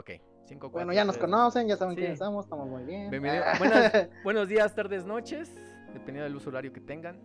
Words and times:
Ok, 0.00 0.12
5 0.46 0.70
Bueno, 0.70 0.94
ya 0.94 1.04
nos 1.04 1.18
conocen, 1.18 1.68
ya 1.68 1.76
saben 1.76 1.94
quiénes 1.94 2.14
estamos, 2.14 2.46
estamos 2.46 2.66
muy 2.66 2.84
bien. 2.84 3.10
Bienvenido. 3.10 3.44
buenos 4.24 4.48
días, 4.48 4.74
tardes, 4.74 5.04
noches, 5.04 5.50
dependiendo 5.92 6.24
del 6.24 6.36
uso 6.36 6.48
horario 6.48 6.72
que 6.72 6.80
tengan. 6.80 7.18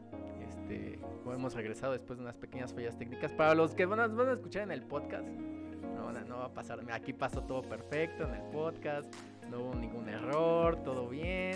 Este, 0.46 1.00
hemos 1.26 1.54
regresado 1.54 1.94
después 1.94 2.20
de 2.20 2.26
unas 2.26 2.36
pequeñas 2.36 2.74
fallas 2.74 2.98
técnicas. 2.98 3.32
Para 3.32 3.56
los 3.56 3.74
que 3.74 3.86
van 3.86 4.02
a, 4.02 4.08
van 4.08 4.28
a 4.28 4.34
escuchar 4.34 4.64
en 4.64 4.72
el 4.72 4.82
podcast, 4.82 5.26
no, 5.26 6.12
no 6.12 6.38
va 6.40 6.46
a 6.48 6.54
pasar. 6.54 6.82
Aquí 6.92 7.14
pasó 7.14 7.44
todo 7.44 7.62
perfecto 7.62 8.26
en 8.26 8.34
el 8.34 8.44
podcast, 8.52 9.08
no 9.50 9.62
hubo 9.62 9.76
ningún 9.76 10.10
error, 10.10 10.76
todo 10.84 11.08
bien. 11.08 11.56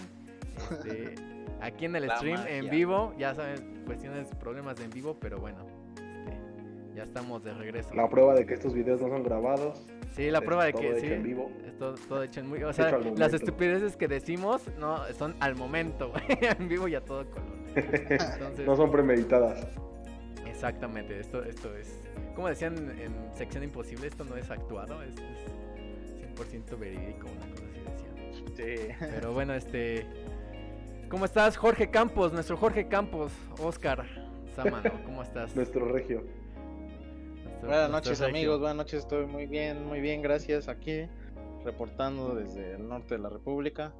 Este, 0.71 1.15
aquí 1.59 1.83
en 1.83 1.97
el 1.97 2.09
stream, 2.11 2.47
en 2.47 2.69
vivo, 2.69 3.13
ya 3.17 3.35
saben, 3.35 3.83
cuestiones, 3.85 4.33
problemas 4.35 4.77
de 4.77 4.85
en 4.85 4.91
vivo, 4.91 5.17
pero 5.19 5.37
bueno, 5.37 5.65
ya 6.99 7.05
estamos 7.05 7.41
de 7.45 7.53
regreso. 7.53 7.93
La 7.93 8.09
prueba 8.09 8.35
de 8.35 8.45
que 8.45 8.55
estos 8.55 8.73
videos 8.73 8.99
no 8.99 9.07
son 9.07 9.23
grabados. 9.23 9.87
Sí, 10.11 10.29
la 10.29 10.41
prueba 10.41 10.65
de 10.65 10.73
que 10.73 10.99
sí. 10.99 11.07
En 11.07 11.23
vivo. 11.23 11.49
Es 11.65 11.77
todo, 11.77 12.23
hecho 12.23 12.41
en 12.41 12.49
muy. 12.49 12.61
O 12.63 12.73
sea, 12.73 12.99
las 13.15 13.33
estupideces 13.33 13.95
que 13.95 14.09
decimos 14.09 14.69
no 14.77 15.01
son 15.13 15.33
al 15.39 15.55
momento. 15.55 16.11
en 16.27 16.67
vivo 16.67 16.89
ya 16.89 16.99
todo 16.99 17.25
color. 17.29 17.47
no 18.65 18.75
son 18.75 18.91
premeditadas. 18.91 19.65
Exactamente, 20.45 21.17
esto, 21.17 21.41
esto 21.41 21.73
es. 21.77 22.01
Como 22.35 22.49
decían 22.49 22.75
en 22.99 23.13
sección 23.33 23.63
imposible, 23.63 24.07
esto 24.07 24.25
no 24.25 24.35
es 24.35 24.51
actuado, 24.51 25.01
es, 25.01 25.15
es 25.15 26.35
100% 26.35 26.77
verídico, 26.77 27.27
una 27.27 27.49
cosa 27.49 27.63
así 27.69 27.79
decían. 27.79 28.89
Sí. 28.89 28.93
Pero 28.99 29.31
bueno, 29.31 29.53
este. 29.53 30.05
¿Cómo 31.07 31.23
estás, 31.23 31.55
Jorge 31.55 31.89
Campos? 31.89 32.33
Nuestro 32.33 32.57
Jorge 32.57 32.89
Campos, 32.89 33.31
Oscar 33.63 34.05
Samano, 34.53 34.91
¿cómo 35.05 35.23
estás? 35.23 35.55
nuestro 35.55 35.85
regio. 35.85 36.23
Buenas 37.61 37.89
noches, 37.89 38.21
amigos. 38.21 38.59
Buenas 38.59 38.77
noches, 38.77 38.99
estoy 39.01 39.25
muy 39.25 39.45
bien, 39.45 39.85
muy 39.85 40.01
bien, 40.01 40.21
gracias. 40.21 40.67
Aquí 40.67 41.07
reportando 41.63 42.35
desde 42.35 42.75
el 42.75 42.87
norte 42.87 43.15
de 43.15 43.19
la 43.21 43.29
República. 43.29 43.93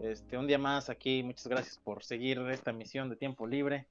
Este, 0.00 0.36
un 0.36 0.46
día 0.46 0.58
más 0.58 0.90
aquí, 0.90 1.22
muchas 1.22 1.46
gracias 1.46 1.78
por 1.78 2.02
seguir 2.02 2.38
esta 2.50 2.72
misión 2.72 3.08
de 3.08 3.16
tiempo 3.16 3.46
libre, 3.46 3.86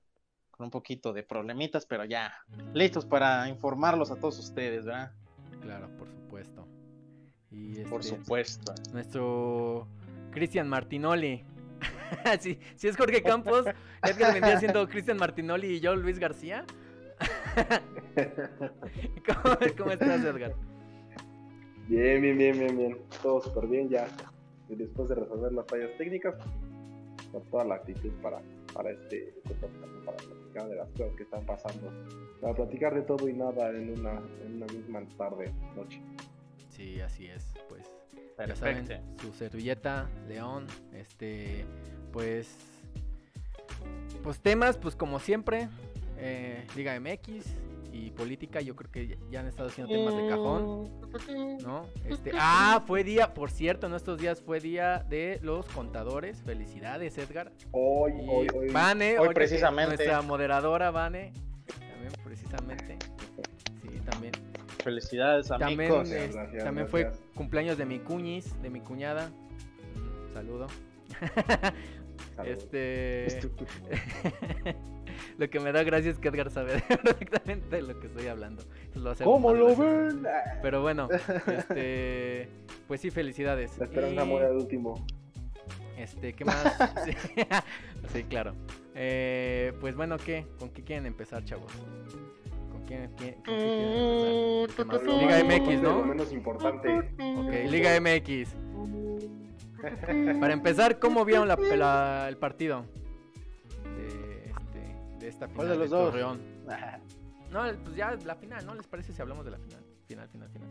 con 0.52 0.66
un 0.66 0.72
poquito 0.72 1.14
de 1.14 1.24
problemitas, 1.24 1.86
pero 1.86 2.06
ya 2.06 2.34
listos 2.74 3.06
para 3.06 3.48
informarlos 3.50 4.12
a 4.12 4.16
todos 4.16 4.38
ustedes, 4.40 4.86
¿verdad? 4.86 5.12
Claro, 5.62 5.90
por 5.98 6.10
supuesto. 6.10 6.68
Y 7.52 7.84
por 7.86 8.02
este, 8.02 8.16
supuesto. 8.16 8.74
Nuestro 8.92 9.88
Cristian 10.32 10.68
Martinoli, 10.68 11.44
si, 12.40 12.60
si 12.76 12.88
es 12.88 12.98
Jorge 12.98 13.24
Campos, 13.24 13.66
Edgar 14.04 14.34
vendría 14.34 14.60
siendo 14.60 14.88
Cristian 14.88 15.18
Martinoli 15.18 15.76
y 15.76 15.80
yo 15.80 15.96
Luis 15.96 16.20
García. 16.20 16.66
¿Cómo, 19.78 19.92
estás, 19.92 20.24
Edgar? 20.24 20.56
Bien, 21.88 22.22
bien, 22.22 22.38
bien, 22.38 22.60
bien, 22.60 22.78
bien. 22.78 22.98
Todo 23.22 23.42
súper 23.42 23.68
bien 23.68 23.90
ya. 23.90 24.08
Y 24.70 24.76
después 24.76 25.10
de 25.10 25.16
resolver 25.16 25.52
las 25.52 25.66
fallas 25.68 25.90
técnicas, 25.98 26.36
con 27.32 27.44
toda 27.50 27.66
la 27.66 27.76
actitud 27.76 28.12
para, 28.22 28.42
para 28.74 28.92
este, 28.92 29.30
este 29.30 29.54
para 30.06 30.18
platicar 30.18 30.70
de 30.70 30.76
las 30.76 30.90
cosas 30.90 31.16
que 31.16 31.24
están 31.24 31.46
pasando. 31.46 31.92
Para 32.42 32.54
platicar 32.54 32.94
de 32.94 33.02
todo 33.02 33.28
y 33.28 33.34
nada 33.34 33.70
en 33.70 34.00
una, 34.00 34.22
en 34.46 34.58
una 34.58 34.66
misma 34.68 35.04
tarde, 35.18 35.52
noche. 35.76 36.02
Sí, 36.70 37.02
así 37.02 37.28
es. 37.28 37.54
Pues 37.70 37.84
ya 38.38 38.56
saben, 38.56 38.88
su 39.22 39.34
servilleta, 39.34 40.10
León, 40.28 40.68
este, 40.94 41.66
pues, 42.12 42.56
pues 44.24 44.40
temas, 44.40 44.78
pues 44.78 44.96
como 44.96 45.20
siempre, 45.20 45.70
eh, 46.26 46.66
Liga 46.76 46.98
MX 47.00 47.54
y 47.92 48.10
política, 48.12 48.62
yo 48.62 48.76
creo 48.76 48.90
que 48.90 49.18
ya 49.30 49.42
han 49.42 49.48
estado 49.48 49.68
haciendo 49.68 49.94
temas 49.94 50.16
de 50.16 50.28
cajón, 50.30 50.90
¿no? 51.62 51.86
Este, 52.06 52.32
ah, 52.34 52.82
fue 52.88 53.04
día, 53.04 53.34
por 53.34 53.52
cierto, 53.52 53.88
en 53.88 53.94
estos 53.94 54.18
días 54.18 54.42
fue 54.42 54.60
día 54.60 55.06
de 55.10 55.40
los 55.44 55.66
contadores, 55.68 56.42
felicidades, 56.42 57.18
Edgar. 57.18 57.52
Hoy, 57.72 58.14
hoy, 58.28 58.48
hoy. 58.56 58.70
Vane, 58.70 59.20
hoy, 59.20 59.34
precisamente. 59.34 59.98
Nuestra 59.98 60.22
moderadora, 60.22 60.92
Vane, 60.92 61.34
también 61.68 62.14
precisamente, 62.24 62.98
sí, 63.82 64.00
también. 64.10 64.34
Felicidades, 64.82 65.52
amigos. 65.52 66.10
También, 66.64 66.88
fue 66.88 67.12
cumpleaños 67.36 67.78
de 67.78 67.86
mi 67.86 68.00
cuñis, 68.00 68.60
de 68.62 68.70
mi 68.70 68.80
cuñada. 68.80 69.30
Saludo. 70.34 70.68
Este. 72.46 73.28
lo 75.38 75.50
que 75.50 75.60
me 75.60 75.72
da 75.72 75.84
gracia 75.84 76.12
es 76.12 76.20
que 76.20 76.28
Edgar 76.28 76.50
sabe 76.50 76.82
perfectamente 77.04 77.76
de 77.76 77.82
lo 77.82 78.00
que 78.00 78.08
estoy 78.08 78.28
hablando. 78.28 78.64
Lo 78.96 79.16
¿Cómo 79.16 79.54
lo 79.54 79.76
ven? 79.76 80.24
Pero 80.62 80.82
bueno, 80.82 81.10
este. 81.48 82.50
Pues 82.88 83.02
sí, 83.02 83.12
felicidades. 83.12 83.78
La 83.78 83.86
esperanza 83.86 84.26
muere 84.26 84.48
al 84.48 84.56
último. 84.56 85.06
Este, 85.98 86.34
¿qué 86.34 86.46
más? 86.46 86.78
sí, 88.14 88.24
claro. 88.24 88.54
Eh, 88.96 89.74
pues 89.80 89.96
bueno, 89.96 90.18
¿qué? 90.18 90.46
¿Con 90.60 90.70
qué 90.70 90.84
quieren 90.84 91.06
empezar, 91.06 91.44
chavos? 91.46 91.72
¿Con 92.72 92.84
quién, 92.86 93.10
quieren 93.16 93.40
empezar? 94.70 95.04
Liga 95.04 95.44
MX, 95.44 95.82
¿no? 95.82 96.00
Lo 96.00 96.06
menos 96.06 96.32
importante. 96.34 96.90
Ok, 97.20 97.70
Liga 97.70 98.00
MX. 98.00 98.56
Para 100.40 100.54
empezar, 100.54 101.00
¿cómo 101.00 101.26
vieron 101.26 101.48
la, 101.48 102.28
el 102.30 102.38
partido 102.38 102.86
de, 103.98 104.08
este, 104.08 104.33
de 105.24 105.30
esta 105.30 105.48
final 105.48 105.70
de 105.70 105.76
los 105.78 105.90
dos? 105.90 106.14
No, 107.52 107.62
pues 107.84 107.96
ya 107.96 108.18
la 108.26 108.34
final, 108.34 108.66
¿no? 108.66 108.74
¿Les 108.74 108.88
parece 108.88 109.14
si 109.14 109.22
hablamos 109.22 109.46
de 109.46 109.52
la 109.52 109.60
final? 109.60 109.84
Final, 110.08 110.28
final, 110.28 110.50
final. 110.50 110.68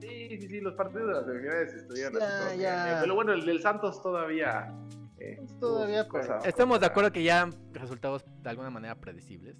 Sí, 0.00 0.36
sí, 0.40 0.48
sí, 0.48 0.60
los 0.60 0.74
partidos 0.74 1.06
de 1.06 1.12
las 1.14 1.26
semifinales 1.26 1.74
estuvieron 1.74 2.18
ya, 2.18 2.54
ya. 2.56 2.98
Pero 3.02 3.14
bueno, 3.14 3.32
el 3.32 3.46
del 3.46 3.60
Santos 3.60 4.02
todavía. 4.02 4.74
Eh, 5.18 5.40
todavía 5.60 6.08
pues, 6.08 6.28
Estamos 6.44 6.80
de 6.80 6.86
acuerdo 6.86 7.12
que 7.12 7.22
ya 7.22 7.48
resultados 7.72 8.24
de 8.42 8.50
alguna 8.50 8.68
manera 8.68 8.96
predecibles, 8.96 9.56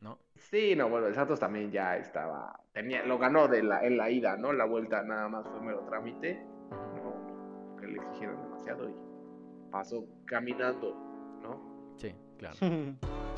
¿no? 0.00 0.20
Sí, 0.36 0.76
no, 0.76 0.88
bueno, 0.88 1.08
el 1.08 1.16
Santos 1.16 1.40
también 1.40 1.72
ya 1.72 1.96
estaba. 1.96 2.60
Tenía, 2.72 3.04
lo 3.04 3.18
ganó 3.18 3.48
de 3.48 3.64
la, 3.64 3.84
en 3.84 3.96
la 3.96 4.08
ida, 4.08 4.36
¿no? 4.36 4.52
La 4.52 4.66
vuelta 4.66 5.02
nada 5.02 5.28
más 5.28 5.48
fue 5.48 5.60
mero 5.62 5.84
trámite 5.84 6.46
le 7.92 8.00
exigieron 8.00 8.42
demasiado 8.42 8.88
y 8.88 8.94
pasó 9.70 10.06
caminando, 10.26 10.94
¿no? 11.42 11.94
Sí, 11.96 12.14
claro. 12.38 12.56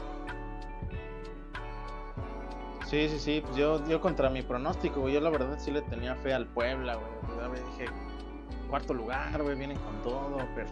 Sí, 2.86 3.08
sí, 3.08 3.18
sí, 3.18 3.42
pues 3.44 3.56
yo, 3.56 3.84
yo 3.86 4.00
contra 4.00 4.28
mi 4.28 4.42
pronóstico, 4.42 5.08
yo 5.08 5.20
la 5.20 5.30
verdad 5.30 5.58
sí 5.58 5.70
le 5.70 5.82
tenía 5.82 6.14
fe 6.16 6.34
al 6.34 6.46
Puebla, 6.46 6.96
güey. 6.96 7.60
Dije, 7.72 7.90
cuarto 8.68 8.94
lugar, 8.94 9.42
güey, 9.42 9.56
vienen 9.56 9.78
con 9.78 10.02
todo, 10.02 10.38
pero, 10.54 10.68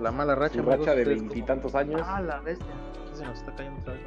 la 0.00 0.10
mala 0.10 0.34
racha. 0.34 0.56
Su 0.56 0.62
racha 0.62 0.94
de 0.94 1.04
veintitantos 1.04 1.74
años. 1.74 2.02
Ah, 2.04 2.20
la 2.20 2.40
bestia. 2.40 2.66
se 3.12 3.24
nos 3.24 3.38
está 3.38 3.54
cayendo 3.54 3.80
otra 3.80 3.94
vez 3.94 4.02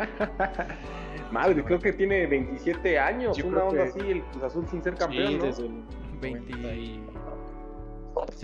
Madre, 1.30 1.62
creo 1.62 1.78
que 1.78 1.92
tiene 1.92 2.26
27 2.26 2.98
años, 2.98 3.38
una 3.42 3.64
onda 3.64 3.84
así, 3.84 4.00
el 4.00 4.22
Cruz 4.24 4.44
Azul 4.44 4.66
sin 4.68 4.82
ser 4.82 4.94
campeón. 4.94 5.28
Sí, 5.28 5.38
desde 5.38 5.66
el 5.66 5.82
20... 6.20 7.00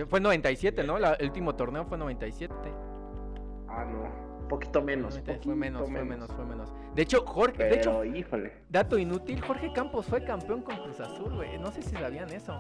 Fue 0.09 0.21
97, 0.21 0.85
¿no? 0.85 0.97
el 0.99 1.27
último 1.27 1.55
torneo 1.55 1.85
fue 1.87 1.99
97. 1.99 2.55
Ah, 3.69 3.85
no. 3.85 4.26
Poquito 4.49 4.81
menos. 4.83 5.21
fue 5.43 5.55
menos, 5.57 5.91
fue 5.91 6.05
menos, 6.05 6.31
fue 6.33 6.45
menos. 6.45 6.73
De 6.95 7.03
hecho, 7.03 7.25
Jorge, 7.27 7.65
de 7.65 7.75
hecho, 7.77 8.05
híjole. 8.05 8.53
dato 8.69 8.97
inútil, 8.99 9.41
Jorge 9.41 9.73
Campos 9.73 10.07
fue 10.07 10.23
campeón 10.25 10.63
con 10.63 10.77
Cruz 10.77 11.01
Azul, 11.01 11.35
güey. 11.35 11.59
No 11.59 11.71
sé 11.73 11.83
si 11.83 11.97
sabían 11.97 12.31
eso. 12.33 12.59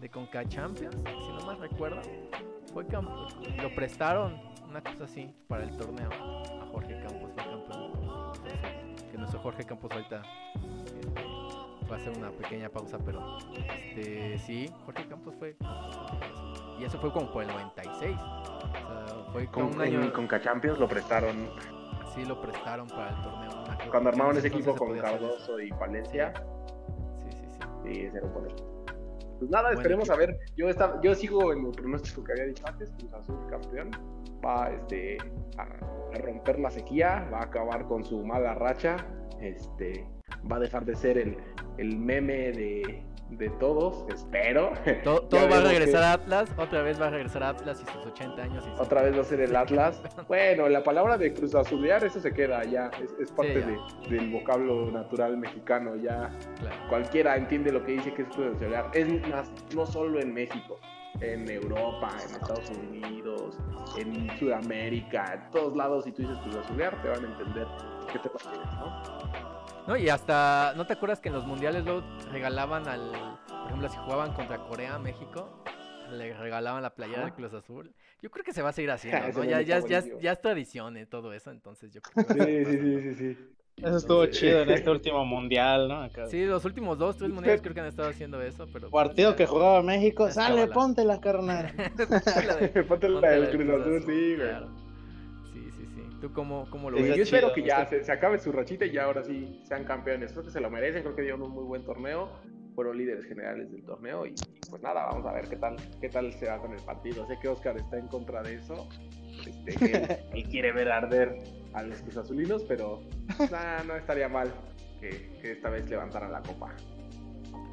de 0.00 0.08
Conca 0.10 0.44
Champions, 0.48 0.96
si 1.04 1.32
no 1.32 1.40
mal 1.46 1.58
recuerdo. 1.60 2.00
Fue 2.72 2.84
cam- 2.86 3.08
lo 3.62 3.74
prestaron, 3.74 4.38
una 4.68 4.82
cosa 4.82 5.04
así, 5.04 5.32
para 5.48 5.62
el 5.64 5.76
torneo 5.76 6.10
a 6.10 6.66
Jorge 6.72 6.98
Campos, 7.00 7.30
fue 7.34 7.44
campeón. 7.44 7.92
Que 9.10 9.16
nuestro 9.18 9.40
Jorge 9.40 9.64
Campos 9.64 9.90
ahorita 9.92 10.22
este, 10.84 11.00
va 11.90 11.96
a 11.96 11.98
hacer 11.98 12.16
una 12.16 12.30
pequeña 12.30 12.68
pausa, 12.68 12.98
pero 13.04 13.38
este 13.56 14.38
sí, 14.38 14.70
Jorge 14.84 15.06
Campos 15.06 15.34
fue 15.38 15.56
y 16.78 16.84
eso 16.84 16.98
fue 16.98 17.12
como 17.12 17.30
por 17.30 17.42
el 17.42 17.48
96. 17.48 18.16
O 18.16 18.70
sea, 18.72 19.32
fue 19.32 19.46
con 19.46 19.68
Con, 19.68 19.74
un 19.74 19.80
año 19.80 20.02
en 20.02 20.10
Conca 20.10 20.40
Champions 20.40 20.78
lo 20.78 20.88
prestaron. 20.88 21.48
sí 22.14 22.24
lo 22.24 22.40
prestaron 22.40 22.88
para 22.88 23.10
el 23.10 23.22
torneo. 23.22 23.64
una 23.64 23.90
Cuando 23.90 24.08
armaron 24.10 24.36
ese 24.36 24.48
equipo 24.48 24.74
con. 24.74 24.98
Cardoso 24.98 25.60
y 25.60 25.70
Palencia. 25.70 26.32
Sí, 27.22 27.30
sí, 27.30 27.46
sí. 27.50 27.58
Sí, 27.84 28.00
ese 28.06 28.18
era 28.18 28.26
equipo. 28.26 28.84
Pues 29.38 29.50
nada, 29.50 29.72
esperemos 29.72 30.08
equipo. 30.08 30.14
a 30.14 30.26
ver. 30.26 30.38
Yo, 30.56 30.68
estaba, 30.68 31.00
yo 31.02 31.14
sigo 31.14 31.52
en 31.52 31.66
el 31.66 31.72
pronóstico 31.72 32.24
que 32.24 32.32
había 32.32 32.46
dicho 32.46 32.64
antes: 32.66 32.90
Cruz 32.98 33.12
Azul 33.14 33.38
campeón. 33.48 33.90
Va 34.44 34.70
este, 34.70 35.18
a, 35.56 35.62
a 35.62 36.18
romper 36.18 36.58
la 36.58 36.70
sequía, 36.70 37.28
va 37.32 37.38
a 37.38 37.44
acabar 37.44 37.86
con 37.86 38.04
su 38.04 38.24
mala 38.24 38.54
racha. 38.54 38.96
Este, 39.40 40.06
va 40.50 40.56
a 40.56 40.60
dejar 40.60 40.84
de 40.84 40.94
ser 40.94 41.18
el, 41.18 41.36
el 41.78 41.96
meme 41.96 42.52
de, 42.52 43.02
de 43.30 43.50
todos, 43.58 44.04
espero. 44.12 44.72
Todo, 45.04 45.26
va 45.50 45.58
a 45.58 45.60
regresar 45.62 46.02
a 46.02 46.12
Atlas, 46.12 46.50
otra 46.58 46.82
vez 46.82 47.00
va 47.00 47.06
a 47.06 47.10
regresar 47.10 47.42
a 47.42 47.48
Atlas 47.50 47.82
y 47.82 47.90
sus 47.92 48.06
80 48.06 48.42
años. 48.42 48.64
Y 48.70 48.76
su- 48.76 48.82
Otra 48.82 49.02
vez 49.02 49.16
va 49.16 49.22
a 49.22 49.24
ser 49.24 49.40
el 49.40 49.56
Atlas. 49.56 50.02
Bueno, 50.28 50.68
la 50.68 50.82
palabra 50.82 51.16
de 51.18 51.32
Cruz 51.32 51.54
Azulear, 51.54 52.04
eso 52.04 52.20
se 52.20 52.32
queda 52.32 52.62
ya. 52.64 52.90
Es, 53.02 53.14
es 53.20 53.32
parte 53.32 53.60
ya. 53.60 53.66
de- 53.66 54.16
del 54.16 54.30
vocablo 54.30 54.90
natural 54.90 55.36
mexicano. 55.38 55.96
Ya 55.96 56.30
Claro. 56.60 56.76
cualquiera 56.88 57.36
entiende 57.36 57.72
lo 57.72 57.84
que 57.84 57.92
dice 57.92 58.12
que 58.14 58.22
es 58.22 58.28
Cruz 58.28 58.54
Azulear. 58.56 58.90
Es 58.94 59.08
más, 59.28 59.50
no 59.74 59.86
solo 59.86 60.20
en 60.20 60.32
México, 60.34 60.78
en 61.20 61.50
Europa, 61.50 62.10
en 62.22 62.34
Estados 62.34 62.70
Unidos, 62.70 63.58
en 63.96 64.38
Sudamérica, 64.38 65.34
en 65.34 65.50
todos 65.50 65.76
lados. 65.76 66.04
Si 66.04 66.12
tú 66.12 66.22
dices 66.22 66.38
Cruz 66.38 66.56
Azulear, 66.56 67.00
te 67.02 67.08
van 67.08 67.24
a 67.24 67.28
entender 67.28 67.66
qué 68.12 68.18
te 68.18 68.28
refieres, 68.28 68.72
¿no? 68.78 69.34
No, 69.86 69.96
y 69.96 70.08
hasta, 70.08 70.72
¿no 70.76 70.86
te 70.86 70.94
acuerdas 70.94 71.20
que 71.20 71.28
en 71.28 71.34
los 71.34 71.46
mundiales 71.46 71.84
luego 71.84 72.02
regalaban 72.32 72.88
al, 72.88 73.12
por 73.46 73.66
ejemplo, 73.66 73.88
si 73.88 73.96
jugaban 73.98 74.32
contra 74.32 74.58
Corea, 74.58 74.98
México, 74.98 75.62
le 76.10 76.34
regalaban 76.34 76.82
la 76.82 76.94
playera 76.94 77.24
del 77.24 77.34
Cruz 77.34 77.52
Azul? 77.52 77.94
Yo 78.22 78.30
creo 78.30 78.44
que 78.44 78.54
se 78.54 78.62
va 78.62 78.70
a 78.70 78.72
seguir 78.72 78.90
haciendo, 78.90 79.28
¿no? 79.34 79.44
Ya, 79.44 79.60
ya, 79.60 79.80
ya, 79.80 80.02
ya 80.20 80.32
es 80.32 80.40
tradición 80.40 80.96
eh, 80.96 81.04
todo 81.06 81.34
eso, 81.34 81.50
entonces 81.50 81.92
yo 81.92 82.00
creo 82.00 82.26
que 82.26 82.32
a 82.32 82.34
seguir 82.36 82.64
pasando. 82.64 83.02
sí, 83.02 83.34
sí. 83.34 83.53
Eso 83.76 83.96
estuvo 83.96 84.24
chido 84.26 84.62
en 84.62 84.70
este 84.70 84.88
último 84.90 85.24
mundial, 85.24 85.88
¿no? 85.88 86.02
Acá. 86.02 86.26
Sí, 86.26 86.44
los 86.44 86.64
últimos 86.64 86.96
dos, 86.98 87.16
tres 87.16 87.30
mundiales 87.30 87.60
creo 87.60 87.74
que 87.74 87.80
han 87.80 87.86
estado 87.86 88.08
haciendo 88.08 88.40
eso, 88.40 88.66
pero... 88.72 88.88
Partido 88.90 89.34
que 89.36 89.46
jugaba 89.46 89.82
México, 89.82 90.30
sale, 90.30 90.68
ponte 90.68 91.04
la 91.04 91.20
carnal. 91.20 91.72
Ponte 92.88 93.08
la 93.08 93.30
del 93.30 93.50
Cruz 93.50 93.68
Azul, 93.80 94.00
sí, 94.02 94.06
güey. 94.06 94.36
claro. 94.36 94.68
Sí, 95.52 95.70
sí, 95.76 95.86
sí. 95.94 96.02
¿Tú 96.20 96.32
cómo, 96.32 96.66
cómo 96.70 96.90
lo 96.90 96.98
Sí, 96.98 97.02
ves? 97.02 97.16
yo 97.16 97.22
espero 97.24 97.48
chido, 97.48 97.54
que 97.54 97.62
ya 97.68 97.82
está- 97.82 97.90
se, 97.98 98.04
se 98.04 98.12
acabe 98.12 98.38
su 98.38 98.52
rachita 98.52 98.86
y 98.86 98.92
ya 98.92 99.04
ahora 99.04 99.24
sí 99.24 99.60
sean 99.64 99.84
campeones. 99.84 100.32
Creo 100.32 100.44
que 100.44 100.50
se 100.50 100.60
lo 100.60 100.70
merecen, 100.70 101.02
creo 101.02 101.16
que 101.16 101.22
dieron 101.22 101.42
un 101.42 101.50
muy 101.50 101.64
buen 101.64 101.84
torneo. 101.84 102.30
Fueron 102.74 102.98
líderes 102.98 103.24
generales 103.26 103.70
del 103.70 103.84
torneo 103.84 104.26
y, 104.26 104.30
y 104.30 104.70
pues 104.70 104.82
nada, 104.82 105.06
vamos 105.06 105.26
a 105.26 105.32
ver 105.32 105.48
qué 105.48 105.56
tal, 105.56 105.76
qué 106.00 106.08
tal 106.08 106.32
se 106.32 106.46
va 106.46 106.58
con 106.58 106.72
el 106.72 106.82
partido. 106.82 107.26
Sé 107.26 107.38
que 107.40 107.48
Oscar 107.48 107.76
está 107.76 107.98
en 107.98 108.08
contra 108.08 108.42
de 108.42 108.54
eso. 108.54 108.88
Este, 109.46 109.74
que 109.74 109.92
él, 109.92 110.16
él 110.34 110.48
quiere 110.48 110.72
ver 110.72 110.90
arder 110.90 111.38
a 111.72 111.82
los 111.82 112.00
Cruz 112.02 112.16
Azulinos, 112.16 112.64
pero 112.64 113.02
nah, 113.50 113.82
no 113.84 113.96
estaría 113.96 114.28
mal 114.28 114.52
que, 115.00 115.30
que 115.40 115.52
esta 115.52 115.70
vez 115.70 115.88
levantaran 115.88 116.32
la 116.32 116.40
copa. 116.42 116.74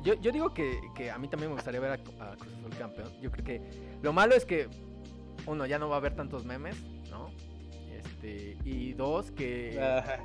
Yo, 0.03 0.15
yo 0.15 0.31
digo 0.31 0.53
que, 0.53 0.79
que 0.95 1.11
a 1.11 1.17
mí 1.17 1.27
también 1.27 1.51
me 1.51 1.55
gustaría 1.55 1.79
ver 1.79 1.91
a, 1.91 1.93
a 1.93 2.35
Cruz 2.35 2.53
Azul 2.57 2.75
campeón. 2.77 3.09
Yo 3.21 3.31
creo 3.31 3.45
que 3.45 3.61
lo 4.01 4.13
malo 4.13 4.35
es 4.35 4.45
que, 4.45 4.67
uno, 5.45 5.65
ya 5.65 5.79
no 5.79 5.89
va 5.89 5.95
a 5.95 5.99
haber 5.99 6.15
tantos 6.15 6.45
memes, 6.45 6.75
¿no? 7.09 7.29
Este, 7.91 8.57
y 8.65 8.93
dos, 8.93 9.31
que 9.31 9.79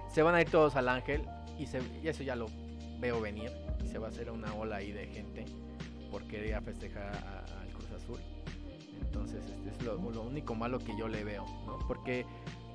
se 0.09 0.23
van 0.23 0.35
a 0.35 0.41
ir 0.41 0.51
todos 0.51 0.77
al 0.77 0.89
Ángel 0.89 1.23
y, 1.59 1.67
se, 1.67 1.81
y 2.03 2.09
eso 2.09 2.23
ya 2.23 2.37
lo 2.37 2.47
veo 3.01 3.21
venir. 3.21 3.51
Y 3.85 3.89
se 3.89 3.99
va 3.99 4.07
a 4.07 4.11
hacer 4.11 4.31
una 4.31 4.53
ola 4.55 4.77
ahí 4.77 4.93
de 4.93 5.07
gente 5.07 5.45
por 6.11 6.23
querer 6.25 6.55
a 6.55 6.61
festejar 6.61 7.13
al 7.61 7.69
Cruz 7.73 7.91
Azul. 7.93 8.19
Entonces, 9.01 9.45
este 9.45 9.71
es 9.71 9.83
lo, 9.83 9.97
lo 10.11 10.23
único 10.23 10.55
malo 10.55 10.79
que 10.79 10.97
yo 10.99 11.09
le 11.09 11.23
veo, 11.25 11.45
¿no? 11.67 11.79
Porque, 11.87 12.25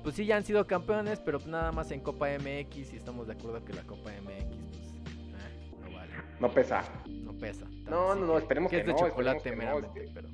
pues 0.02 0.14
sí, 0.14 0.24
ya 0.26 0.36
han 0.36 0.44
sido 0.44 0.66
campeones, 0.66 1.20
pero 1.20 1.38
nada 1.46 1.72
más 1.72 1.90
en 1.90 2.00
Copa 2.00 2.28
MX 2.38 2.92
y 2.92 2.96
estamos 2.96 3.26
de 3.26 3.34
acuerdo 3.34 3.64
que 3.64 3.72
la 3.72 3.82
Copa 3.82 4.10
MX, 4.10 4.44
pues, 4.70 4.92
eh, 4.94 5.80
no 5.90 5.96
vale. 5.96 6.12
No 6.40 6.50
pesa. 6.52 6.82
No 7.08 7.32
pesa. 7.34 7.66
No, 7.66 8.14
sí 8.14 8.20
no, 8.20 8.26
no, 8.26 8.38
esperemos 8.38 8.70
que 8.70 8.76
que 8.76 8.80
es 8.82 8.86
de 8.86 8.92
no, 8.92 8.98
chocolate 8.98 9.50
que 9.50 9.56
no, 9.56 9.78
este, 9.78 10.08
pero 10.14 10.28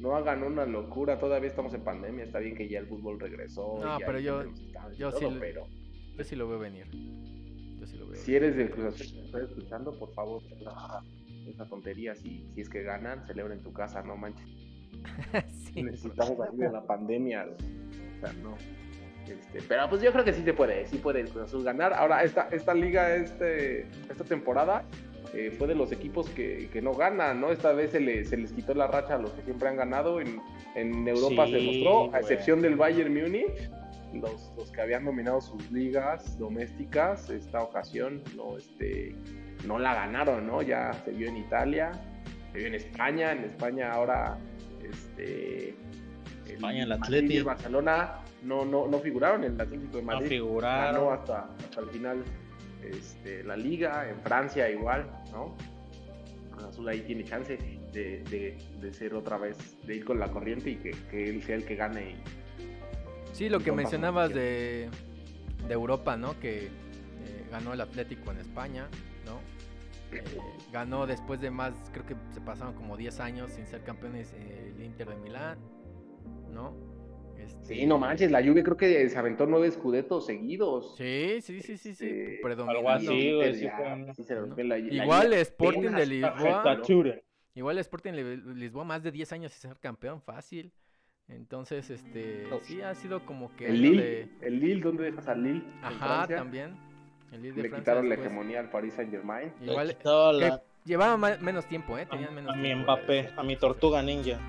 No 0.00 0.16
hagan 0.16 0.42
una 0.42 0.64
locura, 0.66 1.18
todavía 1.18 1.48
estamos 1.48 1.74
en 1.74 1.82
pandemia. 1.82 2.24
Está 2.24 2.38
bien 2.38 2.54
que 2.56 2.68
ya 2.68 2.78
el 2.78 2.86
fútbol 2.86 3.18
regresó. 3.20 3.78
No, 3.82 3.98
pero 4.04 4.18
yo- 4.20 4.44
yo 4.96 5.10
sí 5.12 5.20
todo, 5.20 5.30
le- 5.32 5.40
pero 5.40 5.66
yo 6.16 6.24
sí 6.24 6.36
lo 6.36 6.48
veo 6.48 6.58
venir. 6.58 6.86
Yo 7.82 7.86
sí 7.88 7.96
lo 7.98 8.06
veo. 8.06 8.14
Si 8.20 8.36
eres 8.36 8.56
del 8.56 8.70
Cruz 8.70 8.94
Azul 8.94 9.24
estás 9.24 9.42
escuchando, 9.42 9.98
por 9.98 10.14
favor, 10.14 10.40
esa, 10.60 11.02
esa 11.48 11.66
tontería, 11.66 12.14
si, 12.14 12.46
si 12.54 12.60
es 12.60 12.68
que 12.68 12.82
ganan, 12.84 13.26
celebra 13.26 13.52
en 13.54 13.60
tu 13.60 13.72
casa, 13.72 14.02
no 14.02 14.16
manches. 14.16 14.46
sí, 15.74 15.82
Necesitamos 15.82 16.36
salir 16.38 16.60
de 16.60 16.70
la 16.72 16.82
pandemia. 16.86 17.44
O 17.48 18.20
sea, 18.20 18.32
no. 18.34 18.56
Este, 19.26 19.60
pero 19.68 19.88
pues 19.88 20.00
yo 20.00 20.12
creo 20.12 20.24
que 20.24 20.32
sí 20.32 20.42
se 20.44 20.54
puede, 20.54 20.86
sí 20.86 20.98
puede 20.98 21.20
el 21.22 21.28
Cruz 21.28 21.44
Azul 21.44 21.64
ganar. 21.64 21.92
Ahora, 21.92 22.22
esta, 22.22 22.48
esta 22.52 22.72
liga, 22.72 23.16
este, 23.16 23.82
esta 24.08 24.22
temporada, 24.24 24.84
eh, 25.34 25.50
fue 25.58 25.66
de 25.66 25.74
los 25.74 25.90
equipos 25.90 26.28
que, 26.30 26.68
que 26.72 26.80
no 26.82 26.92
ganan, 26.94 27.40
¿no? 27.40 27.50
Esta 27.50 27.72
vez 27.72 27.90
se, 27.90 27.98
le- 28.00 28.24
se 28.24 28.36
les 28.36 28.52
quitó 28.52 28.74
la 28.74 28.86
racha 28.86 29.16
a 29.16 29.18
los 29.18 29.32
que 29.32 29.42
siempre 29.42 29.68
han 29.68 29.76
ganado. 29.76 30.20
En, 30.20 30.40
en 30.76 31.08
Europa 31.08 31.46
se 31.48 31.58
Sí, 31.58 31.66
mostró, 31.66 32.14
a 32.14 32.20
excepción 32.20 32.62
del 32.62 32.76
Bayern 32.76 33.12
Múnich. 33.12 33.70
Los, 34.12 34.52
los 34.56 34.70
que 34.70 34.80
habían 34.80 35.04
dominado 35.04 35.40
sus 35.40 35.70
ligas 35.70 36.38
domésticas, 36.38 37.30
esta 37.30 37.62
ocasión 37.62 38.22
no, 38.36 38.56
este, 38.58 39.14
no 39.66 39.78
la 39.78 39.94
ganaron, 39.94 40.46
¿no? 40.46 40.62
Ya 40.62 40.92
se 41.04 41.10
vio 41.12 41.28
en 41.28 41.36
Italia, 41.38 41.92
se 42.52 42.58
vio 42.58 42.66
en 42.68 42.74
España, 42.74 43.32
en 43.32 43.44
España 43.44 43.90
ahora 43.92 44.36
este, 44.82 45.74
España, 46.46 46.82
el 46.84 46.92
Atleti. 46.92 47.34
y 47.34 47.36
el 47.38 47.44
Barcelona 47.44 48.16
no, 48.42 48.64
no, 48.64 48.86
no 48.88 48.98
figuraron 48.98 49.44
en 49.44 49.54
el 49.54 49.60
Atlético 49.60 49.96
de 49.98 50.02
No 50.02 50.06
Madrid. 50.12 50.42
ganó 50.60 51.10
hasta, 51.12 51.48
hasta 51.58 51.80
el 51.80 51.86
final 51.88 52.22
este, 52.82 53.42
la 53.44 53.56
liga, 53.56 54.08
en 54.08 54.20
Francia 54.20 54.68
igual, 54.70 55.06
¿no? 55.32 55.54
Azul 56.68 56.88
ahí 56.88 57.00
tiene 57.00 57.24
chance 57.24 57.56
de, 57.92 58.22
de, 58.30 58.56
de 58.80 58.92
ser 58.94 59.14
otra 59.14 59.36
vez, 59.36 59.56
de 59.86 59.96
ir 59.96 60.04
con 60.04 60.18
la 60.20 60.28
corriente 60.30 60.70
y 60.70 60.76
que, 60.76 60.92
que 61.10 61.28
él 61.28 61.42
sea 61.42 61.56
el 61.56 61.64
que 61.64 61.74
gane. 61.76 62.10
y- 62.10 62.41
Sí, 63.32 63.48
lo 63.48 63.60
que 63.60 63.72
mencionabas 63.72 64.32
de, 64.34 64.88
de 65.66 65.74
Europa, 65.74 66.16
¿no? 66.16 66.38
Que 66.38 66.66
eh, 66.66 66.70
ganó 67.50 67.72
el 67.72 67.80
Atlético 67.80 68.30
en 68.30 68.38
España, 68.38 68.88
¿no? 69.26 69.40
Eh, 70.16 70.22
ganó 70.70 71.06
después 71.06 71.40
de 71.40 71.50
más, 71.50 71.72
creo 71.92 72.04
que 72.04 72.14
se 72.32 72.40
pasaron 72.40 72.74
como 72.74 72.96
10 72.96 73.20
años 73.20 73.50
sin 73.52 73.66
ser 73.66 73.82
campeones 73.82 74.32
eh, 74.34 74.74
el 74.76 74.84
Inter 74.84 75.08
de 75.08 75.16
Milán, 75.16 75.58
¿no? 76.52 76.76
Este, 77.38 77.74
Sí, 77.74 77.86
no 77.86 77.98
manches, 77.98 78.30
la 78.30 78.44
Juve 78.44 78.62
creo 78.62 78.76
que 78.76 79.08
se 79.08 79.18
aventó 79.18 79.46
nueve 79.46 79.66
escudetos 79.66 80.26
seguidos. 80.26 80.94
Sí, 80.96 81.40
sí, 81.40 81.60
sí, 81.62 81.76
sí, 81.78 81.94
sí, 81.94 82.06
Este, 82.06 82.38
predominando. 82.42 82.90
algo 82.90 82.90
así, 82.90 83.32
Igual 84.90 85.32
Sporting 85.32 85.90
de 85.90 86.06
Lisboa, 86.06 86.80
igual 87.54 87.78
Sporting 87.78 88.12
de 88.12 88.36
Lisboa 88.54 88.84
más 88.84 89.02
de 89.02 89.10
10 89.10 89.32
años 89.32 89.52
sin 89.52 89.70
ser 89.70 89.80
campeón, 89.80 90.20
fácil. 90.20 90.72
Entonces, 91.28 91.88
este, 91.90 92.46
sí 92.62 92.82
ha 92.82 92.94
sido 92.94 93.24
como 93.24 93.54
que 93.56 93.68
El 93.68 93.80
Lille, 93.80 94.02
de- 94.02 94.28
el 94.46 94.60
Lille, 94.60 94.80
¿dónde 94.82 95.04
dejas 95.04 95.28
al 95.28 95.42
Lille? 95.42 95.62
Ajá, 95.82 95.96
Francia? 95.98 96.36
también. 96.36 96.76
El 97.32 97.42
Lille 97.42 97.54
de 97.54 97.62
Le 97.62 97.68
Francia 97.70 97.78
quitaron 97.92 98.08
la 98.08 98.14
hegemonía 98.16 98.60
al 98.60 98.70
Paris 98.70 98.94
Saint 98.94 99.10
Germain. 99.10 99.52
Le 99.60 99.70
Igual 99.72 99.88
la- 99.88 100.60
menos 101.40 101.66
tiempo, 101.66 101.96
¿eh? 101.96 102.02
a, 102.02 102.08
Tenían 102.08 102.34
menos 102.34 102.52
a 102.52 102.56
mi 102.56 102.64
tiempo. 102.64 102.92
Mbappé, 102.92 103.30
a 103.36 103.42
mi 103.42 103.56
tortuga 103.56 104.02
ninja. 104.02 104.38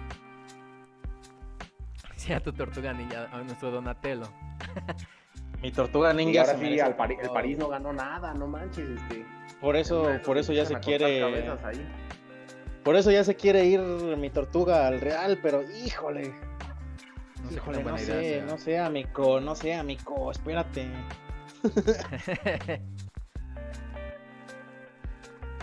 Sí, 2.16 2.32
a 2.32 2.40
tu 2.40 2.54
tortuga 2.54 2.94
ninja, 2.94 3.28
a 3.34 3.42
nuestro 3.42 3.70
Donatello. 3.70 4.24
Mi 5.62 5.72
tortuga 5.74 6.14
Y 6.14 6.16
ninja. 6.18 6.42
ahora 6.42 6.58
sí, 6.58 6.80
al 6.80 6.96
Pari- 6.96 7.18
el. 7.22 7.30
París 7.32 7.58
no 7.58 7.68
ganó 7.68 7.92
nada, 7.92 8.34
no 8.34 8.48
manches. 8.48 8.90
Este, 8.90 9.26
Por 9.60 9.76
eso, 9.76 10.10
por 10.26 10.38
eso 10.38 10.54
ya 10.54 10.66
se 10.66 10.78
quiere. 10.80 11.20
cabezas 11.20 11.64
ahí. 11.66 11.86
Por 12.84 12.96
eso 12.96 13.12
ya 13.12 13.24
se 13.24 13.36
quiere 13.36 13.66
ir 13.66 13.80
mi 13.80 14.30
tortuga 14.30 14.88
al 14.88 15.00
Real, 15.02 15.40
pero 15.42 15.62
híjole, 15.86 16.34
No 17.42 17.50
sé 17.50 17.56
híjole, 17.56 17.84
no 17.84 17.98
idea 17.98 18.06
sé, 18.22 18.42
no 18.46 18.58
sé, 18.58 18.80
amigo, 18.80 19.40
no 19.40 19.56
sé, 19.56 19.74
amigo, 19.74 20.32
espérate. 20.32 20.88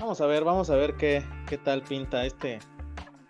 Vamos 0.00 0.20
a 0.22 0.26
ver, 0.26 0.44
vamos 0.44 0.70
a 0.70 0.76
ver 0.76 0.94
qué, 0.94 1.22
qué 1.46 1.58
tal 1.58 1.82
pinta 1.82 2.24
este, 2.24 2.58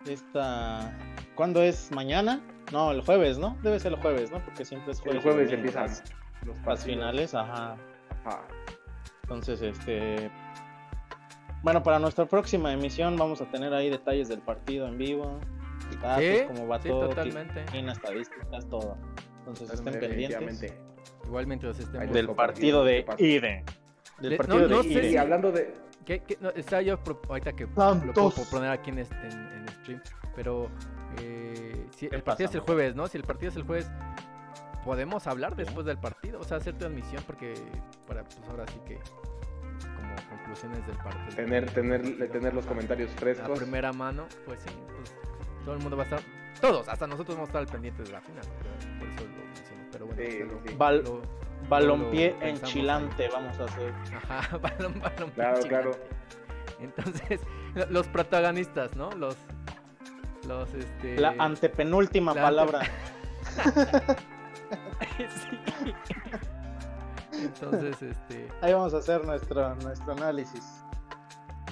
esta, 0.06 0.96
¿cuándo 1.34 1.62
es? 1.62 1.90
¿Mañana? 1.90 2.40
No, 2.70 2.92
el 2.92 3.00
jueves, 3.00 3.38
¿no? 3.38 3.58
Debe 3.64 3.80
ser 3.80 3.92
el 3.94 3.98
jueves, 4.00 4.30
¿no? 4.30 4.38
Porque 4.44 4.64
siempre 4.64 4.92
es 4.92 5.00
jueves. 5.00 5.16
El 5.16 5.22
jueves 5.32 5.52
empiezan 5.52 5.86
las- 5.88 6.04
los 6.46 6.56
las 6.64 6.84
finales, 6.84 7.34
ajá. 7.34 7.76
Ajá. 8.24 8.42
Entonces, 9.22 9.60
este, 9.62 10.30
Bueno, 11.62 11.82
para 11.82 11.98
nuestra 11.98 12.24
próxima 12.26 12.72
emisión 12.72 13.16
vamos 13.16 13.40
a 13.40 13.50
tener 13.50 13.72
ahí 13.74 13.90
detalles 13.90 14.28
del 14.28 14.40
partido 14.40 14.86
en 14.86 14.96
vivo. 14.98 15.38
Datos, 16.00 16.24
Sí, 16.24 16.42
cómo 16.46 16.68
va 16.68 16.80
sí, 16.80 16.88
todo, 16.88 17.08
totalmente. 17.08 17.64
en 17.74 17.88
estadísticas, 17.88 18.66
todo. 18.68 18.96
Entonces 19.40 19.70
estén 19.72 19.92
pendientes 19.98 20.38
Definitivamente. 20.40 20.80
Igual 21.26 21.46
mientras 21.46 21.78
estemos. 21.78 22.00
Ahí 22.06 22.12
del 22.12 22.30
partido 22.30 22.84
de. 22.84 23.04
Ide. 23.18 23.64
Del 24.20 24.30
De- 24.30 24.36
partido 24.36 24.58
no- 24.60 24.68
de 24.68 24.74
no 24.74 24.82
Ide. 24.84 25.10
Y 25.10 25.16
hablando 25.16 25.50
de. 25.52 25.74
¿Qué, 26.04 26.20
qué? 26.22 26.38
No, 26.40 26.50
estaba 26.50 26.82
yo 26.82 27.02
pro- 27.02 27.20
ahorita 27.28 27.52
que 27.52 27.64
lo 27.64 27.74
puedo 27.74 27.90
Santos. 27.94 28.48
poner 28.50 28.70
aquí 28.70 28.90
en, 28.90 28.98
este, 29.00 29.16
en, 29.16 29.32
en 29.52 29.68
stream, 29.68 30.02
pero 30.34 30.68
eh, 31.20 31.86
si 31.96 32.08
¿Qué 32.08 32.16
el 32.16 32.22
partido 32.22 32.46
pasa, 32.48 32.50
es 32.50 32.54
el 32.54 32.60
jueves, 32.60 32.94
¿no? 32.96 33.06
Si 33.06 33.18
el 33.18 33.24
partido 33.24 33.50
es 33.50 33.56
el 33.56 33.64
jueves, 33.64 33.90
podemos 34.84 35.26
hablar 35.26 35.56
después 35.56 35.84
del 35.86 35.98
partido, 35.98 36.40
o 36.40 36.44
sea, 36.44 36.56
hacer 36.56 36.74
transmisión 36.78 37.22
porque 37.26 37.54
para 38.06 38.24
pues 38.24 38.40
ahora 38.48 38.66
sí 38.68 38.80
que 38.86 38.98
como 40.16 40.28
conclusiones 40.30 40.86
del 40.86 40.96
partido. 40.96 41.36
Tener, 41.36 41.70
tener, 41.70 42.28
tener 42.30 42.54
los 42.54 42.66
comentarios 42.66 43.10
a 43.12 43.18
frescos. 43.18 43.58
primera 43.58 43.92
mano, 43.92 44.26
pues 44.46 44.60
sí, 44.62 44.70
pues, 44.96 45.14
todo 45.64 45.74
el 45.74 45.80
mundo 45.80 45.96
va 45.96 46.02
a 46.02 46.06
estar, 46.06 46.20
todos, 46.60 46.88
hasta 46.88 47.06
nosotros 47.06 47.36
vamos 47.36 47.48
a 47.48 47.50
estar 47.50 47.60
al 47.62 47.68
pendiente 47.68 48.02
de 48.02 48.10
la 48.12 48.20
final, 48.20 48.44
pero 48.58 48.98
por 48.98 49.08
eso 49.08 49.24
lo 49.24 49.44
menciono, 49.46 49.88
pero 49.92 50.06
bueno, 50.06 50.22
Sí, 50.22 50.38
lo- 50.40 50.68
sí. 50.70 50.76
Bal- 50.76 51.02
lo- 51.04 51.40
Balompié 51.68 52.34
enchilante 52.40 53.28
vamos 53.28 53.58
a 53.60 53.64
hacer. 53.64 53.92
Ajá, 54.28 54.56
balón, 54.62 55.00
balón. 55.00 55.30
Claro, 55.30 55.60
claro. 55.62 55.90
Entonces, 56.80 57.40
lo- 57.74 57.86
los 57.90 58.08
protagonistas, 58.08 58.96
¿no? 58.96 59.10
Los. 59.12 59.36
Los, 60.48 60.72
este. 60.72 61.18
La 61.20 61.34
antepenúltima 61.38 62.32
la 62.34 62.42
palabra. 62.42 62.80
Sí. 65.18 65.94
Entonces, 67.44 68.02
este. 68.02 68.48
Ahí 68.60 68.72
vamos 68.72 68.94
a 68.94 68.98
hacer 68.98 69.24
nuestro, 69.24 69.74
nuestro 69.76 70.12
análisis. 70.12 70.84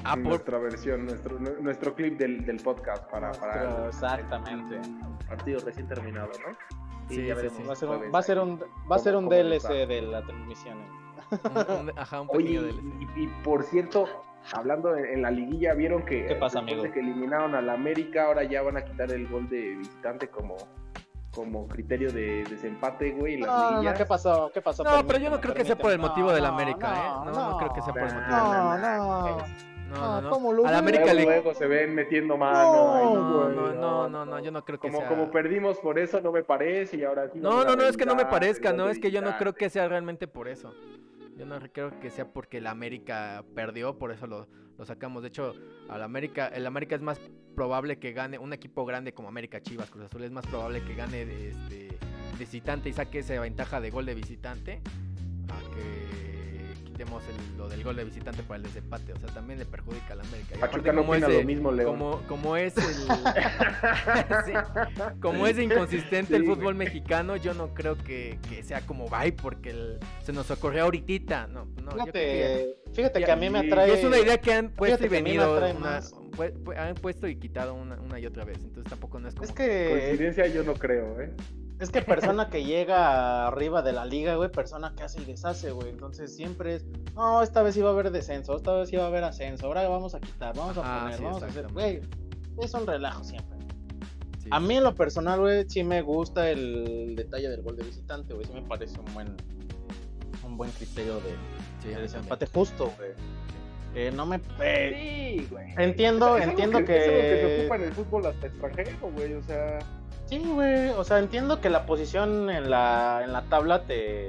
Ah, 0.04 0.14
por- 0.14 0.22
nuestra 0.24 0.58
versión, 0.58 1.06
nuestro, 1.06 1.38
nu- 1.40 1.60
nuestro 1.60 1.94
clip 1.94 2.18
del, 2.18 2.44
del 2.46 2.58
podcast 2.58 3.04
para, 3.10 3.32
para 3.32 3.54
Nuestro- 3.64 3.82
el- 3.82 3.88
exactamente. 3.88 4.76
el 4.76 5.26
partido 5.26 5.60
recién 5.64 5.88
terminado, 5.88 6.28
¿no? 6.46 6.56
Y 7.10 7.14
Sí, 7.16 7.26
ya 7.26 7.36
sí. 7.36 7.48
Va 7.66 7.72
a 7.72 7.76
ser 7.76 7.88
un, 7.88 8.14
va 8.14 8.18
a 8.18 8.22
ser 8.22 8.38
un, 8.38 8.60
va 8.90 8.96
a 8.96 8.98
ser 8.98 9.16
un 9.16 9.24
¿Cómo- 9.24 9.36
cómo 9.36 9.48
DLC 9.50 9.56
está? 9.56 9.72
de 9.72 10.02
la 10.02 10.22
transmisión. 10.22 10.78
un- 10.78 11.88
un- 11.88 11.98
ajá, 11.98 12.20
un 12.20 12.28
Oye, 12.30 12.38
pequeño 12.60 12.62
DLC. 12.62 12.82
y, 13.16 13.24
y 13.24 13.26
por 13.42 13.62
cierto, 13.64 14.06
hablando 14.52 14.96
en, 14.96 15.04
en 15.06 15.22
la 15.22 15.30
liguilla, 15.30 15.74
vieron 15.74 16.04
que 16.04 16.26
¿Qué 16.26 16.34
pasa, 16.36 16.60
amigo? 16.60 16.82
que 16.84 17.00
eliminaron 17.00 17.54
al 17.54 17.68
América, 17.68 18.26
ahora 18.26 18.44
ya 18.44 18.62
van 18.62 18.76
a 18.76 18.84
quitar 18.84 19.10
el 19.10 19.26
gol 19.28 19.48
de 19.48 19.74
visitante 19.76 20.28
como, 20.28 20.56
como 21.32 21.68
criterio 21.68 22.12
de 22.12 22.44
desempate, 22.44 23.12
güey. 23.12 23.38
las 23.38 23.48
No, 23.48 23.82
no. 23.82 23.94
¿qué 23.94 24.04
pasó? 24.06 24.50
¿Qué 24.52 24.60
pasó? 24.62 24.82
No, 24.84 25.06
pero 25.06 25.18
yo 25.18 25.30
no 25.30 25.40
creo 25.40 25.54
que 25.54 25.64
sea 25.64 25.76
por 25.76 25.92
el 25.92 25.98
motivo 25.98 26.32
del 26.32 26.42
No, 26.42 26.48
América, 26.48 26.88
¿eh? 26.94 27.08
no, 27.08 27.24
No, 27.32 27.50
no 27.50 27.58
creo 27.58 27.72
que 27.72 27.82
sea 27.82 27.92
por 27.92 28.02
el 28.02 28.14
no, 28.14 28.20
motivo 28.20 28.36
del 28.38 28.50
No, 28.50 28.72
América. 28.72 28.96
no. 28.98 29.68
No, 29.88 29.94
Ah, 29.94 30.20
no, 30.20 30.20
no. 30.20 30.30
¿cómo 30.30 30.52
lo 30.52 30.66
Al? 30.66 30.74
América 30.74 31.14
luego, 31.14 31.18
le. 31.18 31.24
luego 31.36 31.54
se 31.54 31.66
ven 31.66 31.94
metiendo 31.94 32.36
mano. 32.36 32.62
No, 32.74 32.92
güey, 32.92 33.54
no, 33.54 33.72
no, 33.72 34.08
no, 34.08 34.24
no, 34.26 34.38
yo 34.38 34.50
no 34.50 34.62
creo 34.62 34.78
que 34.78 34.88
Como, 34.88 34.98
sea. 34.98 35.08
como 35.08 35.30
perdimos 35.30 35.78
por 35.78 35.98
eso, 35.98 36.20
no 36.20 36.30
me 36.30 36.42
parece, 36.44 36.98
y 36.98 37.04
ahora 37.04 37.30
sí. 37.32 37.38
No, 37.38 37.64
no, 37.64 37.74
no, 37.74 37.84
es 37.84 37.96
que 37.96 38.04
no 38.04 38.14
me 38.14 38.26
parezca, 38.26 38.74
no, 38.74 38.90
es 38.90 38.98
que 38.98 39.10
yo 39.10 39.22
no 39.22 39.38
creo 39.38 39.54
que 39.54 39.70
sea 39.70 39.88
realmente 39.88 40.28
por 40.28 40.46
eso. 40.48 40.74
Yo 41.38 41.46
no 41.46 41.60
creo 41.72 42.00
que 42.00 42.10
sea 42.10 42.32
porque 42.32 42.58
el 42.58 42.66
América 42.66 43.44
perdió, 43.54 43.96
por 43.96 44.10
eso 44.10 44.26
lo, 44.26 44.48
sacamos. 44.84 45.22
De 45.22 45.28
hecho, 45.28 45.54
al 45.88 46.02
América, 46.02 46.48
el 46.48 46.66
América 46.66 46.96
es 46.96 47.00
más 47.00 47.20
probable 47.54 48.00
que 48.00 48.12
gane, 48.12 48.38
un 48.38 48.52
equipo 48.52 48.84
grande 48.84 49.14
como 49.14 49.28
América 49.28 49.62
Chivas, 49.62 49.88
Cruz 49.88 50.06
Azul, 50.06 50.24
es 50.24 50.32
más 50.32 50.44
probable 50.48 50.82
que 50.82 50.96
gane 50.96 51.24
de 51.24 51.50
este 51.50 51.98
visitante 52.40 52.88
y 52.88 52.92
saque 52.92 53.20
esa 53.20 53.40
ventaja 53.40 53.80
de 53.80 53.90
gol 53.90 54.06
de 54.06 54.14
visitante 54.14 54.80
a 55.48 55.74
que 55.74 56.27
el- 57.04 57.56
lo 57.58 57.68
del 57.68 57.82
gol 57.84 57.96
de 57.96 58.04
visitante 58.04 58.42
para 58.42 58.56
el 58.58 58.62
desempate. 58.64 59.12
O 59.12 59.18
sea, 59.18 59.28
también 59.28 59.58
le 59.58 59.64
perjudica 59.66 60.12
al 60.14 60.20
América. 60.20 60.54
Y 60.56 60.58
Pachuca 60.58 60.66
aparte, 60.66 60.92
no 60.92 61.00
como 61.02 61.12
opina 61.12 61.28
lo 61.28 61.42
mismo, 61.44 61.72
León. 61.72 61.90
como, 61.92 62.20
como 62.26 62.56
es 62.56 62.76
el 62.76 62.84
Sí, 64.46 64.52
como 65.20 65.46
es 65.46 65.58
inconsistente 65.58 66.36
el 66.36 66.44
fútbol 66.44 66.74
mexicano, 66.74 67.36
yo 67.36 67.54
no 67.54 67.74
creo 67.74 67.96
que, 67.96 68.38
que 68.48 68.62
sea 68.62 68.80
como 68.82 69.08
bye 69.08 69.32
porque 69.32 69.70
el- 69.70 69.98
se 70.24 70.32
nos 70.32 70.50
ocurrió 70.50 70.84
ahorita. 70.84 71.46
No, 71.46 71.64
no, 71.82 71.90
yo 72.06 72.12
creo 72.12 72.12
que 72.12 72.12
Fíjate, 72.12 72.92
fíjate 72.94 73.20
ya- 73.20 73.26
que 73.26 73.32
a 73.32 73.36
mí 73.36 73.50
me 73.50 73.58
atrae. 73.60 73.94
es 73.94 74.04
una 74.04 74.18
idea 74.18 74.38
que 74.40 74.52
han 74.52 74.70
puesto 74.70 75.04
y 75.04 75.08
fíjate 75.08 75.22
venido, 75.22 75.54
atrae 75.54 75.72
una- 75.72 75.80
más. 75.90 76.12
pu- 76.12 76.52
pu- 76.64 76.76
han 76.76 76.94
puesto 76.94 77.26
y 77.28 77.36
quitado 77.36 77.74
una, 77.74 77.96
una 78.00 78.18
y 78.18 78.26
otra 78.26 78.44
vez. 78.44 78.58
Entonces 78.58 78.88
tampoco 78.90 79.18
no 79.18 79.28
es 79.28 79.34
como 79.34 79.44
Es 79.48 79.52
que 79.52 79.88
Coincidencia 79.90 80.46
yo 80.48 80.62
no 80.64 80.74
creo, 80.74 81.20
¿eh? 81.20 81.30
Es 81.80 81.90
que 81.90 82.02
persona 82.02 82.50
que 82.50 82.64
llega 82.64 83.46
arriba 83.46 83.82
de 83.82 83.92
la 83.92 84.04
liga, 84.04 84.34
güey, 84.34 84.50
persona 84.50 84.94
que 84.96 85.04
hace 85.04 85.20
y 85.22 85.24
deshace, 85.24 85.70
güey. 85.70 85.90
Entonces 85.90 86.34
siempre 86.34 86.74
es, 86.76 86.86
no, 87.14 87.40
esta 87.42 87.62
vez 87.62 87.76
iba 87.76 87.88
a 87.90 87.92
haber 87.92 88.10
descenso, 88.10 88.56
esta 88.56 88.72
vez 88.74 88.92
iba 88.92 89.04
a 89.04 89.06
haber 89.06 89.22
ascenso, 89.24 89.66
ahora 89.66 89.88
vamos 89.88 90.14
a 90.14 90.20
quitar, 90.20 90.56
vamos 90.56 90.76
a 90.76 90.80
Ajá, 90.80 91.00
poner, 91.02 91.18
sí, 91.18 91.24
vamos 91.24 91.42
a 91.42 91.46
hacer, 91.46 91.68
güey. 91.72 92.00
Es 92.60 92.74
un 92.74 92.84
relajo 92.86 93.22
siempre. 93.22 93.56
sí, 94.42 94.48
A 94.50 94.58
mí 94.58 94.76
en 94.76 94.82
lo 94.82 94.94
personal, 94.96 95.38
güey, 95.38 95.64
sí 95.68 95.84
me 95.84 96.02
gusta 96.02 96.50
el 96.50 97.14
detalle 97.14 97.48
del 97.48 97.62
gol 97.62 97.76
de 97.76 97.84
visitante, 97.84 98.34
güey. 98.34 98.44
Sí 98.46 98.52
me 98.52 98.62
parece 98.62 98.98
un 98.98 99.14
buen, 99.14 99.36
un 100.44 100.56
buen 100.56 100.70
criterio 100.72 101.14
de, 101.16 101.36
Sí, 101.80 101.88
de 101.90 102.00
desempate 102.02 102.46
justo, 102.46 102.92
güey. 102.98 103.10
Eh, 103.94 104.10
no 104.12 104.26
me... 104.26 104.40
eh, 104.60 105.36
Sí, 105.38 105.46
güey. 105.48 105.66
entiendo, 105.78 106.36
Es 106.36 106.48
entiendo 106.48 106.84
que... 106.84 106.96
Es 106.96 107.08
algo 107.08 107.20
que 107.20 107.40
se 107.46 107.60
ocupa 107.60 107.76
en 107.76 107.82
el 107.84 107.92
fútbol 107.92 108.26
hasta 108.26 108.46
extranjero, 108.48 109.12
güey, 109.12 109.34
o 109.34 109.42
sea... 109.44 109.78
Sí, 110.28 110.38
güey. 110.38 110.90
O 110.90 111.04
sea, 111.04 111.18
entiendo 111.18 111.60
que 111.60 111.70
la 111.70 111.86
posición 111.86 112.50
en 112.50 112.70
la, 112.70 113.22
en 113.24 113.32
la 113.32 113.42
tabla 113.42 113.82
te. 113.84 114.28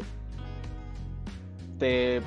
te. 1.77 2.21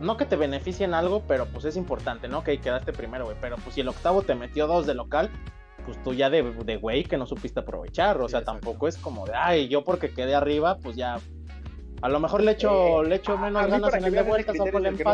No 0.00 0.16
que 0.16 0.26
te 0.26 0.36
beneficie 0.36 0.84
en 0.84 0.92
algo, 0.92 1.22
pero 1.26 1.46
pues 1.46 1.64
es 1.64 1.76
importante, 1.76 2.28
¿no? 2.28 2.42
Que 2.44 2.58
quedaste 2.58 2.92
primero, 2.92 3.24
güey. 3.24 3.36
Pero 3.40 3.56
pues 3.56 3.74
si 3.76 3.80
el 3.80 3.88
octavo 3.88 4.22
te 4.22 4.34
metió 4.34 4.66
dos 4.66 4.86
de 4.86 4.94
local, 4.94 5.30
pues 5.86 6.02
tú 6.02 6.12
ya 6.12 6.28
de, 6.30 6.42
de 6.42 6.76
güey 6.76 7.04
que 7.04 7.16
no 7.16 7.26
supiste 7.26 7.60
aprovechar. 7.60 8.20
O 8.20 8.28
sea, 8.28 8.44
tampoco 8.44 8.88
es 8.88 8.98
como 8.98 9.24
de, 9.24 9.34
ay, 9.34 9.68
yo 9.68 9.84
porque 9.84 10.10
quedé 10.10 10.34
arriba, 10.34 10.76
pues 10.78 10.96
ya. 10.96 11.18
A 12.02 12.08
lo 12.08 12.20
mejor 12.20 12.42
le 12.42 12.50
echo, 12.52 13.02
Eh, 13.02 13.08
le 13.08 13.14
echo 13.14 13.38
menos 13.38 13.66
ganas 13.66 13.94
en 13.94 14.04
el 14.04 14.10
de 14.10 14.10
veas 14.10 14.22
ese 14.22 14.28
vuelta, 14.28 14.52
saco 14.52 14.64
criterio 14.64 14.88
el 14.90 14.96
que 14.96 15.04
no 15.04 15.10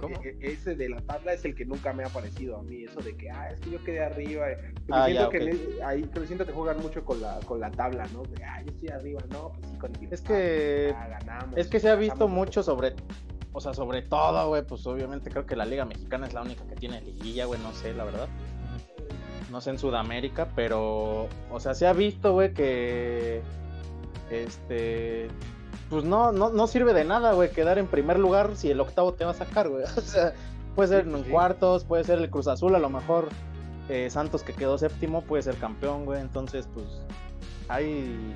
¿Cómo? 0.00 0.14
eh, 0.24 0.38
ese 0.40 0.74
de 0.74 0.88
la 0.88 1.00
tabla 1.02 1.32
es 1.34 1.44
el 1.44 1.54
que 1.54 1.64
nunca 1.64 1.92
me 1.92 2.04
ha 2.04 2.08
parecido 2.08 2.58
a 2.58 2.62
mí, 2.62 2.84
eso 2.84 3.00
de 3.00 3.16
que, 3.16 3.30
ah, 3.30 3.50
es 3.50 3.60
que 3.60 3.70
yo 3.70 3.82
quedé 3.84 4.02
arriba. 4.02 4.50
eh. 4.50 4.56
Ah, 4.90 5.06
siento 5.06 5.24
ya, 5.24 5.38
que 5.38 5.82
ahí, 5.84 6.08
pero 6.12 6.26
siento 6.26 6.46
que 6.46 6.52
juegan 6.52 6.78
mucho 6.80 7.04
con 7.04 7.20
la, 7.20 7.38
con 7.46 7.60
la 7.60 7.70
tabla, 7.70 8.06
¿no? 8.12 8.22
De, 8.22 8.42
ah, 8.44 8.62
yo 8.62 8.72
estoy 8.72 8.88
arriba, 8.88 9.20
no, 9.30 9.52
pues 9.52 9.70
sí, 9.70 9.78
con 9.78 9.92
el 9.96 10.12
Es 10.12 10.20
que- 10.22 10.94
ah, 10.96 11.08
ganamos, 11.08 11.56
Es 11.58 11.68
que 11.68 11.80
se 11.80 11.88
ha 11.90 11.94
visto 11.96 12.28
mucho 12.28 12.62
sobre, 12.62 12.94
o 13.52 13.60
sea, 13.60 13.74
sobre 13.74 14.02
todo, 14.02 14.48
güey, 14.48 14.66
pues 14.66 14.86
obviamente 14.86 15.30
creo 15.30 15.46
que 15.46 15.56
la 15.56 15.64
Liga 15.66 15.84
Mexicana 15.84 16.26
es 16.26 16.34
la 16.34 16.42
única 16.42 16.66
que 16.66 16.74
tiene 16.76 17.00
liguilla, 17.02 17.44
güey, 17.46 17.60
no 17.60 17.72
sé, 17.72 17.92
la 17.94 18.04
verdad. 18.04 18.28
No 19.50 19.60
sé 19.60 19.70
en 19.70 19.78
Sudamérica, 19.78 20.48
pero, 20.56 21.28
o 21.50 21.60
sea, 21.60 21.74
se 21.74 21.86
ha 21.86 21.92
visto, 21.92 22.32
güey, 22.32 22.52
que, 22.52 23.42
este, 24.30 25.28
pues 25.90 26.04
no, 26.04 26.32
no, 26.32 26.50
no 26.50 26.66
sirve 26.66 26.92
de 26.94 27.04
nada, 27.04 27.32
güey, 27.32 27.50
quedar 27.50 27.78
en 27.78 27.86
primer 27.86 28.18
lugar 28.18 28.50
si 28.56 28.70
el 28.70 28.80
octavo 28.80 29.14
te 29.14 29.24
va 29.24 29.32
a 29.32 29.34
sacar, 29.34 29.68
güey. 29.68 29.84
O 29.96 30.00
sea, 30.00 30.32
puede 30.74 30.88
ser 30.88 31.06
en 31.06 31.24
sí. 31.24 31.30
cuartos, 31.30 31.84
puede 31.84 32.04
ser 32.04 32.18
el 32.18 32.30
Cruz 32.30 32.48
Azul, 32.48 32.74
a 32.74 32.78
lo 32.78 32.90
mejor 32.90 33.28
eh, 33.88 34.08
Santos 34.10 34.42
que 34.42 34.52
quedó 34.52 34.78
séptimo 34.78 35.22
puede 35.22 35.42
ser 35.42 35.56
campeón, 35.56 36.04
güey. 36.04 36.20
Entonces, 36.20 36.68
pues, 36.72 36.86
hay, 37.68 38.34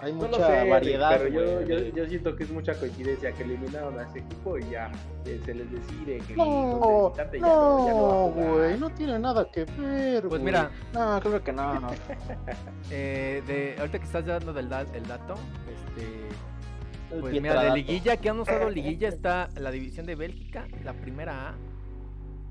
hay 0.00 0.12
No 0.12 0.22
lo 0.22 0.28
mucha 0.28 0.46
sé, 0.46 0.68
variedad, 0.70 1.18
pero 1.18 1.62
yo, 1.62 1.78
yo, 1.94 2.06
siento 2.06 2.34
que 2.34 2.44
es 2.44 2.50
mucha 2.50 2.74
coincidencia 2.78 3.32
que 3.32 3.42
eliminaron 3.42 3.98
a 3.98 4.04
ese 4.04 4.20
equipo 4.20 4.58
y 4.58 4.70
ya 4.70 4.90
eh, 5.26 5.40
se 5.44 5.54
les 5.54 5.70
decide 5.70 6.18
que 6.26 6.36
No, 6.36 7.12
no, 7.16 8.34
ya 8.34 8.42
güey, 8.42 8.78
no 8.78 8.90
tiene 8.90 9.18
nada 9.18 9.50
que 9.50 9.64
ver, 9.64 10.26
Pues 10.28 10.40
mira. 10.40 10.70
No, 10.92 11.20
creo 11.20 11.42
que 11.42 11.52
no, 11.52 11.80
no. 11.80 11.90
Eh, 12.90 13.42
de, 13.46 13.76
ahorita 13.78 13.98
que 13.98 14.04
estás 14.04 14.24
dando 14.26 14.52
del 14.52 14.66
el 14.66 15.06
dato, 15.06 15.34
este, 15.68 17.14
El 17.14 17.20
pues 17.20 17.40
mira, 17.40 17.62
de 17.62 17.72
liguilla 17.72 18.16
que 18.16 18.30
han 18.30 18.40
usado 18.40 18.70
liguilla 18.70 19.08
está 19.08 19.48
la 19.56 19.70
división 19.70 20.06
de 20.06 20.14
Bélgica, 20.14 20.66
la 20.82 20.94
primera 20.94 21.50
A, 21.50 21.54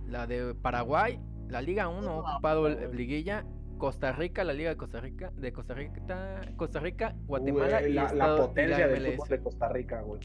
la 0.08 0.28
de 0.28 0.54
Paraguay, 0.56 1.20
la 1.50 1.62
Liga 1.62 1.88
1 1.88 2.10
ha 2.10 2.34
ocupado 2.34 2.68
el- 2.68 2.96
liguilla, 2.96 3.44
Costa 3.80 4.12
Rica, 4.12 4.44
la 4.44 4.54
Liga 4.54 4.70
de 4.70 4.78
Costa 4.78 5.00
Rica, 5.02 5.32
de 5.36 5.52
Costa 5.52 5.74
Rica, 5.74 6.42
Costa 6.56 6.80
Rica, 6.80 7.16
Guatemala 7.26 7.82
y 7.82 7.94
la, 7.94 8.04
la 8.04 8.10
Estado- 8.10 8.36
y 8.38 8.42
potencia 8.42 8.88
del 8.88 9.02
MLS. 9.04 9.16
fútbol 9.16 9.30
de 9.30 9.40
Costa 9.42 9.70
Rica, 9.70 10.02
güey. 10.02 10.22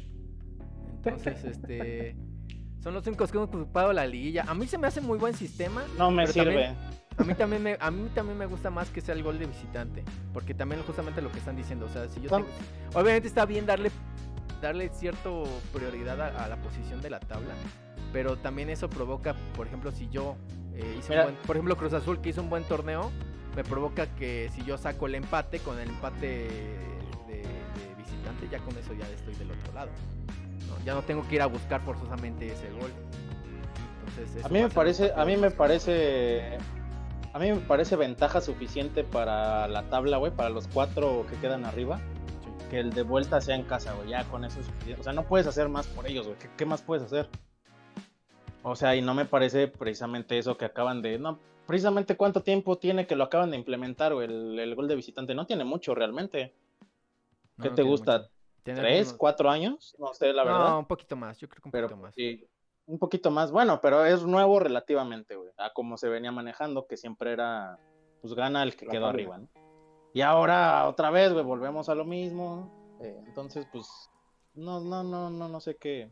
Entonces, 0.96 1.44
este, 1.44 2.16
son 2.80 2.94
los 2.94 3.06
únicos 3.06 3.30
que 3.30 3.38
han 3.38 3.44
ocupado 3.44 3.92
la 3.92 4.06
liguilla. 4.06 4.44
A 4.48 4.54
mí 4.54 4.66
se 4.66 4.76
me 4.78 4.86
hace 4.86 5.00
muy 5.00 5.18
buen 5.18 5.34
sistema. 5.34 5.82
No 5.98 6.10
me 6.10 6.26
sirve. 6.26 6.44
también- 6.52 6.94
A 7.16 7.22
mí 7.22 7.34
también 7.34 7.62
me, 7.62 7.76
a 7.78 7.90
mí 7.92 8.08
también 8.12 8.36
me 8.36 8.46
gusta 8.46 8.70
más 8.70 8.90
que 8.90 9.00
sea 9.00 9.14
el 9.14 9.22
gol 9.22 9.38
de 9.38 9.46
visitante, 9.46 10.02
porque 10.32 10.52
también 10.52 10.82
justamente 10.82 11.22
lo 11.22 11.30
que 11.30 11.38
están 11.38 11.54
diciendo, 11.54 11.86
o 11.86 11.88
sea, 11.88 12.08
si 12.08 12.20
yo 12.20 12.28
tengo- 12.28 12.48
obviamente 12.92 13.28
está 13.28 13.46
bien 13.46 13.66
darle 13.66 13.90
darle 14.60 14.88
cierto 14.88 15.44
prioridad 15.72 16.20
a, 16.20 16.44
a 16.44 16.48
la 16.48 16.56
posición 16.56 17.00
de 17.02 17.10
la 17.10 17.20
tabla, 17.20 17.54
pero 18.12 18.36
también 18.36 18.68
eso 18.70 18.88
provoca, 18.90 19.34
por 19.54 19.66
ejemplo, 19.68 19.92
si 19.92 20.08
yo 20.08 20.34
eh, 20.74 20.96
hice 20.98 21.12
un 21.16 21.22
buen, 21.24 21.34
por 21.46 21.54
ejemplo, 21.54 21.76
Cruz 21.76 21.92
Azul 21.92 22.20
que 22.20 22.30
hizo 22.30 22.42
un 22.42 22.50
buen 22.50 22.64
torneo, 22.64 23.12
me 23.56 23.64
provoca 23.64 24.06
que 24.16 24.50
si 24.54 24.64
yo 24.64 24.76
saco 24.78 25.06
el 25.06 25.14
empate 25.14 25.58
con 25.60 25.78
el 25.78 25.88
empate 25.88 26.26
de, 27.26 27.42
de 27.42 27.94
visitante, 27.96 28.48
ya 28.50 28.58
con 28.60 28.76
eso 28.76 28.92
ya 28.94 29.08
estoy 29.10 29.34
del 29.34 29.50
otro 29.52 29.72
lado. 29.72 29.90
¿no? 30.68 30.84
Ya 30.84 30.94
no 30.94 31.02
tengo 31.02 31.26
que 31.28 31.36
ir 31.36 31.42
a 31.42 31.46
buscar 31.46 31.80
forzosamente 31.82 32.48
ese 32.52 32.70
gol. 32.72 32.90
Entonces, 34.08 34.44
A 34.44 34.48
mí 34.48 34.60
me 34.62 34.68
parece, 34.68 35.12
a 35.16 35.24
mí 35.24 35.36
me 35.36 35.50
parece, 35.50 36.58
a 37.32 37.38
mí 37.38 37.50
me 37.52 37.60
parece 37.60 37.96
ventaja 37.96 38.40
suficiente 38.40 39.02
para 39.04 39.66
la 39.68 39.84
tabla, 39.88 40.18
güey, 40.18 40.32
para 40.34 40.50
los 40.50 40.68
cuatro 40.68 41.26
que 41.30 41.36
quedan 41.36 41.64
arriba, 41.64 41.98
Sí. 42.42 42.50
que 42.70 42.80
el 42.80 42.90
de 42.92 43.02
vuelta 43.02 43.40
sea 43.40 43.54
en 43.56 43.62
casa, 43.64 43.92
güey, 43.94 44.10
ya 44.10 44.24
con 44.24 44.44
eso 44.44 44.60
es 44.60 44.66
suficiente. 44.66 45.00
O 45.00 45.04
sea, 45.04 45.12
no 45.12 45.24
puedes 45.24 45.46
hacer 45.46 45.68
más 45.68 45.86
por 45.86 46.06
ellos, 46.06 46.26
güey. 46.26 46.38
¿Qué, 46.38 46.48
qué 46.56 46.66
más 46.66 46.82
puedes 46.82 47.04
hacer? 47.04 47.28
O 48.62 48.76
sea, 48.76 48.96
y 48.96 49.02
no 49.02 49.14
me 49.14 49.24
parece 49.26 49.68
precisamente 49.68 50.38
eso 50.38 50.56
que 50.56 50.64
acaban 50.64 51.02
de, 51.02 51.18
no, 51.18 51.38
precisamente 51.66 52.16
cuánto 52.16 52.42
tiempo 52.42 52.78
tiene 52.78 53.06
que 53.06 53.16
lo 53.16 53.24
acaban 53.24 53.50
de 53.50 53.56
implementar, 53.56 54.14
güey, 54.14 54.26
el, 54.28 54.58
el 54.58 54.74
gol 54.74 54.88
de 54.88 54.96
visitante. 54.96 55.34
No 55.34 55.46
tiene 55.46 55.64
mucho 55.64 55.94
realmente. 55.94 56.54
No, 57.56 57.62
¿Qué 57.64 57.68
no 57.70 57.74
te 57.76 57.82
gusta? 57.82 58.28
¿Tres, 58.62 59.12
cuatro 59.12 59.50
años? 59.50 59.94
No 59.98 60.14
sé, 60.14 60.32
la 60.32 60.44
No, 60.44 60.52
verdad. 60.52 60.78
un 60.78 60.86
poquito 60.86 61.16
más, 61.16 61.38
yo 61.38 61.48
creo 61.48 61.62
que 61.62 61.68
un 61.68 61.72
pero 61.72 61.88
poquito 61.88 62.02
más. 62.02 62.14
sí, 62.14 62.46
un 62.86 62.98
poquito 62.98 63.30
más. 63.30 63.50
Bueno, 63.52 63.80
pero 63.82 64.04
es 64.06 64.24
nuevo 64.24 64.58
relativamente, 64.58 65.36
güey, 65.36 65.50
a 65.58 65.70
como 65.72 65.96
se 65.98 66.08
venía 66.08 66.32
manejando, 66.32 66.86
que 66.86 66.96
siempre 66.96 67.32
era, 67.32 67.78
pues 68.22 68.34
gana 68.34 68.62
el 68.62 68.74
que 68.74 68.86
La 68.86 68.92
quedó 68.92 69.06
arriba, 69.06 69.38
¿no? 69.38 69.48
Y 70.14 70.22
ahora 70.22 70.88
otra 70.88 71.10
vez, 71.10 71.32
güey, 71.32 71.44
volvemos 71.44 71.88
a 71.88 71.94
lo 71.94 72.04
mismo. 72.04 72.96
eh, 73.00 73.22
entonces, 73.26 73.66
pues, 73.72 73.86
no, 74.54 74.80
no, 74.80 75.02
no, 75.02 75.28
no, 75.28 75.48
no 75.48 75.60
sé 75.60 75.76
qué. 75.76 76.10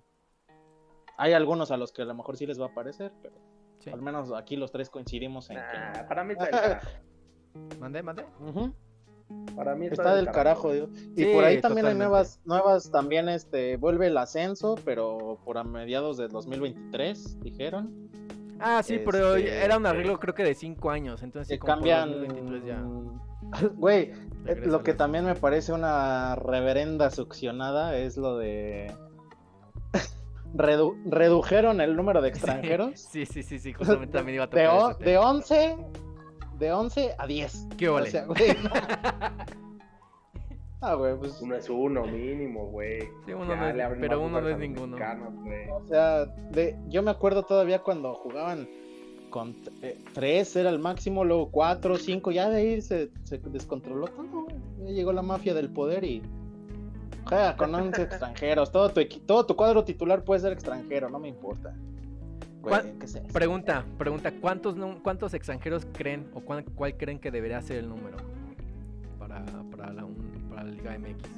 Hay 1.17 1.33
algunos 1.33 1.71
a 1.71 1.77
los 1.77 1.93
que 1.93 2.03
a 2.03 2.07
lo 2.07 2.15
mejor 2.15 2.37
sí 2.37 2.47
les 2.47 2.61
va 2.61 2.67
a 2.67 2.75
parecer, 2.75 3.13
pero 3.23 3.35
Sí. 3.83 3.91
al 3.91 4.01
menos 4.03 4.33
aquí 4.33 4.57
los 4.57 4.71
tres 4.71 4.89
coincidimos 4.91 5.51
en 5.51 5.57
Nah, 5.57 6.07
para 6.07 6.25
mí 6.25 6.33
está 6.33 6.45
del 6.47 6.53
carajo. 6.61 6.89
Mande, 7.81 8.03
mande. 8.03 8.25
que 8.25 8.45
Ujú, 8.45 8.73
Para 9.57 9.75
mí 9.75 9.87
está 9.87 10.15
del 10.15 10.31
carajo, 10.31 10.73
digo. 10.73 10.89
Y 11.17 11.25
Sí, 11.25 11.31
por 11.33 11.45
ahí 11.45 11.61
también 11.61 11.87
hay 11.87 11.95
nuevas, 11.95 12.41
nuevas 12.45 12.91
también, 12.91 13.29
este, 13.29 13.77
vuelve 13.77 14.07
el 14.07 14.17
ascenso, 14.17 14.77
pero 14.85 15.39
por 15.45 15.59
a 15.59 15.65
mediados 15.65 16.17
del 16.17 16.29
2023, 16.31 17.41
dijeron. 17.41 18.09
Ah, 18.61 18.83
sí, 18.83 19.01
pero 19.05 19.35
Este, 19.35 19.65
era 19.65 19.77
un 19.77 19.85
arreglo 19.87 20.21
creo 20.21 20.35
que 20.35 20.45
de 20.45 20.55
5 20.55 20.91
años, 20.91 21.23
entonces 21.25 21.49
que 21.49 21.59
como 21.59 21.75
cambian 21.75 22.13
2023 22.13 22.65
ya 22.65 22.81
güey 23.75 24.13
eh, 24.47 24.63
lo 24.65 24.85
que 24.85 24.95
también 24.95 25.25
me 25.25 25.35
parece 25.35 25.73
una 25.73 26.37
reverenda 26.37 27.11
succionada 27.11 27.97
es 27.97 28.17
lo 28.17 28.39
de 28.39 28.95
Redu- 30.55 31.01
redujeron 31.07 31.81
el 31.81 31.97
número 31.97 32.21
de 32.21 32.29
extranjeros 32.29 33.01
Sí, 33.11 33.25
sí, 33.27 33.43
sí, 33.43 33.59
sí, 33.59 33.73
justamente 33.79 34.13
también 34.19 34.35
iba 34.37 34.45
a 34.45 34.49
de, 34.49 34.65
tocar 34.65 34.79
o- 34.79 34.91
ese 34.91 34.99
de 34.99 35.05
tema. 35.13 35.31
11 35.31 35.77
de 36.59 36.73
11 36.73 37.15
a 37.19 37.27
10 37.27 37.67
¿Qué 37.79 37.89
o 37.89 37.95
ole? 37.97 38.11
sea, 38.11 38.27
güey, 38.27 38.51
no. 38.63 38.71
ah 40.81 40.95
güey 40.95 41.17
pues 41.17 41.41
Uno 41.41 41.55
es 41.57 41.69
uno 41.69 42.05
mínimo, 42.07 42.67
güey. 42.67 43.01
Sí, 43.25 43.33
uno 43.33 43.49
Ya 43.49 43.57
no 43.57 43.69
es- 43.69 43.99
pero 44.01 44.21
uno 44.21 44.41
no 44.41 44.49
es 44.49 44.59
ninguno. 44.59 44.97
mexicanos, 44.97 45.35
güey. 45.43 45.69
o 45.71 45.87
sea 45.89 46.25
de 46.27 46.77
yo 46.89 47.03
me 47.03 47.11
acuerdo 47.11 47.45
todavía 47.45 47.81
cuando 47.81 48.15
jugaban 48.15 48.69
con 49.31 49.57
eh, 49.81 49.99
tres 50.13 50.55
era 50.57 50.69
el 50.69 50.79
máximo, 50.79 51.25
luego 51.25 51.51
cuatro, 51.51 51.97
cinco, 51.97 52.31
ya 52.33 52.51
de 52.51 52.57
ahí 52.59 52.83
se, 52.83 53.11
se 53.25 53.39
descontroló 53.39 54.07
todo, 54.09 54.43
güey. 54.45 54.57
Ya 54.85 54.91
llegó 54.93 55.13
la 55.15 55.23
mafia 55.23 55.55
del 55.55 55.73
poder 55.73 56.05
y 56.05 56.23
juega 57.35 57.57
con 57.57 57.75
11 57.75 58.03
extranjeros, 58.03 58.71
todo 58.73 58.91
tu, 58.91 59.01
todo 59.27 59.47
tu 59.47 59.57
cuadro 59.57 59.85
titular 59.85 60.23
puede 60.25 60.41
ser 60.41 60.53
extranjero, 60.53 61.09
no 61.11 61.19
me 61.19 61.29
importa. 61.29 61.75
Güey, 62.61 62.75
¿Cuán- 62.81 62.99
¿qué 62.99 63.07
es 63.07 63.15
eso? 63.17 63.27
Pregunta, 63.33 63.85
pregunta, 63.99 64.33
¿cuántos, 64.41 64.77
¿cuántos 65.03 65.35
extranjeros 65.35 65.87
creen 65.93 66.31
o 66.35 66.41
cuán- 66.41 66.65
cuál 66.75 66.97
creen 66.97 67.19
que 67.19 67.31
debería 67.31 67.61
ser 67.61 67.79
el 67.79 67.89
número 67.89 68.17
para, 69.19 69.45
para, 69.75 69.93
la, 69.93 70.05
un- 70.05 70.47
para 70.49 70.63
la 70.65 70.71
Liga 70.71 70.97
MX? 70.99 71.29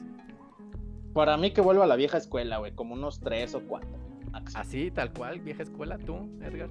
Para 1.14 1.36
mí 1.36 1.52
que 1.52 1.60
vuelva 1.60 1.84
a 1.84 1.86
la 1.86 1.96
vieja 1.96 2.18
escuela, 2.18 2.58
güey, 2.58 2.72
como 2.72 2.94
unos 2.94 3.20
tres 3.20 3.54
o 3.54 3.60
cuatro. 3.60 3.88
máximo. 4.32 4.60
Así, 4.60 4.90
tal 4.90 5.12
cual, 5.12 5.38
vieja 5.40 5.62
escuela, 5.62 5.96
tú, 5.96 6.28
Edgar. 6.42 6.68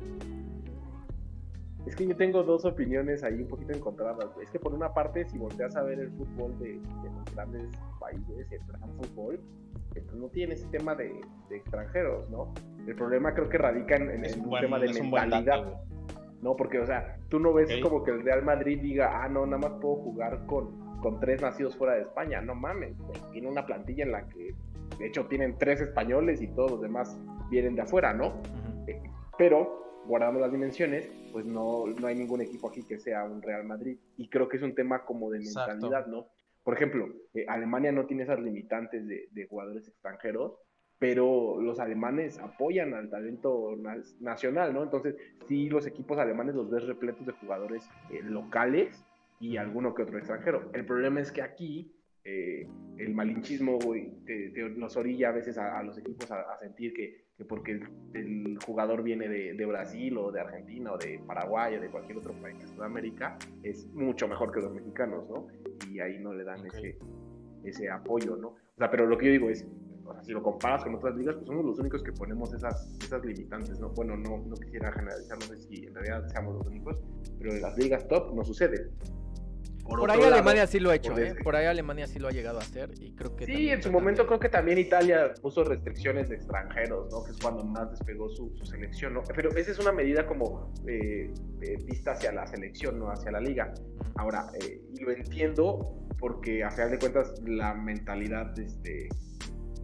Es 1.86 1.96
que 1.96 2.08
yo 2.08 2.16
tengo 2.16 2.44
dos 2.44 2.64
opiniones 2.66 3.24
ahí 3.24 3.42
un 3.42 3.48
poquito 3.48 3.74
encontradas. 3.74 4.30
Es 4.42 4.50
que 4.50 4.60
por 4.60 4.74
una 4.74 4.94
parte, 4.94 5.26
si 5.26 5.38
volteas 5.38 5.76
a 5.76 5.84
ver 5.84 6.00
el 6.00 6.12
fútbol 6.12 6.58
de, 6.60 6.74
de 6.80 7.10
los 7.16 7.32
grandes 7.36 7.70
países, 8.00 8.52
el 8.52 8.60
gran 8.68 8.90
fútbol, 8.98 9.36
eh, 9.96 10.02
pues 10.02 10.16
no 10.16 10.28
tiene 10.30 10.54
ese 10.54 10.68
tema 10.68 10.96
de, 10.96 11.14
de 11.50 11.58
extranjeros, 11.58 12.30
¿no? 12.30 12.54
El 12.88 12.96
problema 12.96 13.34
creo 13.34 13.50
que 13.50 13.58
radica 13.58 13.96
en, 13.98 14.10
en- 14.26 14.40
un 14.42 14.50
buen- 14.50 14.62
tema 14.62 14.80
de 14.80 14.88
dato, 14.88 15.04
mentalidad. 15.04 15.82
No, 16.42 16.56
porque, 16.56 16.80
o 16.80 16.86
sea, 16.86 17.18
tú 17.30 17.40
no 17.40 17.54
ves 17.54 17.70
Ok. 17.74 17.82
como 17.82 18.04
que 18.04 18.12
el 18.12 18.24
Real 18.24 18.44
Madrid 18.44 18.80
diga, 18.82 19.24
ah, 19.24 19.30
no, 19.30 19.46
nada 19.46 19.58
más 19.70 19.80
puedo 19.82 19.96
jugar 19.98 20.46
con, 20.46 21.00
con 21.00 21.20
tres 21.20 21.42
nacidos 21.42 21.76
fuera 21.78 21.96
de 21.96 22.02
España. 22.02 22.42
No 22.42 22.56
mames. 22.56 22.96
Tiene 23.32 23.48
una 23.50 23.66
plantilla 23.66 24.04
en 24.04 24.12
la 24.12 24.28
que, 24.28 24.54
de 25.00 25.08
hecho, 25.08 25.26
tienen 25.28 25.58
tres 25.58 25.80
españoles 25.82 26.42
y 26.42 26.48
todos 26.48 26.72
los 26.72 26.82
demás 26.82 27.18
vienen 27.50 27.76
de 27.76 27.82
afuera, 27.84 28.14
¿no? 28.14 28.28
Ujú. 28.28 28.86
Pero, 29.38 29.83
guardando 30.06 30.40
las 30.40 30.52
dimensiones, 30.52 31.10
pues 31.32 31.46
no, 31.46 31.86
no 31.88 32.08
hay 32.08 32.16
ningún 32.16 32.42
equipo 32.42 32.70
aquí 32.70 32.84
que 32.84 33.00
sea 33.00 33.24
un 33.24 33.42
Real 33.42 33.64
Madrid. 33.64 33.98
Y 34.18 34.30
creo 34.30 34.48
que 34.50 34.58
es 34.58 34.64
un 34.64 34.76
tema 34.76 35.06
como 35.06 35.30
de 35.32 35.40
Exacto. 35.40 35.72
mentalidad, 35.74 36.08
¿no? 36.08 36.28
Por 36.64 36.76
ejemplo, 36.76 37.08
eh, 37.34 37.46
Alemania 37.48 37.92
no 37.92 38.06
tiene 38.06 38.24
esas 38.24 38.40
limitantes 38.40 39.08
de, 39.08 39.28
de 39.32 39.48
jugadores 39.48 39.88
extranjeros, 39.88 40.58
pero 41.00 41.60
los 41.60 41.80
alemanes 41.80 42.40
apoyan 42.40 42.94
al 42.94 43.10
talento 43.10 43.76
na- 43.78 44.02
nacional, 44.22 44.74
¿no? 44.74 44.84
Entonces, 44.84 45.16
sí, 45.48 45.70
los 45.70 45.86
equipos 45.86 46.18
alemanes 46.18 46.56
los 46.56 46.70
ves 46.70 46.86
repletos 46.86 47.26
de 47.26 47.34
jugadores 47.34 47.84
eh, 48.10 48.22
locales 48.24 49.04
y 49.40 49.58
alguno 49.58 49.94
que 49.94 50.04
otro 50.04 50.18
extranjero. 50.18 50.70
El 50.74 50.86
problema 50.86 51.20
es 51.20 51.32
que 51.34 51.42
aquí 51.42 51.94
eh, 52.24 52.66
el 52.98 53.14
malinchismo 53.14 53.78
güey, 53.80 54.12
te- 54.26 54.52
te- 54.52 54.70
nos 54.70 54.96
orilla 54.96 55.30
a 55.30 55.32
veces 55.34 55.58
a, 55.58 55.78
a 55.78 55.84
los 55.84 55.98
equipos 55.98 56.32
a, 56.32 56.40
a 56.54 56.58
sentir 56.60 56.94
que, 56.94 57.23
que 57.38 57.46
porque 57.46 57.72
el, 57.72 57.88
el 58.14 58.58
jugador 58.64 59.02
viene 59.04 59.28
de, 59.28 59.54
de 59.54 59.66
Brasil 59.66 60.18
o 60.18 60.32
de 60.32 60.42
Argentina 60.42 60.92
o 60.94 60.98
de 60.98 61.20
Paraguay 61.26 61.76
o 61.76 61.82
de 61.82 61.90
cualquier 61.90 62.18
otro 62.18 62.34
país 62.34 62.60
de 62.60 62.68
Sudamérica, 62.68 63.38
es 63.64 63.88
mucho 63.94 64.28
mejor 64.28 64.52
que 64.52 64.62
los 64.62 64.74
mexicanos, 64.74 65.28
¿no? 65.30 65.48
Y 65.90 66.00
ahí 66.00 66.20
no 66.20 66.34
le 66.34 66.44
dan 66.44 66.66
ese, 66.66 66.98
ese 67.64 67.90
apoyo, 67.90 68.36
¿no? 68.36 68.50
O 68.50 68.78
sea, 68.78 68.90
pero 68.90 69.06
lo 69.08 69.18
que 69.18 69.28
yo 69.28 69.32
digo 69.32 69.50
es, 69.50 69.68
o 70.06 70.14
sea, 70.14 70.24
si 70.24 70.32
lo 70.32 70.44
comparas 70.44 70.84
con 70.84 70.96
otras 70.96 71.16
ligas, 71.16 71.36
pues 71.36 71.48
somos 71.48 71.66
los 71.66 71.80
únicos 71.80 72.04
que 72.04 72.12
ponemos 72.12 72.54
esas, 72.54 72.96
esas 73.02 73.26
limitantes, 73.26 73.80
¿no? 73.80 73.90
Bueno, 73.90 74.16
no, 74.16 74.38
no 74.38 74.56
quisiera 74.56 74.92
generalizar, 74.92 75.38
no 75.40 75.46
sé 75.46 75.58
si 75.58 75.86
en 75.86 75.96
realidad 75.96 76.28
seamos 76.28 76.56
los 76.56 76.68
únicos, 76.68 76.98
pero 77.40 77.52
en 77.52 77.62
las 77.62 77.78
ligas 77.78 78.08
top 78.08 78.36
no 78.36 78.44
sucede. 78.44 78.92
Por, 79.84 80.10
ahí 80.10 80.20
lado, 80.20 80.34
Alemania 80.34 80.66
sí 80.66 80.80
lo 80.80 80.92
ha 80.92 80.96
hecho, 80.96 81.12
por 81.12 81.22
¿eh? 81.22 81.36
Por 81.44 81.56
ahí 81.56 81.66
Alemania 81.66 82.08
sí 82.08 82.18
lo 82.18 82.30
ha 82.30 82.32
llegado 82.32 82.60
a 82.60 82.62
hacer 82.62 82.92
y 83.00 83.14
creo 83.16 83.36
que... 83.36 83.46
Sí, 83.46 83.70
en 83.70 83.84
su 83.84 83.92
momento 83.92 84.26
creo 84.26 84.40
que 84.40 84.50
también 84.50 84.78
Italia 84.78 85.34
puso 85.42 85.64
restricciones 85.64 86.30
de 86.30 86.36
extranjeros, 86.36 87.12
¿no? 87.12 87.24
Que 87.24 87.32
es 87.32 87.38
cuando 87.38 87.64
más 87.64 87.92
despegó 87.92 88.30
su, 88.30 88.54
su 88.56 88.66
selección, 88.66 89.14
¿no? 89.14 89.24
Pero 89.36 89.50
esa 89.56 89.72
es 89.72 89.80
una 89.80 89.92
medida 89.92 90.26
como 90.26 90.74
eh, 90.88 91.34
eh, 91.62 91.78
vista 91.86 92.12
hacia 92.12 92.32
la 92.32 92.48
selección, 92.48 92.98
no 92.98 93.12
hacia 93.12 93.32
la 93.32 93.42
liga. 93.42 93.74
Ahora, 94.16 94.52
eh, 94.62 94.82
y 94.94 95.02
lo 95.02 95.12
entiendo 95.12 95.98
porque 96.18 96.64
a 96.64 96.72
final 96.72 96.92
de 96.92 97.00
cuentas 97.00 97.34
la 97.44 97.74
mentalidad 97.74 98.58
este, 98.58 99.10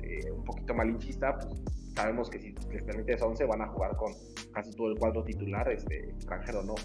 eh, 0.01 0.31
un 0.31 0.43
poquito 0.45 0.73
malinchista, 0.73 1.37
pues 1.37 1.61
sabemos 1.95 2.29
que 2.29 2.39
si 2.39 2.55
les 2.71 2.83
permites 2.83 3.21
11 3.21 3.43
van 3.45 3.61
a 3.61 3.67
jugar 3.67 3.95
con 3.97 4.13
casi 4.53 4.71
todo 4.71 4.91
el 4.91 4.97
cuadro 4.97 5.23
titular 5.23 5.69
este, 5.69 6.09
extranjero, 6.11 6.63
¿no? 6.63 6.75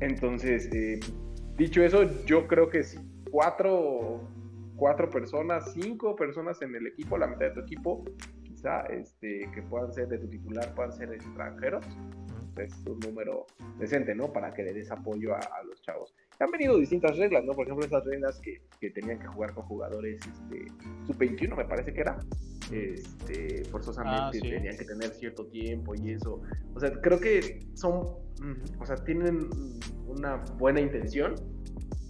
Entonces, 0.00 0.68
eh, 0.72 0.98
dicho 1.56 1.82
eso, 1.82 2.02
yo 2.24 2.46
creo 2.46 2.68
que 2.68 2.82
si 2.82 2.98
cuatro, 3.30 4.20
cuatro 4.76 5.10
personas, 5.10 5.72
cinco 5.72 6.16
personas 6.16 6.60
en 6.62 6.74
el 6.74 6.86
equipo, 6.86 7.18
la 7.18 7.26
mitad 7.26 7.46
de 7.46 7.50
tu 7.52 7.60
equipo, 7.60 8.04
quizá 8.42 8.82
este, 8.86 9.50
que 9.52 9.62
puedan 9.62 9.92
ser 9.92 10.08
de 10.08 10.18
tu 10.18 10.28
titular, 10.28 10.74
puedan 10.74 10.92
ser 10.92 11.12
extranjeros, 11.12 11.84
es 12.56 12.72
un 12.86 13.00
número 13.00 13.46
decente, 13.78 14.14
¿no? 14.14 14.32
Para 14.32 14.54
que 14.54 14.62
le 14.62 14.72
des 14.72 14.90
apoyo 14.90 15.34
a 15.34 15.62
los 15.66 15.82
chavos. 15.82 16.14
Han 16.40 16.50
venido 16.50 16.76
distintas 16.78 17.16
reglas, 17.16 17.44
¿no? 17.44 17.52
Por 17.52 17.66
ejemplo, 17.66 17.86
esas 17.86 18.04
reglas 18.04 18.40
que, 18.40 18.60
que 18.80 18.90
tenían 18.90 19.18
que 19.20 19.26
jugar 19.28 19.54
con 19.54 19.64
jugadores 19.64 20.20
este, 20.26 20.66
sub-21, 21.06 21.56
me 21.56 21.64
parece 21.64 21.92
que 21.92 22.00
era. 22.00 22.18
Este, 22.72 23.62
forzosamente 23.66 24.20
Ah, 24.20 24.30
sí. 24.32 24.40
tenían 24.40 24.76
que 24.76 24.84
tener 24.84 25.10
cierto 25.10 25.46
tiempo 25.46 25.94
y 25.94 26.12
eso. 26.12 26.40
O 26.74 26.80
sea, 26.80 26.90
creo 27.00 27.20
que 27.20 27.60
son, 27.74 27.94
o 28.80 28.86
sea, 28.86 28.96
tienen 29.04 29.48
una 30.06 30.36
buena 30.58 30.80
intención, 30.80 31.34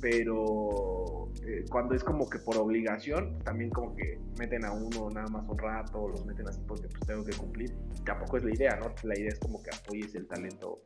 pero 0.01 1.29
eh, 1.47 1.65
cuando 1.71 1.95
es 1.95 2.05
como 2.05 2.29
que 2.29 2.39
por 2.39 2.57
obligación, 2.59 3.39
también 3.41 3.71
como 3.71 3.95
que 3.97 4.19
meten 4.39 4.65
a 4.65 4.73
uno 4.73 5.11
nada 5.11 5.27
más 5.29 5.49
un 5.49 5.59
rato, 5.59 6.09
los 6.09 6.25
meten 6.25 6.47
así 6.49 6.61
porque 6.69 6.89
pues 6.89 7.01
tengo 7.07 7.25
que 7.25 7.33
cumplir. 7.37 7.75
Tampoco 8.05 8.37
es 8.37 8.45
la 8.45 8.55
idea, 8.55 8.77
¿no? 8.77 8.95
La 9.03 9.19
idea 9.19 9.29
es 9.31 9.39
como 9.39 9.63
que 9.63 9.71
apoyes 9.71 10.15
el 10.15 10.27
talento, 10.27 10.83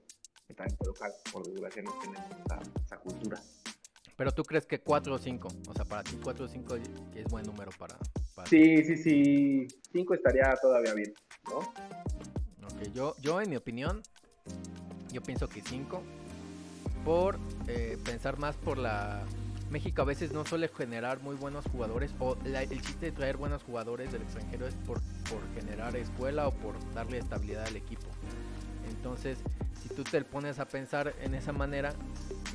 el 0.49 0.57
talento 0.57 0.85
local. 0.87 1.13
Por 1.33 1.47
desgracia 1.47 1.83
no 1.83 1.93
tenemos 2.01 2.27
esa, 2.45 2.59
esa 2.85 2.97
cultura. 2.99 3.41
Pero 4.17 4.33
tú 4.33 4.43
crees 4.43 4.67
que 4.67 4.81
4 4.81 5.15
o 5.15 5.19
5, 5.19 5.49
o 5.69 5.75
sea, 5.75 5.85
para 5.85 6.03
ti 6.03 6.19
4 6.23 6.45
o 6.45 6.49
5 6.49 6.77
es 7.15 7.25
buen 7.31 7.47
número 7.47 7.71
para... 7.79 7.97
para 8.35 8.49
Sí, 8.49 8.83
sí, 8.85 8.97
sí. 8.97 9.69
Cinco 9.93 10.15
estaría 10.15 10.55
todavía 10.61 10.93
bien, 10.95 11.15
¿no? 11.49 11.59
Ok, 11.59 12.93
yo, 12.93 13.15
yo 13.21 13.41
en 13.41 13.51
mi 13.51 13.57
opinión, 13.57 14.03
yo 15.13 15.23
pienso 15.23 15.49
que 15.49 15.63
5, 15.63 16.03
por 17.05 17.39
eh, 17.69 17.97
pensar 18.05 18.39
más 18.39 18.57
por 18.57 18.77
la... 18.79 19.25
México 19.71 20.01
a 20.01 20.05
veces 20.07 20.33
no 20.33 20.47
suele 20.47 20.67
generar 20.69 21.21
muy 21.21 21.37
buenos 21.37 21.67
jugadores, 21.67 22.11
o 22.19 22.37
la- 22.45 22.63
el 22.63 22.81
chiste 22.83 23.07
de 23.07 23.13
traer 23.13 23.37
buenos 23.37 23.63
jugadores 23.63 24.11
del 24.11 24.23
extranjero 24.23 24.67
es 24.67 24.75
por, 24.87 25.01
por 25.29 25.41
generar 25.55 25.95
escuela 25.95 26.49
o 26.49 26.53
por 26.53 26.75
darle 26.95 27.19
estabilidad 27.19 27.67
al 27.67 27.77
equipo. 27.77 28.07
Entonces, 28.89 29.39
si 29.89 29.95
tú 29.95 30.05
te 30.05 30.23
pones 30.23 30.59
a 30.59 30.67
pensar 30.67 31.15
en 31.21 31.35
esa 31.35 31.53
manera, 31.53 31.95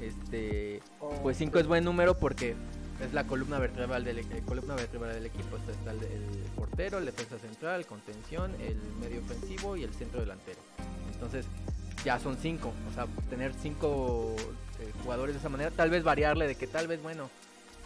este, 0.01 0.81
pues 1.21 1.37
5 1.37 1.59
es 1.59 1.67
buen 1.67 1.83
número 1.83 2.17
porque 2.17 2.55
es 3.03 3.13
la 3.13 3.25
columna 3.25 3.59
vertebral 3.59 4.03
del, 4.03 4.19
eh, 4.19 4.43
columna 4.45 4.75
vertebral 4.75 5.13
del 5.13 5.25
equipo. 5.25 5.57
Está 5.57 5.91
el, 5.91 6.03
el, 6.03 6.23
portero, 6.55 6.97
el 6.99 7.05
defensa 7.05 7.37
central, 7.39 7.85
contención, 7.85 8.53
el 8.61 8.77
medio 9.01 9.21
ofensivo 9.21 9.75
y 9.75 9.83
el 9.83 9.93
centro 9.93 10.21
delantero. 10.21 10.59
Entonces, 11.11 11.45
ya 12.03 12.19
son 12.19 12.37
5. 12.37 12.73
O 12.89 12.93
sea, 12.93 13.07
tener 13.29 13.53
5 13.53 14.35
eh, 14.79 14.91
jugadores 15.03 15.35
de 15.35 15.39
esa 15.39 15.49
manera, 15.49 15.71
tal 15.71 15.89
vez 15.89 16.03
variarle 16.03 16.47
de 16.47 16.55
que 16.55 16.67
tal 16.67 16.87
vez, 16.87 17.01
bueno, 17.01 17.29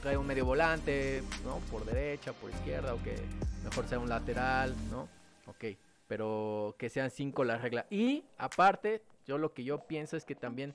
trae 0.01 0.17
un 0.17 0.27
medio 0.27 0.45
volante, 0.45 1.23
¿no? 1.43 1.59
Por 1.71 1.85
derecha, 1.85 2.33
por 2.33 2.49
izquierda, 2.49 2.93
o 2.93 3.03
que 3.03 3.15
mejor 3.63 3.87
sea 3.87 3.99
un 3.99 4.09
lateral, 4.09 4.75
¿no? 4.91 5.07
Ok, 5.47 5.77
pero 6.07 6.75
que 6.77 6.89
sean 6.89 7.11
5 7.11 7.43
la 7.43 7.57
regla. 7.57 7.85
Y 7.89 8.23
aparte, 8.37 9.01
yo 9.27 9.37
lo 9.37 9.53
que 9.53 9.63
yo 9.63 9.85
pienso 9.85 10.17
es 10.17 10.25
que 10.25 10.35
también 10.35 10.73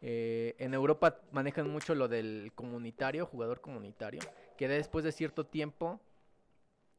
eh, 0.00 0.56
en 0.58 0.74
Europa 0.74 1.20
manejan 1.30 1.70
mucho 1.70 1.94
lo 1.94 2.08
del 2.08 2.52
comunitario, 2.54 3.26
jugador 3.26 3.60
comunitario, 3.60 4.20
que 4.56 4.66
después 4.66 5.04
de 5.04 5.12
cierto 5.12 5.44
tiempo 5.44 6.00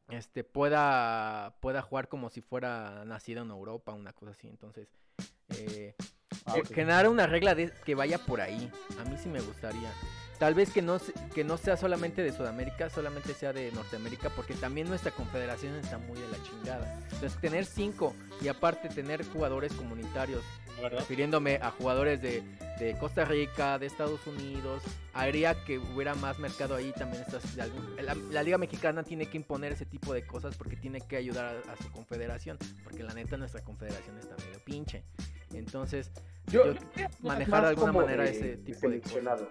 este 0.09 0.43
pueda 0.43 1.55
pueda 1.59 1.81
jugar 1.81 2.07
como 2.07 2.29
si 2.29 2.41
fuera 2.41 3.03
nacido 3.05 3.43
en 3.43 3.49
Europa, 3.49 3.91
una 3.91 4.13
cosa 4.13 4.31
así. 4.31 4.47
Entonces, 4.47 4.87
eh, 5.49 5.95
ah, 6.45 6.57
eh, 6.57 6.63
generar 6.73 7.09
una 7.09 7.27
regla 7.27 7.55
de, 7.55 7.71
que 7.83 7.95
vaya 7.95 8.19
por 8.19 8.39
ahí. 8.39 8.71
A 8.99 9.03
mí 9.03 9.17
sí 9.17 9.27
me 9.27 9.41
gustaría. 9.41 9.91
Tal 10.39 10.53
vez 10.53 10.71
que 10.71 10.83
no, 10.83 10.99
que 11.33 11.43
no 11.43 11.57
sea 11.57 11.77
solamente 11.77 12.21
de 12.21 12.31
Sudamérica, 12.31 12.89
solamente 12.91 13.33
sea 13.33 13.53
de 13.53 13.71
Norteamérica, 13.71 14.29
porque 14.29 14.53
también 14.53 14.87
nuestra 14.87 15.11
confederación 15.11 15.75
está 15.75 15.97
muy 15.97 16.19
de 16.19 16.27
la 16.27 16.43
chingada. 16.43 16.99
Entonces, 17.11 17.35
tener 17.41 17.65
cinco 17.65 18.13
y 18.39 18.47
aparte 18.47 18.87
tener 18.89 19.25
jugadores 19.25 19.73
comunitarios, 19.73 20.43
refiriéndome 20.91 21.55
a 21.55 21.71
jugadores 21.71 22.21
de, 22.21 22.43
de, 22.79 22.95
Costa 22.99 23.25
Rica, 23.25 23.79
de 23.79 23.87
Estados 23.87 24.27
Unidos, 24.27 24.83
haría 25.13 25.55
que 25.65 25.79
hubiera 25.79 26.13
más 26.13 26.37
mercado 26.37 26.75
ahí 26.75 26.91
también. 26.91 27.23
Estas, 27.23 27.55
la, 27.55 27.67
la, 28.29 28.43
Liga 28.43 28.59
Mexicana 28.59 29.01
tiene 29.01 29.27
que 29.27 29.37
imponer 29.37 29.71
ese 29.71 29.87
tipo 29.87 30.13
de 30.13 30.27
cosas 30.27 30.55
porque 30.55 30.75
tiene 30.75 31.01
que 31.01 31.17
ayudar 31.17 31.45
a, 31.67 31.71
a 31.71 31.77
su 31.77 31.91
confederación, 31.91 32.59
porque 32.83 33.01
la 33.01 33.15
neta 33.15 33.37
nuestra 33.37 33.63
confederación 33.63 34.19
está 34.19 34.35
medio 34.45 34.59
pinche. 34.63 35.03
Entonces, 35.53 36.11
yo, 36.51 36.73
manejar 37.21 37.63
de 37.63 37.69
alguna 37.69 37.91
manera 37.91 38.25
ese 38.25 38.57
tipo 38.57 38.89
de 38.89 39.01
cosas. 39.01 39.41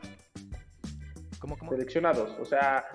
¿Cómo, 1.39 1.57
Seleccionados, 1.69 2.35
o 2.41 2.45
sea, 2.45 2.87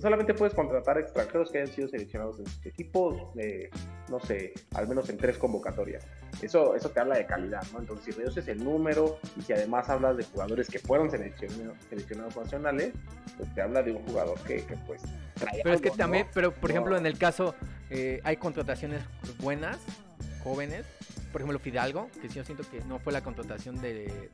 solamente 0.00 0.34
puedes 0.34 0.54
contratar 0.54 0.98
extranjeros 0.98 1.50
que 1.50 1.58
hayan 1.58 1.72
sido 1.72 1.88
seleccionados 1.88 2.38
en 2.38 2.46
sus 2.46 2.66
equipos, 2.66 3.32
eh, 3.36 3.70
no 4.08 4.20
sé, 4.20 4.52
al 4.74 4.88
menos 4.88 5.08
en 5.08 5.16
tres 5.16 5.36
convocatorias. 5.36 6.06
Eso, 6.40 6.74
eso 6.76 6.90
te 6.90 7.00
habla 7.00 7.16
de 7.16 7.26
calidad, 7.26 7.62
¿no? 7.72 7.80
Entonces, 7.80 8.06
si 8.06 8.20
reduces 8.20 8.46
el 8.48 8.62
número 8.62 9.18
y 9.36 9.42
si 9.42 9.52
además 9.52 9.88
hablas 9.88 10.16
de 10.16 10.24
jugadores 10.24 10.68
que 10.68 10.78
fueron 10.78 11.10
seleccionados, 11.10 11.76
seleccionados 11.88 12.36
nacionales, 12.36 12.92
pues 13.36 13.52
te 13.54 13.62
habla 13.62 13.82
de 13.82 13.92
un 13.92 14.06
jugador 14.06 14.38
que, 14.40 14.64
que 14.64 14.76
pues 14.86 15.02
Pero 15.62 15.74
es 15.74 15.80
que 15.80 15.90
también, 15.90 16.26
pero 16.32 16.52
por 16.52 16.70
ejemplo, 16.70 16.96
en 16.96 17.06
el 17.06 17.18
caso, 17.18 17.54
eh, 17.90 18.20
hay 18.24 18.36
contrataciones 18.36 19.02
buenas, 19.40 19.78
jóvenes, 20.44 20.84
por 21.32 21.40
ejemplo, 21.40 21.58
Fidalgo, 21.58 22.10
que 22.20 22.28
sí 22.28 22.34
yo 22.36 22.44
siento 22.44 22.62
que 22.70 22.84
no 22.84 22.98
fue 22.98 23.12
la 23.12 23.22
contratación 23.22 23.80
de, 23.80 24.30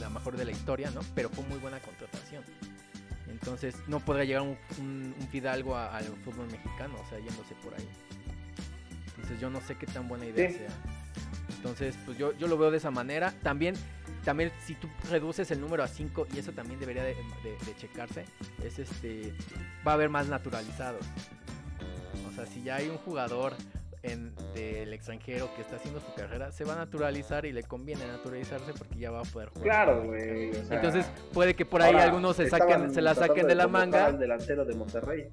la, 0.00 0.08
mejor 0.08 0.36
de 0.36 0.46
la 0.46 0.50
historia, 0.50 0.90
¿no? 0.90 1.00
Pero 1.14 1.28
fue 1.28 1.44
muy 1.44 1.58
buena 1.58 1.78
contratación. 1.78 2.42
Entonces 3.40 3.76
no 3.86 4.00
podrá 4.00 4.24
llegar 4.24 4.42
un, 4.42 5.14
Fidalgo 5.30 5.76
al 5.76 6.04
fútbol 6.24 6.46
mexicano, 6.50 6.94
o 7.00 7.08
sea, 7.08 7.18
yéndose 7.18 7.54
por 7.62 7.74
ahí. 7.74 7.88
Entonces 9.08 9.40
yo 9.40 9.50
no 9.50 9.60
sé 9.60 9.76
qué 9.76 9.86
tan 9.86 10.08
buena 10.08 10.26
idea 10.26 10.50
sea. 10.50 10.68
Entonces, 11.56 11.96
pues 12.04 12.16
yo, 12.16 12.32
yo 12.38 12.46
lo 12.46 12.56
veo 12.56 12.70
de 12.70 12.78
esa 12.78 12.90
manera. 12.90 13.32
También, 13.42 13.74
también 14.24 14.52
si 14.64 14.74
tú 14.74 14.88
reduces 15.10 15.50
el 15.50 15.60
número 15.60 15.82
a 15.82 15.88
5, 15.88 16.28
y 16.34 16.38
eso 16.38 16.52
también 16.52 16.78
debería 16.80 17.02
de, 17.02 17.14
de, 17.14 17.76
checarse, 17.76 18.24
es 18.64 18.78
este, 18.78 19.34
va 19.86 19.92
a 19.92 19.94
haber 19.94 20.08
más 20.08 20.28
naturalizados. 20.28 21.04
O 22.28 22.32
sea, 22.32 22.46
si 22.46 22.62
ya 22.62 22.76
hay 22.76 22.88
un 22.88 22.98
jugador 22.98 23.54
en, 24.02 24.34
del 24.54 24.92
extranjero 24.92 25.48
que 25.54 25.62
está 25.62 25.76
haciendo 25.76 26.00
su 26.00 26.12
carrera 26.14 26.52
se 26.52 26.64
va 26.64 26.74
a 26.74 26.76
naturalizar 26.76 27.44
y 27.46 27.52
le 27.52 27.62
conviene 27.62 28.06
naturalizarse 28.06 28.72
porque 28.74 28.98
ya 28.98 29.10
va 29.10 29.20
a 29.20 29.24
poder 29.24 29.48
jugar. 29.50 29.64
Claro, 29.64 30.04
güey. 30.04 30.50
Entonces 30.70 31.06
puede 31.32 31.54
que 31.54 31.64
por 31.64 31.82
ahí 31.82 31.94
algunos 31.94 32.36
se 32.36 32.48
saquen, 32.48 32.92
se 32.92 33.02
la 33.02 33.14
saquen 33.14 33.46
de, 33.46 33.54
la 33.54 33.68
manga. 33.68 34.08
El 34.08 34.18
delantero 34.18 34.64
de 34.64 34.74
Monterrey. 34.74 35.30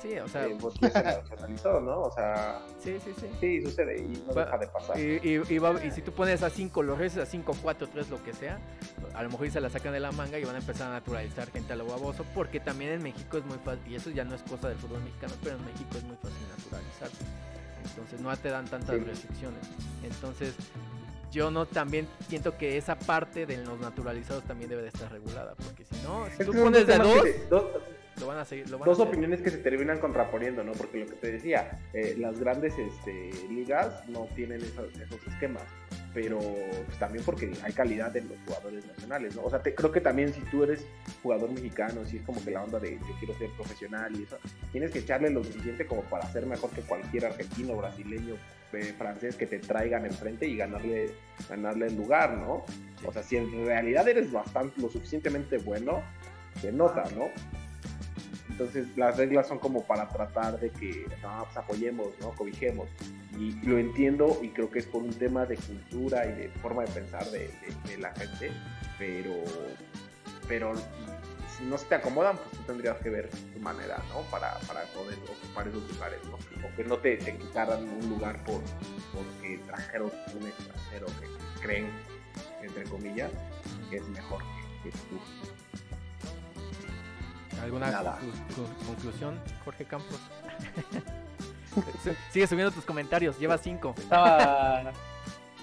Sí, 0.00 0.18
o 0.18 0.28
sea. 0.28 0.46
Eh, 0.46 0.56
pues, 0.60 0.74
se 0.74 0.80
nacionalizó, 1.02 1.80
¿no? 1.80 2.02
O 2.02 2.10
sea. 2.10 2.60
Sí, 2.78 2.98
sí, 3.04 3.12
sí. 3.18 3.26
Sí, 3.40 3.62
sucede 3.62 4.00
y 4.00 4.24
no 4.26 4.34
deja 4.34 4.58
de 4.58 4.66
pasar. 4.68 4.98
Y, 4.98 5.20
y, 5.22 5.40
y, 5.86 5.90
si 5.90 6.02
tú 6.02 6.12
pones 6.12 6.42
a 6.42 6.50
5, 6.50 6.82
los 6.82 6.98
reces 6.98 7.22
a 7.22 7.26
5, 7.26 7.56
4, 7.62 7.88
3, 7.92 8.10
lo 8.10 8.22
que 8.22 8.32
sea, 8.32 8.58
a 9.14 9.22
lo 9.22 9.30
mejor 9.30 9.50
se 9.50 9.60
la 9.60 9.70
sacan 9.70 9.92
de 9.92 10.00
la 10.00 10.12
manga 10.12 10.38
y 10.38 10.44
van 10.44 10.54
a 10.54 10.58
empezar 10.58 10.88
a 10.88 10.94
naturalizar 10.94 11.50
gente 11.50 11.72
a 11.72 11.76
lo 11.76 11.86
baboso, 11.86 12.24
porque 12.34 12.60
también 12.60 12.92
en 12.92 13.02
México 13.02 13.38
es 13.38 13.44
muy 13.44 13.58
fácil, 13.58 13.82
y 13.90 13.96
eso 13.96 14.10
ya 14.10 14.24
no 14.24 14.34
es 14.34 14.42
cosa 14.42 14.68
del 14.68 14.78
fútbol 14.78 15.02
mexicano, 15.02 15.34
pero 15.42 15.56
en 15.56 15.64
México 15.64 15.90
es 15.96 16.04
muy 16.04 16.16
fácil 16.16 16.38
naturalizarse 16.56 17.24
entonces 17.98 18.20
no 18.20 18.36
te 18.36 18.48
dan 18.48 18.66
tantas 18.66 19.02
restricciones. 19.04 19.60
Entonces 20.02 20.54
yo 21.30 21.50
no 21.50 21.66
también 21.66 22.06
siento 22.28 22.56
que 22.56 22.76
esa 22.76 22.98
parte 22.98 23.46
de 23.46 23.58
los 23.58 23.78
naturalizados 23.80 24.44
también 24.44 24.70
debe 24.70 24.82
de 24.82 24.88
estar 24.88 25.10
regulada, 25.10 25.54
porque 25.56 25.84
si 25.84 25.96
no, 26.02 26.26
si 26.36 26.44
tú 26.44 26.52
pones 26.52 26.86
de 26.86 26.96
dos, 27.50 27.66
lo 28.20 28.26
van 28.26 28.38
a 28.38 28.44
seguir. 28.44 28.68
Lo 28.70 28.78
van 28.78 28.88
dos 28.88 29.00
a 29.00 29.02
opiniones 29.02 29.42
que 29.42 29.50
se 29.50 29.58
terminan 29.58 29.98
contraponiendo, 29.98 30.64
¿no? 30.64 30.72
Porque 30.72 30.98
lo 30.98 31.06
que 31.06 31.14
te 31.14 31.32
decía, 31.32 31.78
eh, 31.92 32.16
las 32.18 32.38
grandes 32.38 32.78
este, 32.78 33.30
ligas 33.48 34.08
no 34.08 34.26
tienen 34.34 34.62
esos, 34.62 34.92
esos 34.98 35.26
esquemas 35.26 35.64
pero 36.14 36.38
pues, 36.38 36.98
también 36.98 37.24
porque 37.24 37.52
hay 37.62 37.72
calidad 37.72 38.16
en 38.16 38.28
los 38.28 38.38
jugadores 38.46 38.86
nacionales, 38.86 39.36
¿no? 39.36 39.42
O 39.44 39.50
sea, 39.50 39.62
te, 39.62 39.74
creo 39.74 39.92
que 39.92 40.00
también 40.00 40.32
si 40.32 40.40
tú 40.42 40.64
eres 40.64 40.84
jugador 41.22 41.50
mexicano, 41.50 42.04
si 42.04 42.18
es 42.18 42.22
como 42.22 42.42
que 42.42 42.50
la 42.50 42.64
onda 42.64 42.78
de 42.78 42.98
yo 42.98 43.14
quiero 43.18 43.36
ser 43.38 43.50
profesional 43.50 44.18
y 44.18 44.24
eso, 44.24 44.38
tienes 44.72 44.90
que 44.90 45.00
echarle 45.00 45.30
lo 45.30 45.44
suficiente 45.44 45.86
como 45.86 46.02
para 46.02 46.30
ser 46.32 46.46
mejor 46.46 46.70
que 46.70 46.80
cualquier 46.82 47.26
argentino, 47.26 47.76
brasileño, 47.76 48.34
eh, 48.72 48.94
francés 48.96 49.36
que 49.36 49.46
te 49.46 49.58
traigan 49.58 50.06
enfrente 50.06 50.46
y 50.46 50.56
ganarle, 50.56 51.10
ganarle 51.48 51.86
el 51.86 51.96
lugar, 51.96 52.36
¿no? 52.36 52.64
O 53.04 53.12
sea, 53.12 53.22
si 53.22 53.36
en 53.36 53.66
realidad 53.66 54.08
eres 54.08 54.30
bastante, 54.32 54.80
lo 54.80 54.88
suficientemente 54.88 55.58
bueno, 55.58 56.02
se 56.60 56.72
nota, 56.72 57.04
¿no? 57.16 57.30
Entonces 58.58 58.88
las 58.96 59.16
reglas 59.16 59.46
son 59.46 59.60
como 59.60 59.84
para 59.84 60.08
tratar 60.08 60.58
de 60.58 60.70
que 60.70 61.06
no, 61.22 61.44
pues 61.44 61.56
apoyemos, 61.56 62.08
¿no? 62.20 62.32
Cobijemos. 62.32 62.88
Y 63.38 63.52
lo 63.64 63.78
entiendo 63.78 64.36
y 64.42 64.48
creo 64.48 64.68
que 64.68 64.80
es 64.80 64.86
por 64.86 65.04
un 65.04 65.14
tema 65.14 65.46
de 65.46 65.56
cultura 65.56 66.26
y 66.26 66.32
de 66.32 66.48
forma 66.60 66.82
de 66.82 66.90
pensar 66.90 67.24
de, 67.30 67.48
la 67.98 68.12
gente, 68.16 68.50
pero, 68.98 69.32
pero 70.48 70.72
si 71.56 71.66
no 71.66 71.78
se 71.78 71.86
te 71.86 71.94
acomodan, 71.94 72.36
pues 72.36 72.50
tú 72.50 72.62
tendrías 72.66 72.96
que 72.98 73.10
ver 73.10 73.28
tu 73.28 73.60
manera, 73.60 74.02
¿no? 74.08 74.22
Para, 74.22 74.58
para 74.66 74.82
poder 74.86 75.16
ocupar 75.18 75.68
esos 75.68 75.88
lugares, 75.92 76.18
¿no? 76.24 76.34
O 76.66 76.74
que 76.74 76.82
no 76.82 76.98
te, 76.98 77.16
te 77.16 77.36
quitaran 77.36 77.88
un 77.88 78.08
lugar 78.08 78.42
por, 78.42 78.60
porque 79.14 79.60
trajeron 79.66 80.10
un 80.34 80.48
extranjero 80.48 81.06
que 81.06 81.60
creen, 81.62 81.86
entre 82.60 82.82
comillas, 82.90 83.30
que 83.88 83.98
es 83.98 84.08
mejor 84.08 84.42
que 84.82 84.90
tú. 84.90 85.57
¿Alguna 87.62 88.18
conclusión, 88.86 89.38
Jorge 89.64 89.84
Campos? 89.84 90.18
Sigue 92.32 92.46
subiendo 92.46 92.72
tus 92.72 92.84
comentarios, 92.84 93.38
lleva 93.38 93.58
cinco. 93.58 93.94
Estaba, 93.96 94.92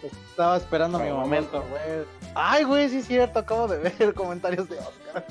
estaba 0.03 0.57
esperando 0.57 0.99
mi 0.99 1.09
momento, 1.09 1.63
güey. 1.69 2.05
Ay, 2.35 2.63
güey, 2.63 2.89
sí 2.89 2.97
es 2.97 3.07
cierto, 3.07 3.39
acabo 3.39 3.67
de 3.67 3.79
ver 3.79 4.13
comentarios 4.15 4.69
de 4.69 4.77
Oscar. 4.77 5.25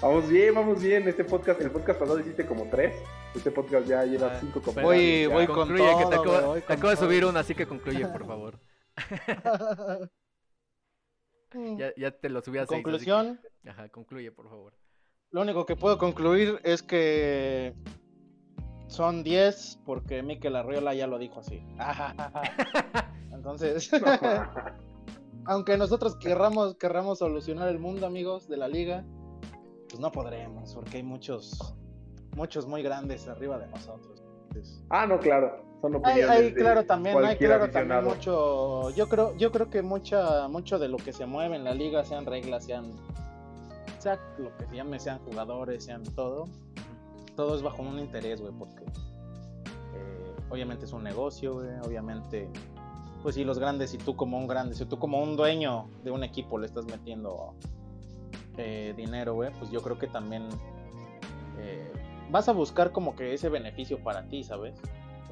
Vamos 0.00 0.28
bien, 0.28 0.54
vamos 0.54 0.82
bien. 0.82 1.08
Este 1.08 1.24
podcast, 1.24 1.60
el 1.60 1.70
podcast 1.70 2.00
pasado 2.00 2.18
hiciste 2.18 2.44
como 2.44 2.68
tres. 2.68 2.94
Este 3.34 3.50
podcast 3.50 3.86
ya 3.86 4.04
lleva 4.04 4.28
ah, 4.28 4.38
cinco 4.40 4.60
comentarios. 4.60 5.30
Voy, 5.30 5.46
voy 5.46 5.46
con 5.46 5.76
todo, 5.76 5.98
que 5.98 6.06
te 6.06 6.14
acabo, 6.16 6.54
te 6.54 6.72
acabo 6.72 6.90
de 6.90 6.96
subir 6.96 7.24
una, 7.24 7.40
así 7.40 7.54
que 7.54 7.66
concluye, 7.66 8.06
por 8.06 8.26
favor. 8.26 8.58
ya, 11.78 11.92
ya, 11.96 12.10
te 12.10 12.28
lo 12.28 12.42
subí 12.42 12.58
a 12.58 12.66
seis. 12.66 12.82
¿Conclusión? 12.82 13.40
Ajá, 13.64 13.88
concluye, 13.88 14.32
por 14.32 14.48
favor. 14.48 14.74
Lo 15.36 15.42
único 15.42 15.66
que 15.66 15.76
puedo 15.76 15.98
concluir 15.98 16.60
es 16.64 16.82
que 16.82 17.74
son 18.86 19.22
10 19.22 19.80
porque 19.84 20.22
Mikel 20.22 20.56
Arreola 20.56 20.94
ya 20.94 21.06
lo 21.06 21.18
dijo 21.18 21.40
así. 21.40 21.62
Entonces, 23.34 23.90
aunque 25.44 25.76
nosotros 25.76 26.16
querramos, 26.16 26.76
querramos 26.76 27.18
solucionar 27.18 27.68
el 27.68 27.78
mundo, 27.78 28.06
amigos 28.06 28.48
de 28.48 28.56
la 28.56 28.66
liga, 28.66 29.04
pues 29.90 30.00
no 30.00 30.10
podremos 30.10 30.74
porque 30.74 30.96
hay 30.96 31.02
muchos, 31.02 31.76
muchos 32.34 32.66
muy 32.66 32.82
grandes 32.82 33.28
arriba 33.28 33.58
de 33.58 33.66
nosotros. 33.66 34.24
ah, 34.88 35.06
no, 35.06 35.18
claro. 35.18 35.62
Son 35.82 35.96
opiniones 35.96 36.30
hay, 36.30 36.54
claro 36.54 36.86
también, 36.86 37.22
hay 37.22 37.36
claro 37.36 37.70
también 37.70 38.04
mucho. 38.04 38.88
Yo 38.92 39.06
creo, 39.06 39.36
yo 39.36 39.52
creo 39.52 39.68
que 39.68 39.82
mucha, 39.82 40.48
mucho 40.48 40.78
de 40.78 40.88
lo 40.88 40.96
que 40.96 41.12
se 41.12 41.26
mueve 41.26 41.56
en 41.56 41.64
la 41.64 41.74
liga, 41.74 42.06
sean 42.06 42.24
reglas, 42.24 42.64
sean 42.64 42.90
lo 44.38 44.56
que 44.56 44.66
se 44.66 44.76
llame, 44.76 44.98
sean 44.98 45.18
jugadores, 45.20 45.84
sean 45.84 46.02
todo, 46.02 46.44
todo 47.34 47.56
es 47.56 47.62
bajo 47.62 47.82
un 47.82 47.98
interés, 47.98 48.40
güey, 48.40 48.52
porque 48.58 48.84
eh, 48.84 50.34
obviamente 50.50 50.84
es 50.84 50.92
un 50.92 51.02
negocio, 51.02 51.54
güey, 51.54 51.68
obviamente 51.84 52.48
pues 53.26 53.34
sí, 53.34 53.42
los 53.42 53.58
grandes, 53.58 53.90
si 53.90 53.98
tú 53.98 54.14
como 54.14 54.38
un 54.38 54.46
grande, 54.46 54.76
si 54.76 54.84
tú 54.84 55.00
como 55.00 55.20
un 55.20 55.36
dueño 55.36 55.88
de 56.04 56.12
un 56.12 56.22
equipo 56.22 56.58
le 56.58 56.66
estás 56.66 56.84
metiendo 56.86 57.54
eh, 58.56 58.94
dinero, 58.96 59.34
güey, 59.34 59.50
pues 59.58 59.68
yo 59.72 59.82
creo 59.82 59.98
que 59.98 60.06
también 60.06 60.48
eh, 61.58 61.90
vas 62.30 62.48
a 62.48 62.52
buscar 62.52 62.92
como 62.92 63.16
que 63.16 63.34
ese 63.34 63.48
beneficio 63.48 63.98
para 63.98 64.28
ti, 64.28 64.44
¿sabes? 64.44 64.80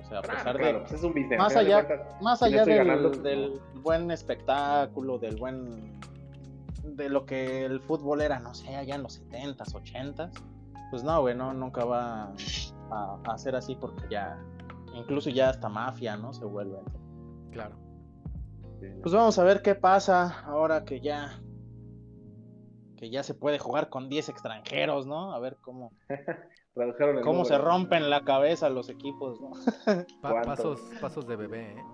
O 0.03 0.09
sea, 0.09 0.19
a 0.19 0.23
pesar 0.23 0.59
de... 0.59 0.75
Pues 0.81 0.93
es 0.93 1.05
un 1.05 1.15
más 1.39 1.55
allá, 1.55 1.87
más 2.21 2.43
allá 2.43 2.65
del, 2.65 3.23
del 3.23 3.61
buen 3.83 4.11
espectáculo, 4.11 5.19
del 5.19 5.37
buen... 5.37 5.99
de 6.85 7.09
lo 7.09 7.27
que 7.27 7.65
el 7.65 7.81
fútbol 7.81 8.21
era, 8.21 8.39
no 8.39 8.55
sé, 8.55 8.77
allá 8.77 8.95
en 8.95 9.03
los 9.03 9.23
70s, 9.23 9.73
80s, 9.73 10.31
pues 10.91 11.03
no, 11.03 11.21
güey, 11.21 11.35
no, 11.35 11.53
nunca 11.55 11.85
va 11.85 12.33
a, 12.91 13.19
a 13.27 13.39
ser 13.39 13.57
así 13.57 13.75
porque 13.75 14.05
ya, 14.11 14.39
incluso 14.95 15.31
ya 15.31 15.51
hasta 15.51 15.69
mafia, 15.69 16.17
¿no? 16.17 16.33
Se 16.33 16.45
vuelve. 16.45 16.79
Claro. 17.51 17.77
Pues 19.03 19.15
vamos 19.15 19.39
a 19.39 19.45
ver 19.45 19.63
qué 19.63 19.75
pasa 19.75 20.41
ahora 20.45 20.85
que 20.85 21.01
ya 21.01 21.41
que 22.97 23.11
ya 23.11 23.23
se 23.23 23.35
puede 23.35 23.59
jugar 23.59 23.89
con 23.89 24.09
10 24.09 24.29
extranjeros, 24.29 25.07
¿no? 25.07 25.35
A 25.35 25.39
ver 25.39 25.57
cómo 25.61 25.93
cómo 27.25 27.45
se 27.45 27.59
rompen 27.59 28.11
la 28.11 28.25
cabeza 28.25 28.69
los 28.69 28.89
equipos, 28.89 29.41
¿no? 29.41 29.53
pasos 30.23 30.81
pasos 31.01 31.27
de 31.27 31.37
bebé, 31.37 31.73
¿eh? 31.73 31.85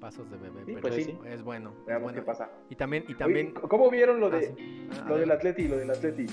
Pasos 0.00 0.30
de 0.30 0.36
bebé, 0.36 0.62
pero 0.64 0.80
pues 0.80 0.94
sí. 0.94 1.18
es 1.26 1.42
bueno. 1.42 1.72
Veamos 1.86 2.12
qué 2.12 2.22
pasa. 2.22 2.50
Y 2.70 2.76
también 2.76 3.04
y 3.08 3.14
también 3.14 3.52
¿Cómo 3.52 3.90
vieron 3.90 4.20
lo 4.20 4.30
de 4.30 4.54
ah, 4.92 5.06
lo 5.08 5.18
del 5.18 5.30
Atleti, 5.30 5.66
lo 5.66 5.76
del 5.76 5.90
Atleti? 5.90 6.26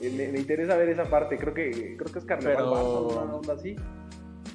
Eh, 0.00 0.30
me, 0.32 0.38
interesa 0.38 0.76
ver 0.76 0.88
esa 0.88 1.04
parte, 1.04 1.36
creo 1.36 1.52
que 1.52 1.96
creo 1.96 2.12
que 2.12 2.18
es 2.18 2.24
Carnaval 2.24 2.56
pero... 2.56 3.08
una 3.08 3.34
onda 3.34 3.54
así. 3.54 3.76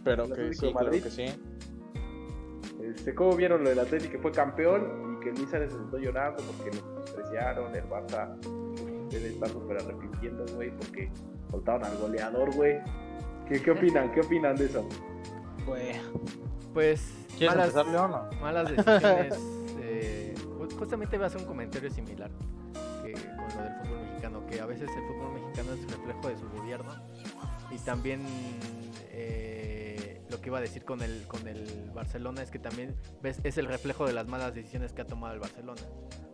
Pero 0.04 0.30
que 0.30 0.54
sí, 0.54 0.74
creo 0.74 0.92
que 0.92 1.10
sí. 1.10 1.26
Este, 2.82 3.16
¿Cómo 3.16 3.36
vieron 3.36 3.64
lo 3.64 3.70
del 3.70 3.80
Atlético 3.80 4.14
que 4.14 4.20
fue 4.20 4.32
campeón 4.32 5.18
y 5.18 5.24
que 5.24 5.32
Luis 5.32 5.50
Suárez 5.50 5.72
se 5.72 5.78
sentó 5.78 5.98
llorando 5.98 6.44
porque 6.44 6.78
lo 6.78 7.02
despreciaron? 7.02 7.76
El 7.76 7.84
Barça 7.86 8.38
debe 9.10 9.30
estar 9.30 9.50
súper 9.50 9.78
arrepintiendo, 9.78 10.46
güey, 10.56 10.72
porque 10.78 11.12
soltaron 11.50 11.84
al 11.84 11.98
goleador, 11.98 12.54
güey. 12.56 12.80
¿Qué, 13.48 13.62
¿Qué, 13.62 13.72
opinan? 13.72 14.12
¿Qué 14.12 14.22
opinan 14.22 14.56
de 14.56 14.66
eso? 14.66 14.88
Pues, 15.66 15.98
pues 16.76 17.02
malas, 17.40 17.74
malas 18.42 18.70
decisiones. 18.70 19.34
eh, 19.80 20.36
pues 20.58 20.74
justamente 20.74 21.16
voy 21.16 21.24
a 21.24 21.28
hacer 21.28 21.40
un 21.40 21.48
comentario 21.48 21.90
similar 21.90 22.30
que 23.02 23.14
con 23.14 23.48
lo 23.48 23.64
del 23.64 23.74
fútbol 23.80 24.02
mexicano, 24.02 24.46
que 24.46 24.60
a 24.60 24.66
veces 24.66 24.90
el 24.90 25.08
fútbol 25.08 25.34
mexicano 25.34 25.74
es 25.74 25.92
reflejo 25.92 26.28
de 26.28 26.38
su 26.38 26.50
gobierno 26.50 26.92
y 27.72 27.78
también 27.78 28.26
eh, 29.12 30.22
lo 30.30 30.42
que 30.42 30.50
iba 30.50 30.58
a 30.58 30.62
decir 30.62 30.84
con 30.84 31.02
el, 31.02 31.26
con 31.28 31.48
el 31.48 31.92
Barcelona 31.94 32.44
es 32.44 32.52
que 32.52 32.60
también 32.60 32.94
ves, 33.22 33.40
es 33.46 33.58
el 33.58 33.68
reflejo 33.68 34.06
de 34.06 34.12
las 34.12 34.28
malas 34.28 34.54
decisiones 34.54 34.92
que 34.92 35.02
ha 35.02 35.08
tomado 35.08 35.34
el 35.34 35.40
Barcelona. 35.40 35.82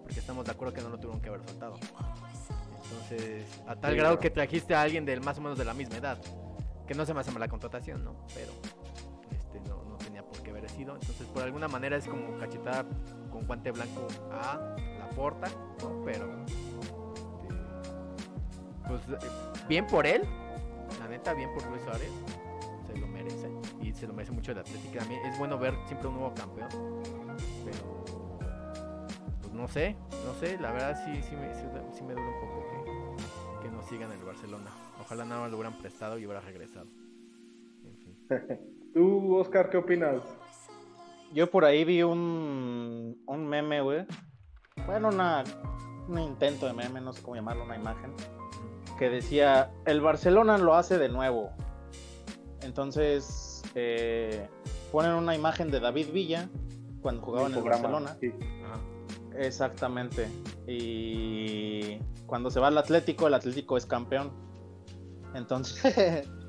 Porque 0.02 0.20
estamos 0.20 0.44
de 0.46 0.52
acuerdo 0.52 0.74
que 0.74 0.82
no 0.82 0.90
lo 0.90 0.98
tuvieron 0.98 1.22
que 1.22 1.30
haber 1.30 1.44
soltado. 1.48 1.78
Entonces, 2.84 3.46
a 3.68 3.76
tal 3.76 3.96
grado 3.96 4.18
que 4.18 4.32
trajiste 4.32 4.74
a 4.74 4.82
alguien 4.82 5.06
del 5.06 5.22
más 5.22 5.38
o 5.38 5.42
menos 5.42 5.60
de 5.60 5.66
la 5.66 5.76
misma 5.76 5.98
edad. 5.98 6.20
Que 6.88 6.96
no 6.96 7.06
se 7.06 7.14
me 7.14 7.20
hace 7.20 7.32
mala 7.32 7.48
contratación, 7.48 8.04
¿no? 8.04 8.26
Pero 8.34 8.52
este, 9.32 9.62
no, 9.70 9.91
no 10.32 10.40
tenía 10.40 10.40
por 10.40 10.42
qué 10.42 10.50
haber 10.52 10.70
sido. 10.70 10.94
Entonces, 10.96 11.28
por 11.28 11.44
alguna 11.44 11.68
manera 11.68 11.98
es 11.98 12.08
como 12.08 12.38
cachetada 12.38 12.86
con 13.32 13.46
guante 13.46 13.72
blanco 13.72 14.08
a 14.32 14.76
la 15.00 15.10
porta, 15.10 15.48
¿no? 15.82 16.02
Pero, 16.06 16.26
este, 16.44 16.76
pues, 18.88 19.02
eh, 19.10 19.28
bien 19.68 19.88
por 19.88 20.06
él. 20.06 20.22
La 21.00 21.08
neta, 21.08 21.34
bien 21.34 21.50
por 21.54 21.66
Luis 21.68 21.82
Suárez 21.84 22.12
y 23.82 23.94
se 23.94 24.08
lo 24.08 24.14
merece 24.14 24.32
mucho 24.32 24.52
el 24.52 24.60
Atlético. 24.60 24.98
También 24.98 25.26
es 25.26 25.38
bueno 25.38 25.58
ver 25.58 25.74
siempre 25.86 26.08
un 26.08 26.16
nuevo 26.16 26.34
campeón, 26.34 26.70
pero 27.66 28.06
pues 29.42 29.54
no 29.54 29.68
sé, 29.68 29.96
no 30.26 30.34
sé, 30.40 30.58
la 30.60 30.72
verdad 30.72 31.02
sí, 31.06 31.22
sí, 31.24 31.36
me, 31.36 31.54
sí, 31.54 32.04
me 32.04 32.14
duele 32.14 32.28
un 32.28 32.40
poco 32.40 32.64
que, 32.70 33.64
que 33.64 33.72
no 33.72 33.82
sigan 33.84 34.12
el 34.12 34.24
Barcelona. 34.24 34.72
Ojalá 35.00 35.26
nada 35.26 35.42
más 35.42 35.52
lo 35.52 35.58
hubieran 35.58 35.78
prestado 35.78 36.18
y 36.18 36.26
hubiera 36.26 36.42
regresado. 36.42 36.88
En 37.84 37.98
fin. 37.98 38.18
¿Tú, 38.94 39.36
Oscar, 39.38 39.70
qué 39.70 39.78
opinas? 39.78 40.22
Yo 41.34 41.50
por 41.50 41.64
ahí 41.64 41.86
vi 41.86 42.04
un, 42.04 43.22
un 43.26 43.48
meme, 43.48 43.82
güey. 43.82 44.06
Bueno, 44.86 45.10
una, 45.10 45.44
un 46.08 46.20
intento 46.20 46.66
de 46.66 46.74
meme, 46.74 47.00
no 47.00 47.14
sé 47.14 47.22
cómo 47.22 47.36
llamarlo, 47.36 47.64
una 47.64 47.78
imagen. 47.78 48.14
Que 49.00 49.10
decía, 49.10 49.72
el 49.86 50.02
Barcelona 50.02 50.58
lo 50.58 50.76
hace 50.76 50.98
de 50.98 51.10
nuevo. 51.10 51.52
Entonces 52.62 53.64
eh, 53.76 54.48
ponen 54.92 55.14
una 55.14 55.36
imagen 55.36 55.72
de 55.72 55.80
David 55.80 56.08
Villa 56.12 56.50
cuando 57.02 57.22
jugaba 57.22 57.48
en 57.48 57.56
el 57.56 57.64
Barcelona. 57.64 58.18
Exactamente. 59.38 60.28
Y 60.68 61.98
cuando 62.26 62.52
se 62.52 62.60
va 62.60 62.68
al 62.68 62.78
Atlético, 62.78 63.28
el 63.28 63.34
Atlético 63.34 63.78
es 63.78 63.86
campeón. 63.86 64.32
Entonces, 65.34 66.28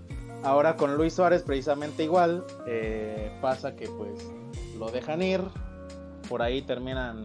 ahora 0.42 0.76
con 0.76 0.96
Luis 0.96 1.14
Suárez 1.14 1.42
precisamente 1.42 2.05
igual, 2.05 2.44
eh, 2.66 3.37
pasa 3.40 3.76
que 3.76 3.88
pues 3.88 4.31
lo 4.78 4.90
dejan 4.90 5.22
ir, 5.22 5.40
por 6.28 6.42
ahí 6.42 6.62
terminan 6.62 7.24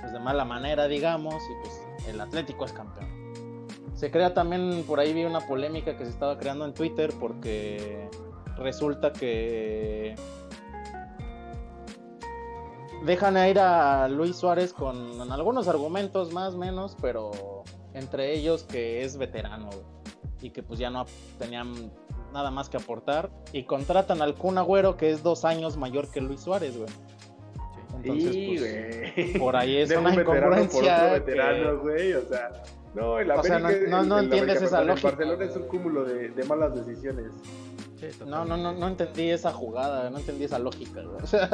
pues, 0.00 0.12
de 0.12 0.18
mala 0.18 0.44
manera, 0.44 0.88
digamos, 0.88 1.42
y 1.44 1.62
pues 1.62 1.80
el 2.08 2.20
Atlético 2.20 2.64
es 2.64 2.72
campeón. 2.72 3.10
Se 3.94 4.10
crea 4.10 4.34
también, 4.34 4.84
por 4.86 4.98
ahí 4.98 5.12
vi 5.12 5.24
una 5.24 5.46
polémica 5.46 5.96
que 5.96 6.04
se 6.04 6.10
estaba 6.10 6.38
creando 6.38 6.64
en 6.64 6.74
Twitter 6.74 7.12
porque 7.20 8.08
resulta 8.56 9.12
que 9.12 10.16
dejan 13.04 13.36
ir 13.48 13.58
a 13.60 14.08
Luis 14.08 14.36
Suárez 14.36 14.72
con 14.72 15.30
algunos 15.30 15.68
argumentos 15.68 16.32
más 16.32 16.54
menos, 16.54 16.96
pero 17.00 17.62
entre 17.94 18.34
ellos 18.34 18.64
que 18.64 19.02
es 19.04 19.16
veterano 19.16 19.70
y 20.40 20.50
que 20.50 20.62
pues 20.62 20.78
ya 20.78 20.90
no 20.90 21.06
tenían 21.38 21.92
nada 22.32 22.50
más 22.50 22.68
que 22.68 22.76
aportar 22.76 23.30
y 23.52 23.64
contratan 23.64 24.22
al 24.22 24.34
Kun 24.34 24.58
Agüero 24.58 24.96
que 24.96 25.10
es 25.10 25.22
dos 25.22 25.44
años 25.44 25.76
mayor 25.76 26.10
que 26.10 26.20
Luis 26.20 26.40
Suárez, 26.40 26.76
güey. 26.76 26.90
Entonces, 28.02 29.12
pues, 29.14 29.38
por 29.38 29.54
ahí 29.54 29.76
es 29.76 29.90
una 29.90 30.14
incongruencia. 30.14 31.12
veterano, 31.12 31.78
güey, 31.80 32.14
o 32.14 32.26
sea, 32.26 32.50
no, 32.94 33.18
el 33.18 33.30
o 33.30 33.42
sea, 33.42 33.58
no, 33.58 34.02
no, 34.02 34.18
entiendes 34.18 34.62
esa 34.62 34.82
lógica. 34.82 35.08
El 35.08 35.14
Barcelona 35.16 35.44
es 35.44 35.56
un 35.56 35.68
cúmulo 35.68 36.04
de, 36.04 36.30
de 36.30 36.44
malas 36.44 36.74
decisiones. 36.74 37.32
no, 38.26 38.44
no, 38.44 38.56
no, 38.56 38.72
no 38.72 38.88
entendí 38.88 39.30
esa 39.30 39.52
jugada, 39.52 40.10
no 40.10 40.18
entendí 40.18 40.44
esa 40.44 40.58
lógica. 40.58 41.02
O 41.22 41.26
sea, 41.26 41.48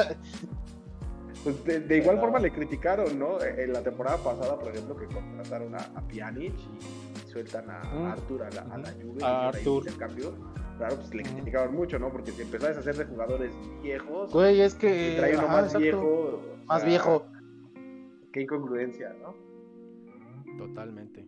pues 1.44 1.88
de, 1.88 1.96
igual 1.96 2.18
forma 2.18 2.38
le 2.40 2.52
criticaron, 2.52 3.18
¿no? 3.18 3.40
En 3.42 3.72
la 3.72 3.82
temporada 3.82 4.16
pasada, 4.18 4.58
por 4.58 4.68
ejemplo, 4.74 4.96
que 4.96 5.06
contrataron 5.06 5.74
a, 5.74 5.78
a 5.78 6.00
Pjanic 6.08 6.54
y 6.54 7.30
sueltan 7.30 7.70
a, 7.70 7.82
mm. 7.84 8.06
Artur 8.06 8.42
a 8.42 8.50
la, 8.50 8.62
a 8.62 8.78
la 8.78 8.92
Juve 8.92 9.24
a 9.24 9.48
Artur. 9.48 9.86
el 9.86 9.96
cambio. 9.96 10.34
Claro, 10.78 10.94
pues 10.94 11.12
le 11.12 11.24
criticaban 11.24 11.74
mucho, 11.74 11.98
¿no? 11.98 12.10
Porque 12.10 12.30
si 12.30 12.42
empezabas 12.42 12.76
a 12.76 12.80
hacer 12.80 12.96
de 12.96 13.04
jugadores 13.04 13.52
viejos, 13.82 14.32
güey, 14.32 14.60
es 14.60 14.74
que 14.76 15.16
trae 15.18 15.36
uno 15.36 15.48
más 15.48 15.76
viejo, 15.76 16.40
más 16.66 16.84
viejo. 16.84 17.26
Qué 18.32 18.42
incongruencia, 18.42 19.12
¿no? 19.20 19.34
Totalmente. 20.56 21.26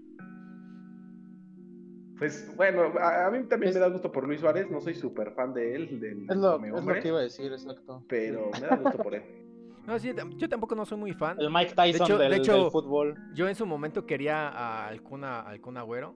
Pues 2.17 2.55
bueno, 2.55 2.93
a, 3.01 3.31
mí 3.31 3.43
también 3.49 3.75
me 3.75 3.81
da 3.81 3.89
gusto 3.89 4.13
por 4.13 4.29
Luis 4.29 4.41
Suárez, 4.41 4.71
no 4.71 4.81
soy 4.81 4.95
súper 4.95 5.33
fan 5.33 5.53
de 5.53 5.75
él, 5.75 5.99
del 5.99 6.31
es 6.31 6.37
lo, 6.37 6.63
es 6.63 6.85
lo 6.85 6.95
que 7.01 7.09
iba 7.09 7.19
a 7.19 7.23
decir, 7.23 7.51
exacto. 7.51 8.05
Pero 8.09 8.51
me 8.61 8.67
da 8.67 8.77
gusto 8.77 8.99
por 8.99 9.15
él. 9.15 9.23
No, 9.87 9.99
sí, 9.99 10.13
yo 10.37 10.49
tampoco 10.49 10.75
no 10.75 10.85
soy 10.85 10.99
muy 10.99 11.15
fan. 11.15 11.41
El 11.41 11.51
Mike 11.51 11.73
Tyson 11.75 12.19
del, 12.19 12.43
del, 12.43 12.71
fútbol. 12.71 13.17
Yo 13.35 13.49
en 13.49 13.55
su 13.55 13.65
momento 13.65 14.05
quería 14.07 14.87
al 14.87 15.03
Kun, 15.03 15.25
al 15.25 15.59
Kun 15.61 15.79
Agüero, 15.79 16.15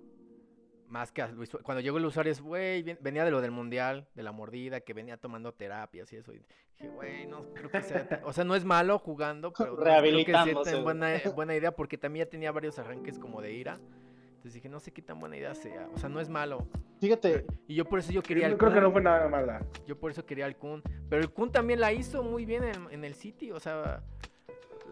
más 0.94 1.10
que 1.10 1.22
a 1.22 1.26
Luis 1.26 1.50
Cuando 1.64 1.80
llegó 1.80 1.98
Luis 1.98 2.14
Suárez, 2.14 2.40
güey, 2.40 2.84
venía 3.00 3.24
de 3.24 3.32
lo 3.32 3.40
del 3.40 3.50
Mundial, 3.50 4.06
de 4.14 4.22
la 4.22 4.30
mordida, 4.30 4.80
que 4.80 4.94
venía 4.94 5.16
tomando 5.16 5.52
terapias 5.52 6.12
y 6.12 6.16
eso. 6.16 6.32
Y 6.32 6.40
dije, 6.78 6.88
güey, 6.88 7.26
no 7.26 7.52
creo 7.52 7.68
que 7.68 7.82
sea... 7.82 8.22
O 8.24 8.32
sea, 8.32 8.44
no 8.44 8.54
es 8.54 8.64
malo 8.64 9.00
jugando, 9.00 9.52
pero 9.58 9.76
creo 9.76 10.24
que 10.24 10.54
sí 10.70 10.80
buena, 10.80 11.08
buena 11.34 11.56
idea 11.56 11.72
porque 11.72 11.98
también 11.98 12.26
ya 12.26 12.30
tenía 12.30 12.52
varios 12.52 12.78
arranques 12.78 13.18
como 13.18 13.42
de 13.42 13.52
ira. 13.52 13.80
Entonces 14.36 14.54
dije, 14.54 14.68
no 14.68 14.78
sé 14.78 14.92
qué 14.92 15.02
tan 15.02 15.18
buena 15.18 15.36
idea 15.36 15.52
sea. 15.56 15.88
O 15.92 15.98
sea, 15.98 16.08
no 16.08 16.20
es 16.20 16.28
malo. 16.28 16.68
Fíjate. 17.00 17.44
Y 17.66 17.74
yo 17.74 17.86
por 17.86 17.98
eso 17.98 18.12
yo 18.12 18.22
quería 18.22 18.48
yo 18.48 18.56
creo 18.56 18.72
que 18.72 18.80
no 18.80 18.92
fue 18.92 19.02
nada 19.02 19.28
mala. 19.28 19.66
Yo 19.88 19.98
por 19.98 20.12
eso 20.12 20.24
quería 20.24 20.46
al 20.46 20.56
Kun. 20.56 20.80
Pero 21.10 21.22
el 21.22 21.30
Kun 21.30 21.50
también 21.50 21.80
la 21.80 21.92
hizo 21.92 22.22
muy 22.22 22.44
bien 22.44 22.62
en, 22.62 23.04
el 23.04 23.14
City. 23.14 23.50
O 23.50 23.58
sea, 23.58 24.04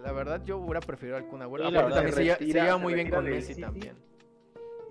la 0.02 0.10
verdad 0.10 0.42
yo 0.44 0.58
hubiera 0.58 0.80
preferido 0.80 1.16
al 1.16 1.28
Kun 1.28 1.42
Agüero. 1.42 1.70
también 1.70 2.12
se, 2.12 2.44
lleva 2.44 2.76
muy 2.76 2.94
bien 2.94 3.08
con 3.08 3.24
Messi 3.24 3.54
también. 3.60 3.94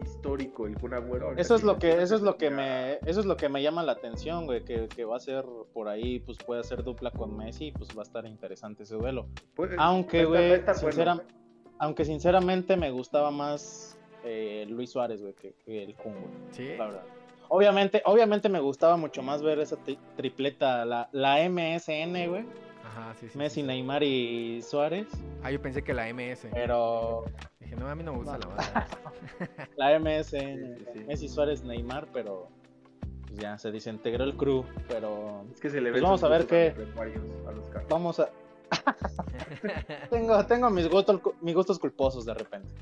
Histórico 0.04 0.68
el 0.68 0.78
Kun 0.78 0.94
Agüero. 0.94 1.34
Eso 1.38 1.56
es 1.56 1.64
lo 1.64 1.78
que, 1.80 2.02
eso 2.02 2.16
es 2.16 2.22
lo 2.22 2.38
que 2.38 2.50
me, 2.50 2.94
eso 3.06 3.20
es 3.20 3.26
lo 3.26 3.38
que 3.38 3.50
me 3.50 3.62
llama 3.62 3.84
la 3.84 3.94
atención, 3.94 4.46
güey, 4.46 4.64
que, 4.64 4.88
que 4.88 5.06
va 5.06 5.18
a 5.18 5.20
ser 5.20 5.46
por 5.74 5.88
ahí, 5.88 6.20
pues 6.20 6.38
puede 6.38 6.62
hacer 6.62 6.84
dupla 6.84 7.12
con 7.12 7.36
Messi, 7.36 7.72
pues 7.72 7.90
va 7.96 8.02
a 8.02 8.04
estar 8.04 8.26
interesante 8.26 8.84
ese 8.84 8.96
duelo. 8.96 9.28
aunque, 9.78 10.26
güey, 10.26 10.62
aunque 11.80 12.06
sinceramente 12.06 12.78
me 12.78 12.92
gustaba 12.92 13.32
más 13.32 13.98
eh, 14.24 14.66
Luis 14.70 14.92
Suárez, 14.92 15.22
güey, 15.22 15.34
que, 15.34 15.84
el 15.84 15.96
Kun, 15.96 16.14
Sí. 16.52 16.76
La 16.78 16.86
verdad. 16.86 17.04
Obviamente, 17.50 18.02
obviamente 18.06 18.48
me 18.48 18.62
gustaba 18.62 18.96
mucho 18.96 19.22
más 19.22 19.42
ver 19.42 19.60
esa 19.60 19.78
tripleta, 20.16 20.86
la, 20.86 21.10
la 21.12 21.38
MSN, 21.50 22.30
güey. 22.30 22.46
Ajá, 22.92 23.14
sí, 23.20 23.30
sí. 23.30 23.38
Messi, 23.38 23.64
Neymar 23.64 24.04
y 24.04 24.62
Suárez. 24.62 25.08
Ah, 25.44 25.52
yo 25.52 25.62
pensé 25.62 25.82
que 25.82 25.94
la 25.94 26.14
MS. 26.14 26.48
Pero. 26.54 27.24
Dije, 27.60 27.76
no, 27.76 27.88
a 27.88 27.96
mí 27.96 28.04
no 28.04 28.12
me 28.12 28.18
gusta 28.20 28.38
la 28.38 28.48
banda. 28.48 28.88
la 29.78 30.00
MS, 30.00 30.34
Messi, 31.08 31.30
Suárez, 31.30 31.64
Neymar, 31.64 32.08
pero. 32.12 32.50
Pues 33.28 33.40
ya 33.40 33.58
se 33.58 33.72
desintegró 33.72 34.26
el 34.26 34.36
crew, 34.36 34.66
pero. 34.90 35.46
Es 35.54 35.62
que 35.62 35.70
se 35.70 35.80
le 35.80 35.92
pues 35.92 36.02
ve. 36.02 36.06
vamos 36.06 36.24
a 36.24 36.28
ver 36.28 36.48
qué. 36.48 36.76
Vamos 37.90 38.20
a. 38.20 38.30
tengo, 40.10 40.46
tengo 40.46 40.70
mis 40.70 40.90
gustos, 40.90 41.22
mis 41.42 41.56
gustos 41.56 41.80
culposos 41.80 42.26
de 42.26 42.34
repente. 42.34 42.74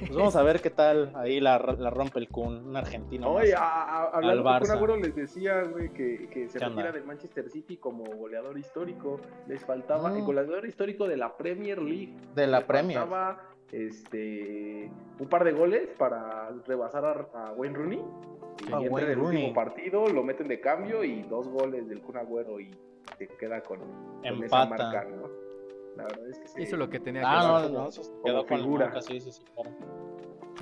Pues 0.00 0.14
vamos 0.14 0.36
a 0.36 0.42
ver 0.42 0.60
qué 0.60 0.70
tal 0.70 1.12
ahí 1.16 1.40
la, 1.40 1.58
la 1.58 1.90
rompe 1.90 2.18
el 2.18 2.28
Kun, 2.28 2.68
un 2.68 2.76
argentino. 2.76 3.30
Oye, 3.32 3.54
hablando 3.56 4.44
con 4.44 4.58
Kun 4.60 4.70
Agüero 4.70 4.96
les 4.96 5.14
decía, 5.14 5.62
güey, 5.64 5.92
que, 5.92 6.28
que 6.28 6.48
se 6.48 6.58
retira 6.58 6.92
del 6.92 7.04
Manchester 7.04 7.50
City 7.50 7.78
como 7.78 8.04
goleador 8.04 8.58
histórico. 8.58 9.20
Les 9.46 9.64
faltaba 9.64 10.14
el 10.14 10.22
mm. 10.22 10.26
goleador 10.26 10.66
histórico 10.66 11.08
de 11.08 11.16
la 11.16 11.36
Premier 11.36 11.80
League. 11.80 12.14
De 12.34 12.46
la 12.46 12.66
Premier. 12.66 12.98
Faltaba 12.98 13.42
este, 13.72 14.90
un 15.18 15.28
par 15.28 15.44
de 15.44 15.52
goles 15.52 15.88
para 15.98 16.50
rebasar 16.66 17.28
a, 17.34 17.52
Wayne 17.52 17.76
Rooney. 17.76 18.04
Y 18.66 18.72
en 18.72 18.98
el 18.98 19.18
último 19.18 19.54
partido 19.54 20.08
lo 20.08 20.24
meten 20.24 20.48
de 20.48 20.60
cambio 20.60 21.04
y 21.04 21.22
dos 21.22 21.48
goles 21.48 21.88
del 21.88 22.00
Kun 22.00 22.16
Agüero 22.16 22.58
y 22.58 22.70
se 23.16 23.28
queda 23.28 23.62
con, 23.62 23.78
con 23.78 24.44
esa 24.44 24.66
marca, 24.66 25.04
¿no? 25.04 25.28
La 25.96 26.04
verdad 26.04 26.28
es 26.28 26.38
que 26.38 26.48
sí. 26.48 26.62
Hizo 26.62 26.76
lo 26.76 26.88
que 26.88 27.00
tenía 27.00 27.22
ah, 27.24 27.40
que 27.40 27.56
hacer. 27.56 27.72
No, 27.72 27.84
no, 27.84 28.22
quedó 28.24 28.46
con 28.46 28.58
figura. 28.58 29.02
sí, 29.02 29.20
sí, 29.20 29.32
sí, 29.32 29.42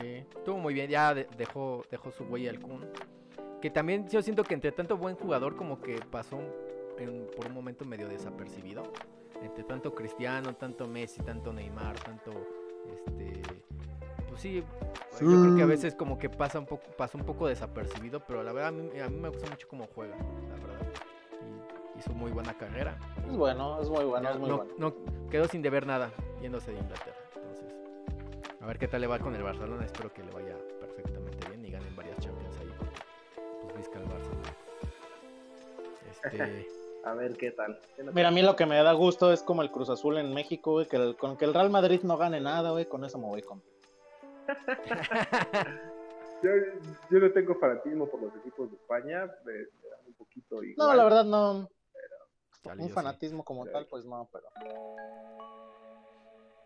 Sí, 0.00 0.26
estuvo 0.36 0.58
muy 0.58 0.74
bien, 0.74 0.90
ya 0.90 1.14
dejó, 1.14 1.82
dejó 1.90 2.10
su 2.10 2.24
huella 2.24 2.50
al 2.50 2.60
Kun. 2.60 2.84
Que 3.62 3.70
también 3.70 4.06
yo 4.08 4.20
siento 4.20 4.44
que 4.44 4.52
entre 4.52 4.72
tanto 4.72 4.98
buen 4.98 5.16
jugador 5.16 5.56
como 5.56 5.80
que 5.80 5.98
pasó 6.10 6.38
por 7.34 7.46
un 7.46 7.54
momento 7.54 7.84
medio 7.84 8.08
desapercibido. 8.08 8.82
Entre 9.42 9.64
tanto 9.64 9.94
Cristiano, 9.94 10.54
tanto 10.54 10.86
Messi, 10.86 11.22
tanto 11.22 11.52
Neymar, 11.52 11.98
tanto 12.00 12.30
este 12.94 13.42
pues 14.28 14.40
sí, 14.40 14.62
yo 15.20 15.42
creo 15.42 15.56
que 15.56 15.62
a 15.62 15.66
veces 15.66 15.94
como 15.94 16.18
que 16.18 16.28
pasa 16.28 16.58
un 16.58 16.66
poco 16.66 16.84
pasa 16.96 17.16
un 17.16 17.24
poco 17.24 17.48
desapercibido, 17.48 18.20
pero 18.20 18.42
la 18.42 18.52
verdad 18.52 18.68
a 18.68 18.72
mí, 18.72 19.00
a 19.00 19.08
mí 19.08 19.16
me 19.18 19.28
gusta 19.28 19.48
mucho 19.48 19.66
cómo 19.68 19.88
juega, 19.94 20.16
la 20.16 20.54
verdad 20.56 20.86
hizo 21.98 22.12
muy 22.12 22.30
buena 22.30 22.54
carrera. 22.54 22.98
Es 23.26 23.36
bueno, 23.36 23.80
es 23.80 23.88
muy 23.88 24.04
bueno, 24.04 24.30
es 24.30 24.38
muy 24.38 24.48
no, 24.48 24.56
bueno. 24.58 24.72
No 24.78 24.94
quedó 25.30 25.48
sin 25.48 25.62
deber 25.62 25.86
nada 25.86 26.10
yéndose 26.40 26.72
de 26.72 26.78
Inglaterra. 26.78 27.16
Entonces, 27.34 27.74
a 28.60 28.66
ver 28.66 28.78
qué 28.78 28.88
tal 28.88 29.00
le 29.00 29.06
va 29.06 29.18
con 29.18 29.34
el 29.34 29.42
Barcelona. 29.42 29.84
Espero 29.84 30.12
que 30.12 30.22
le 30.22 30.30
vaya 30.30 30.56
perfectamente 30.80 31.48
bien 31.48 31.64
y 31.64 31.70
ganen 31.70 31.94
varias 31.96 32.18
Champions 32.18 32.56
ahí. 32.58 32.70
Pues 33.62 33.76
visca 33.76 33.98
el 33.98 34.06
Barça. 34.06 34.30
Este. 36.22 36.75
A 37.06 37.14
ver 37.14 37.36
qué 37.36 37.52
tal. 37.52 37.80
Mira, 38.12 38.28
a 38.28 38.30
mí 38.30 38.42
lo 38.42 38.56
que 38.56 38.66
me 38.66 38.82
da 38.82 38.92
gusto 38.92 39.32
es 39.32 39.42
como 39.42 39.62
el 39.62 39.70
Cruz 39.70 39.88
Azul 39.90 40.18
en 40.18 40.34
México, 40.34 40.72
güey, 40.72 40.86
que 40.86 41.14
con 41.16 41.36
que 41.36 41.44
el 41.44 41.54
Real 41.54 41.70
Madrid 41.70 42.00
no 42.02 42.16
gane 42.16 42.40
nada, 42.40 42.70
güey, 42.70 42.86
con 42.86 43.04
eso 43.04 43.18
me 43.18 43.26
voy 43.26 43.42
con. 43.42 43.62
yo, 46.42 46.50
yo, 47.10 47.18
no 47.18 47.32
tengo 47.32 47.54
fanatismo 47.56 48.06
por 48.06 48.22
los 48.22 48.36
equipos 48.36 48.70
de 48.70 48.76
España, 48.76 49.30
me, 49.44 49.52
un 50.06 50.14
poquito 50.14 50.62
igual. 50.62 50.88
No, 50.88 50.94
la 50.94 51.04
verdad 51.04 51.24
no 51.24 51.68
un 52.78 52.90
fanatismo 52.90 53.44
como 53.44 53.66
tal, 53.66 53.86
pues 53.86 54.04
no, 54.04 54.28
pero. 54.32 54.46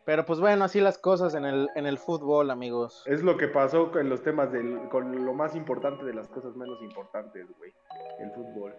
Pero 0.05 0.25
pues 0.25 0.41
bueno, 0.41 0.65
así 0.65 0.81
las 0.81 0.99
cosas 0.99 1.35
en 1.35 1.45
el, 1.45 1.69
en 1.77 1.87
el 1.87 1.99
fútbol, 1.99 2.51
amigos. 2.51 3.05
Es 3.07 3.23
lo 3.23 3.37
que 3.37 3.49
pasó 3.49 3.93
con 3.93 4.09
los 4.09 4.23
temas 4.23 4.51
del, 4.51 4.89
con 4.89 5.25
lo 5.25 5.35
más 5.35 5.55
importante 5.55 6.05
de 6.05 6.15
las 6.15 6.27
cosas 6.29 6.57
menos 6.57 6.83
importantes, 6.83 7.47
güey. 7.59 7.73
El 8.19 8.31
fútbol. 8.33 8.75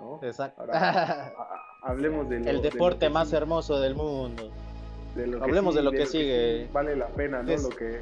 ¿No? 0.00 0.20
Exacto. 0.22 0.64
hablemos 1.82 2.28
del 2.28 2.46
El 2.46 2.62
deporte 2.62 3.10
más 3.10 3.32
hermoso 3.32 3.80
del 3.80 3.94
mundo. 3.94 4.50
hablemos 5.40 5.74
de 5.74 5.82
lo 5.82 5.92
que 5.92 6.06
sigue. 6.06 6.68
vale 6.72 6.96
la 6.96 7.08
pena, 7.08 7.42
¿no? 7.42 7.56
Lo 7.56 7.68
que. 7.70 8.00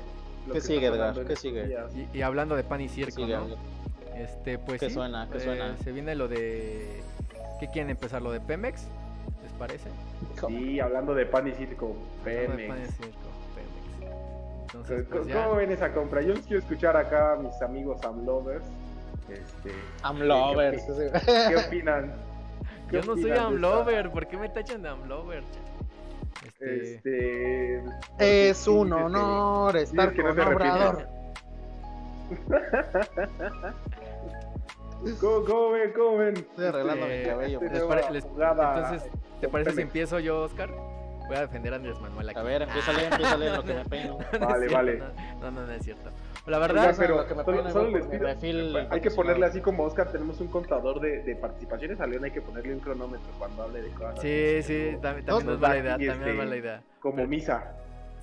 ¿Qué 0.53 0.61
sigue, 0.61 0.87
Edgar? 0.87 1.27
¿Qué 1.27 1.37
sigue? 1.37 1.77
Y, 2.13 2.23
hablando 2.23 2.57
de 2.57 2.65
pan 2.65 2.81
y 2.81 2.89
circo, 2.89 3.27
¿no? 3.27 3.47
Este, 4.17 4.59
pues. 4.59 4.81
¿Qué 4.81 4.91
suena? 4.91 5.29
¿Qué 5.31 5.41
suena? 5.41 5.69
Eh, 5.69 5.77
se 5.85 5.93
viene 5.93 6.15
lo 6.15 6.27
de 6.27 7.03
¿Qué 7.59 7.67
quieren 7.69 7.91
empezar? 7.91 8.23
¿Lo 8.23 8.31
de 8.31 8.41
Pemex? 8.41 8.87
¿Les 9.43 9.53
parece? 9.53 9.91
Sí, 10.47 10.81
hablando 10.81 11.15
de 11.15 11.27
pan 11.27 11.49
y 11.49 11.53
circo, 11.53 11.97
Pemex. 12.25 12.69
pan 12.69 12.83
y 12.83 12.87
circo, 12.93 13.29
Pemex. 13.55 14.13
Entonces, 14.63 15.07
pues 15.11 15.35
¿Cómo, 15.35 15.57
ven 15.57 15.73
esa 15.73 15.93
compra? 15.93 16.23
Yo 16.23 16.35
les 16.35 16.47
quiero 16.47 16.61
escuchar 16.61 16.97
acá 16.97 17.33
a 17.33 17.37
mis 17.37 17.61
amigos 17.61 18.05
Amlovers. 18.05 18.65
Este, 19.31 19.73
Amlovers. 20.03 20.83
¿Qué, 21.27 21.57
opinan? 21.57 22.13
Yo 22.91 23.03
no 23.03 23.17
soy 23.17 23.33
Amlover, 23.33 24.11
¿por 24.11 24.27
qué 24.27 24.37
me 24.37 24.49
tachan 24.49 24.83
de 24.83 24.89
Amlover? 24.89 25.45
Este... 26.61 27.75
este 27.75 28.51
es 28.51 28.67
un 28.67 28.93
honor 28.93 29.77
estar 29.77 30.15
con 30.15 30.25
no 30.25 30.31
Obrador. 30.31 31.09
¿Cómo, 35.21 35.45
cómo 35.45 35.71
ven? 35.71 35.93
¿Cómo 35.93 36.19
ven? 36.19 36.37
Estoy 36.37 36.67
arreglando 36.67 37.07
mi 37.07 37.13
este, 37.13 37.29
cabello. 37.29 37.61
entonces, 37.63 39.09
¿te 39.41 39.49
parece 39.49 39.73
si 39.73 39.83
empiezo 39.83 40.19
yo, 40.19 40.43
Oscar? 40.43 40.71
Voy 41.29 41.37
a 41.37 41.41
defender 41.43 41.75
a 41.75 41.77
Andrés 41.77 42.01
Manuel 42.01 42.29
aquí. 42.31 42.39
A 42.39 42.43
ver, 42.43 42.63
empieza 42.63 42.91
a 42.91 43.03
empieza 43.05 43.33
a 43.35 43.37
lo 43.37 43.63
que 43.63 43.75
me 43.75 43.85
peino. 43.85 44.19
vale, 44.41 44.69
vale. 44.69 45.03
No, 45.41 45.51
no, 45.51 45.67
no, 45.67 45.73
es 45.73 45.85
cierto. 45.85 46.11
La 46.47 46.59
verdad, 46.59 46.95
pero 46.97 47.27
que 47.27 47.35
me 47.35 47.45
solo, 47.45 47.71
solo 47.71 47.91
les 47.91 48.07
pido, 48.07 48.79
hay 48.91 49.01
que 49.03 49.11
ponerle 49.11 49.45
así 49.45 49.61
como 49.61 49.85
Oscar, 49.85 50.11
tenemos 50.11 50.41
un 50.41 50.49
contador 50.49 50.99
de, 50.99 51.23
de, 51.23 51.37
participaciones 51.37 52.01
a 52.01 52.07
León, 52.07 52.25
hay 52.25 52.31
que 52.31 52.41
ponerle 52.41 52.73
un 52.73 52.81
cronómetro 52.81 53.31
cuando 53.39 53.65
hable 53.65 53.83
de 53.83 53.91
cosas. 53.91 54.21
Sí, 54.23 54.63
sí, 54.63 54.97
también, 55.03 55.27
también 55.27 55.55
es 55.55 55.61
mala 55.61 55.79
idea, 55.79 55.91
también 55.93 56.11
es 56.11 56.19
este, 56.19 56.33
mala 56.33 56.57
idea. 56.57 56.83
Como 57.01 57.27
misa. 57.27 57.73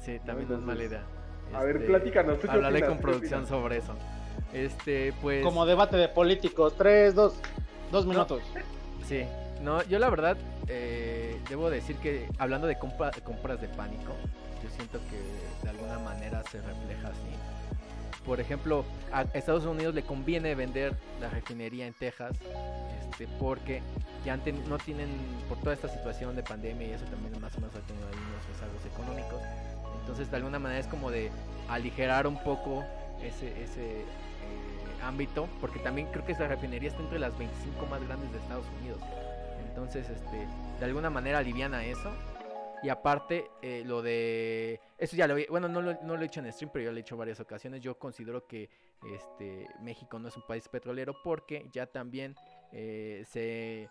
Sí, 0.01 0.19
también 0.25 0.51
es 0.51 0.59
mala 0.59 0.83
idea. 0.83 1.03
A 1.53 1.63
ver, 1.63 1.75
este, 1.75 1.87
platícanos. 1.87 2.39
Hablaré 2.49 2.85
con 2.87 2.97
producción 2.97 3.45
sobre 3.45 3.77
eso. 3.77 3.93
Este, 4.51 5.13
pues. 5.21 5.43
Como 5.43 5.67
debate 5.67 5.95
de 5.95 6.09
políticos. 6.09 6.73
Tres, 6.75 7.13
dos, 7.13 7.39
dos 7.91 8.07
minutos. 8.07 8.41
sí. 9.03 9.23
No, 9.61 9.81
yo 9.83 9.99
la 9.99 10.09
verdad, 10.09 10.37
eh, 10.67 11.39
debo 11.49 11.69
decir 11.69 11.97
que 11.97 12.27
hablando 12.37 12.67
de 12.67 12.77
compras 12.77 13.13
de 13.15 13.67
pánico, 13.69 14.13
yo 14.63 14.69
siento 14.69 14.99
que 15.09 15.63
de 15.63 15.69
alguna 15.69 15.99
manera 15.99 16.43
se 16.51 16.61
refleja 16.61 17.09
así. 17.09 18.25
Por 18.25 18.39
ejemplo, 18.39 18.85
a 19.11 19.21
Estados 19.33 19.65
Unidos 19.65 19.93
le 19.93 20.03
conviene 20.03 20.55
vender 20.55 20.95
la 21.21 21.29
refinería 21.29 21.85
en 21.85 21.93
Texas, 21.93 22.35
este, 23.01 23.27
porque 23.39 23.81
ya 24.25 24.37
no 24.37 24.77
tienen, 24.79 25.09
por 25.47 25.59
toda 25.59 25.73
esta 25.73 25.87
situación 25.87 26.35
de 26.35 26.41
pandemia 26.41 26.87
y 26.87 26.91
eso 26.91 27.05
también 27.05 27.39
más 27.39 27.55
o 27.55 27.61
menos 27.61 27.75
ha 27.75 27.81
tenido 27.81 28.07
ahí 28.07 28.15
unos 28.15 28.47
rezagos 28.47 28.85
económicos. 28.91 29.41
Entonces, 30.01 30.31
de 30.31 30.37
alguna 30.37 30.57
manera 30.57 30.79
es 30.79 30.87
como 30.87 31.11
de 31.11 31.31
aligerar 31.69 32.25
un 32.25 32.41
poco 32.43 32.83
ese, 33.21 33.61
ese, 33.61 34.05
ámbito, 35.03 35.47
porque 35.61 35.77
también 35.79 36.07
creo 36.11 36.25
que 36.25 36.31
esa 36.31 36.47
refinería 36.47 36.89
está 36.89 37.01
entre 37.01 37.19
las 37.19 37.37
25 37.37 37.85
más 37.85 38.01
grandes 38.07 38.31
de 38.31 38.39
Estados 38.39 38.65
Unidos. 38.81 38.99
Entonces, 39.75 40.09
este, 40.09 40.47
de 40.79 40.85
alguna 40.85 41.09
manera 41.09 41.39
aliviana 41.39 41.83
eso. 41.83 42.09
Y 42.81 42.87
aparte, 42.87 43.51
eh, 43.61 43.83
lo 43.85 44.01
de. 44.01 44.79
Eso 44.97 45.17
ya 45.17 45.27
lo 45.27 45.35
Bueno, 45.49 45.67
no 45.67 45.81
lo, 45.81 46.01
no 46.01 46.15
lo 46.15 46.21
he 46.21 46.27
hecho 46.27 46.39
en 46.39 46.49
stream, 46.53 46.69
pero 46.71 46.85
yo 46.85 46.91
lo 46.91 46.97
he 46.97 47.01
hecho 47.01 47.17
varias 47.17 47.41
ocasiones. 47.41 47.81
Yo 47.81 47.99
considero 47.99 48.47
que 48.47 48.69
este, 49.13 49.67
México 49.81 50.17
no 50.17 50.29
es 50.29 50.37
un 50.37 50.43
país 50.47 50.69
petrolero 50.69 51.21
porque 51.21 51.67
ya 51.73 51.87
también 51.87 52.35
eh, 52.71 53.23
se 53.27 53.89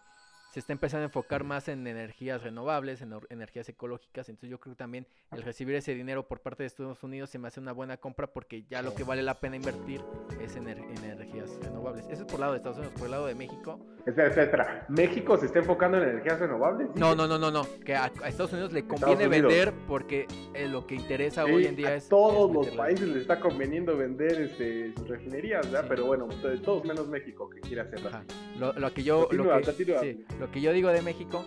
se 0.54 0.60
está 0.60 0.72
empezando 0.72 1.02
a 1.02 1.06
enfocar 1.06 1.42
más 1.42 1.66
en 1.66 1.84
energías 1.84 2.40
renovables, 2.44 3.02
en 3.02 3.12
energías 3.28 3.68
ecológicas. 3.68 4.28
Entonces 4.28 4.50
yo 4.50 4.60
creo 4.60 4.76
que 4.76 4.78
también 4.78 5.04
el 5.32 5.42
recibir 5.42 5.74
ese 5.74 5.96
dinero 5.96 6.28
por 6.28 6.42
parte 6.42 6.62
de 6.62 6.68
Estados 6.68 7.02
Unidos 7.02 7.30
se 7.30 7.40
me 7.40 7.48
hace 7.48 7.58
una 7.58 7.72
buena 7.72 7.96
compra 7.96 8.28
porque 8.28 8.62
ya 8.62 8.80
lo 8.80 8.94
que 8.94 9.02
vale 9.02 9.24
la 9.24 9.40
pena 9.40 9.56
invertir 9.56 10.00
es 10.40 10.54
en 10.54 10.68
energías 10.68 11.50
renovables. 11.60 12.06
Eso 12.08 12.22
es 12.22 12.26
por 12.26 12.34
el 12.34 12.40
lado 12.42 12.52
de 12.52 12.58
Estados 12.58 12.78
Unidos, 12.78 12.94
por 12.96 13.06
el 13.06 13.10
lado 13.10 13.26
de 13.26 13.34
México. 13.34 13.80
Espera, 14.06 14.28
espera, 14.28 14.44
espera. 14.44 14.86
¿México 14.90 15.36
se 15.36 15.46
está 15.46 15.58
enfocando 15.58 15.98
en 15.98 16.08
energías 16.10 16.38
renovables? 16.38 16.88
No, 16.94 17.16
no, 17.16 17.26
no, 17.26 17.36
no, 17.36 17.50
no. 17.50 17.66
Que 17.84 17.96
a, 17.96 18.12
Estados 18.24 18.52
Unidos 18.52 18.72
le 18.72 18.86
conviene 18.86 19.26
vender 19.26 19.72
porque 19.88 20.28
eh, 20.54 20.68
lo 20.68 20.86
que 20.86 20.94
interesa 20.94 21.46
hoy 21.46 21.66
en 21.66 21.74
día 21.74 21.88
a 21.88 21.94
es... 21.96 22.08
Todos 22.08 22.52
los 22.52 22.68
países 22.76 23.08
les 23.08 23.22
está 23.22 23.40
conveniendo 23.40 23.96
vender 23.96 24.40
este, 24.40 24.94
sus 24.94 25.08
refinerías, 25.08 25.68
¿verdad? 25.68 25.86
Pero 25.88 26.06
bueno, 26.06 26.28
todos 26.62 26.84
menos 26.84 27.08
México 27.08 27.50
que 27.50 27.58
quiere 27.60 27.80
hacerlo. 27.80 28.10
Lo, 28.56 28.94
que 28.94 29.02
yo... 29.02 29.28
lo 29.32 29.60
que, 29.60 30.43
lo 30.44 30.50
que 30.50 30.60
yo 30.60 30.74
digo 30.74 30.90
de 30.90 31.00
México, 31.00 31.42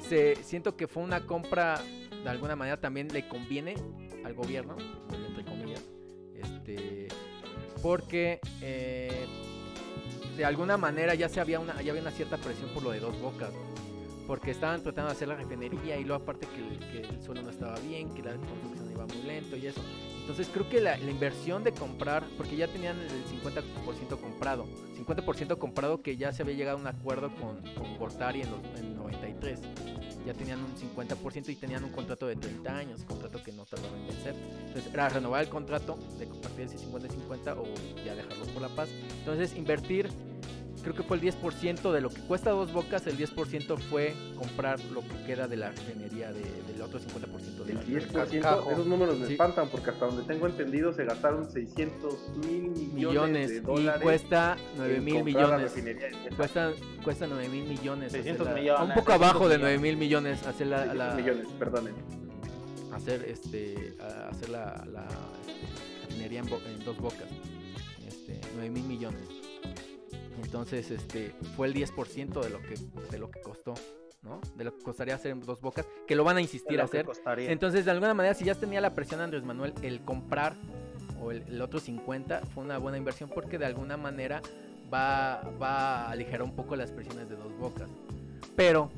se, 0.00 0.34
siento 0.42 0.76
que 0.76 0.88
fue 0.88 1.04
una 1.04 1.24
compra, 1.24 1.80
de 2.24 2.28
alguna 2.28 2.56
manera 2.56 2.80
también 2.80 3.06
le 3.12 3.28
conviene 3.28 3.76
al 4.24 4.34
gobierno, 4.34 4.76
entre 5.28 5.44
comillas, 5.44 5.88
este, 6.34 7.06
porque 7.80 8.40
eh, 8.60 9.24
de 10.36 10.44
alguna 10.44 10.76
manera 10.76 11.14
ya, 11.14 11.28
se 11.28 11.40
había 11.40 11.60
una, 11.60 11.80
ya 11.80 11.92
había 11.92 12.02
una 12.02 12.10
cierta 12.10 12.38
presión 12.38 12.70
por 12.70 12.82
lo 12.82 12.90
de 12.90 12.98
dos 12.98 13.20
bocas, 13.20 13.52
porque 14.26 14.50
estaban 14.50 14.82
tratando 14.82 15.10
de 15.10 15.16
hacer 15.16 15.28
la 15.28 15.36
refinería 15.36 15.96
y 15.96 16.02
luego 16.02 16.24
aparte 16.24 16.48
que, 16.48 16.86
que 16.90 17.06
el 17.06 17.22
suelo 17.22 17.42
no 17.42 17.50
estaba 17.50 17.78
bien, 17.78 18.12
que 18.12 18.22
la 18.24 18.34
construcción 18.34 18.90
iba 18.90 19.06
muy 19.06 19.22
lento 19.22 19.56
y 19.56 19.68
eso. 19.68 19.80
Entonces 20.20 20.48
creo 20.52 20.68
que 20.68 20.80
la, 20.80 20.98
inversión 20.98 21.64
de 21.64 21.72
comprar, 21.72 22.24
porque 22.36 22.56
ya 22.56 22.68
tenían 22.68 22.96
el 22.98 23.24
50% 23.42 24.20
comprado, 24.20 24.66
50% 24.96 25.58
comprado 25.58 26.02
que 26.02 26.16
ya 26.16 26.32
se 26.32 26.42
había 26.42 26.54
llegado 26.54 26.78
a 26.78 26.80
un 26.80 26.86
acuerdo 26.86 27.30
con, 27.36 27.60
con 27.74 27.98
Gortari 27.98 28.42
en, 28.42 28.50
los, 28.50 28.60
93. 28.96 29.60
ya 30.26 30.34
tenían 30.34 30.60
un 30.60 30.74
50% 30.76 31.48
y 31.48 31.56
tenían 31.56 31.84
un 31.84 31.90
contrato 31.90 32.26
de 32.26 32.36
30 32.36 32.76
años, 32.76 33.04
contrato 33.04 33.42
que 33.42 33.52
no 33.52 33.64
tardaba 33.64 33.96
en 33.96 34.06
vencer. 34.06 34.34
Entonces 34.66 34.92
era 34.92 35.08
renovar 35.08 35.42
el 35.42 35.48
contrato 35.48 35.98
de 36.18 36.26
compartir 36.26 36.66
ese 36.66 36.78
50-50 36.78 37.56
o 37.58 38.04
ya 38.04 38.14
dejarlo 38.14 38.44
por 38.46 38.62
la 38.62 38.68
paz. 38.68 38.88
Entonces 39.18 39.56
invertir 39.56 40.08
creo 40.80 40.94
que 40.94 41.02
fue 41.02 41.16
el 41.16 41.22
10% 41.22 41.92
de 41.92 42.00
lo 42.00 42.10
que 42.10 42.20
cuesta 42.22 42.50
dos 42.50 42.72
bocas, 42.72 43.06
el 43.06 43.16
10% 43.18 43.78
fue 43.78 44.14
comprar 44.36 44.80
lo 44.92 45.02
que 45.02 45.24
queda 45.26 45.46
de 45.48 45.56
la 45.56 45.70
refinería 45.70 46.32
de, 46.32 46.42
del 46.72 46.82
otro 46.82 47.00
50% 47.00 47.64
de 47.64 47.72
El 47.72 47.86
10%, 47.86 48.72
esos 48.72 48.86
números 48.86 49.18
me 49.18 49.28
espantan 49.28 49.68
porque 49.68 49.90
hasta 49.90 50.06
donde 50.06 50.22
tengo 50.24 50.46
entendido 50.46 50.92
se 50.92 51.04
gastaron 51.04 51.50
600 51.50 52.36
mil 52.46 52.70
millones, 52.92 53.50
de 53.50 53.60
dólares. 53.60 54.00
Y 54.00 54.04
cuesta 54.04 54.56
9 54.76 55.00
mil 55.00 55.24
millones. 55.24 55.74
Cuesta, 56.36 56.72
cuesta 57.04 57.26
9 57.26 57.48
mil 57.48 57.68
millones. 57.68 58.12
600 58.12 58.54
millones. 58.54 58.88
Un 58.88 58.94
poco 58.94 59.12
abajo 59.12 59.48
de 59.48 59.58
9 59.58 59.78
mil 59.78 59.96
millones 59.96 60.46
hacer 60.46 60.68
la... 60.68 60.94
la 60.94 61.14
millones, 61.14 61.46
perdonen. 61.58 61.94
Hacer, 62.92 63.24
este, 63.24 63.94
hacer 64.30 64.48
la, 64.48 64.84
la 64.92 65.06
este, 65.46 66.06
refinería 66.06 66.40
en, 66.40 66.48
en, 66.48 66.84
dos 66.84 66.98
bocas. 66.98 67.28
Este, 68.06 68.40
9 68.56 68.70
mil 68.70 68.84
millones. 68.84 69.49
Entonces, 70.42 70.90
este, 70.90 71.34
fue 71.56 71.66
el 71.66 71.74
10% 71.74 72.42
de 72.42 72.50
lo 72.50 72.60
que 72.62 72.74
de 73.10 73.18
lo 73.18 73.30
que 73.30 73.40
costó, 73.40 73.74
¿no? 74.22 74.40
De 74.56 74.64
lo 74.64 74.76
que 74.76 74.82
costaría 74.82 75.14
hacer 75.14 75.32
en 75.32 75.40
dos 75.40 75.60
bocas, 75.60 75.86
que 76.06 76.14
lo 76.14 76.24
van 76.24 76.36
a 76.36 76.40
insistir 76.40 76.80
a 76.80 76.84
hacer. 76.84 77.06
Entonces, 77.38 77.84
de 77.84 77.90
alguna 77.90 78.14
manera, 78.14 78.34
si 78.34 78.44
ya 78.44 78.54
tenía 78.54 78.80
la 78.80 78.94
presión 78.94 79.20
Andrés 79.20 79.44
Manuel, 79.44 79.74
el 79.82 80.00
comprar 80.02 80.54
o 81.20 81.30
el, 81.32 81.60
otro 81.60 81.80
50 81.80 82.42
fue 82.46 82.64
una 82.64 82.78
buena 82.78 82.98
inversión 82.98 83.30
porque 83.32 83.58
de 83.58 83.66
alguna 83.66 83.96
manera 83.96 84.40
va, 84.92 85.42
va 85.60 86.06
a 86.06 86.10
aligerar 86.10 86.42
un 86.42 86.56
poco 86.56 86.76
las 86.76 86.90
presiones 86.90 87.28
de 87.28 87.36
dos 87.36 87.56
bocas. 87.58 87.90
Pero 88.56 88.90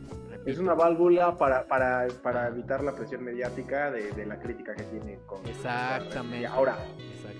es 0.44 0.58
una 0.58 0.74
válvula 0.74 1.36
para, 1.38 1.66
para, 1.66 2.06
para, 2.22 2.48
evitar 2.48 2.82
la 2.82 2.94
presión 2.94 3.22
mediática 3.22 3.90
de, 3.90 4.12
de 4.12 4.26
la 4.26 4.40
crítica 4.40 4.74
que 4.74 4.82
tiene 4.84 5.20
con 5.26 5.46
Exactamente. 5.46 6.46
Ahora, 6.46 6.78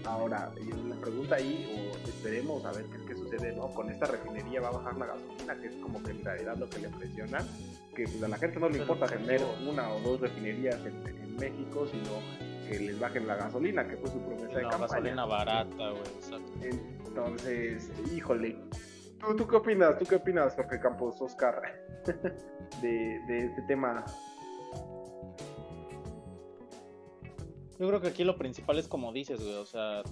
ahora, 0.04 0.52
la 0.88 0.96
pregunta 0.96 1.36
ahí, 1.36 1.92
o 1.92 2.08
esperemos 2.08 2.64
a 2.64 2.72
ver 2.72 2.84
qué, 2.86 3.04
qué, 3.06 3.14
sucede, 3.16 3.54
¿no? 3.54 3.68
Con 3.74 3.90
esta 3.90 4.06
refinería 4.06 4.60
va 4.60 4.68
a 4.68 4.72
bajar 4.72 4.96
la 4.96 5.06
gasolina, 5.06 5.54
que 5.60 5.66
es 5.66 5.76
como 5.76 6.02
que 6.02 6.10
en 6.12 6.24
realidad 6.24 6.56
lo 6.56 6.68
que 6.68 6.78
le 6.78 6.88
presiona, 6.88 7.38
que 7.94 8.04
pues, 8.04 8.22
a 8.22 8.28
la 8.28 8.38
gente 8.38 8.60
no 8.60 8.68
le 8.68 8.78
importa 8.78 9.06
tener 9.06 9.42
una 9.68 9.92
o 9.92 10.00
dos 10.00 10.20
refinerías 10.20 10.78
en, 10.86 11.06
en, 11.06 11.36
México, 11.36 11.86
sino 11.90 12.20
que 12.68 12.78
les 12.78 13.00
bajen 13.00 13.26
la 13.26 13.36
gasolina, 13.36 13.88
que 13.88 13.96
fue 13.96 14.10
su 14.10 14.20
promesa 14.20 14.58
de 14.58 14.62
campaña. 14.62 14.86
gasolina 14.86 15.24
barata, 15.24 15.90
güey, 15.90 16.78
Entonces, 17.06 17.90
híjole, 18.14 18.58
¿Tú, 19.22 19.36
¿Tú, 19.36 19.46
qué 19.46 19.56
opinas? 19.56 19.98
¿Tú 19.98 20.04
qué 20.04 20.16
opinas, 20.16 20.54
Jorge 20.56 20.80
Campos, 20.80 21.20
Oscar, 21.20 21.62
de, 22.82 23.20
de 23.26 23.38
este 23.46 23.62
tema? 23.62 24.04
Yo 27.78 27.88
creo 27.88 28.00
que 28.00 28.08
aquí 28.08 28.24
lo 28.24 28.36
principal 28.36 28.78
es 28.78 28.88
como 28.88 29.12
dices, 29.12 29.40
güey, 29.40 29.56
o 29.56 29.64
sea, 29.64 30.02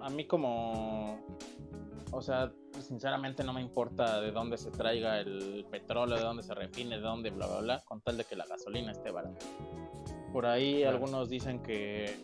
a 0.00 0.10
mí 0.10 0.26
como, 0.26 1.18
o 2.12 2.20
sea, 2.20 2.52
sinceramente 2.80 3.42
no 3.42 3.54
me 3.54 3.62
importa 3.62 4.20
de 4.20 4.30
dónde 4.30 4.58
se 4.58 4.70
traiga 4.70 5.20
el 5.20 5.66
petróleo, 5.70 6.16
de 6.16 6.22
dónde 6.22 6.42
se 6.42 6.54
refine, 6.54 6.96
de 6.96 7.02
dónde, 7.02 7.30
bla, 7.30 7.46
bla, 7.46 7.60
bla, 7.60 7.84
con 7.84 8.02
tal 8.02 8.18
de 8.18 8.24
que 8.24 8.36
la 8.36 8.46
gasolina 8.46 8.92
esté 8.92 9.10
barata. 9.10 9.44
Por 10.32 10.46
ahí 10.46 10.84
algunos 10.84 11.30
dicen 11.30 11.62
que 11.62 12.16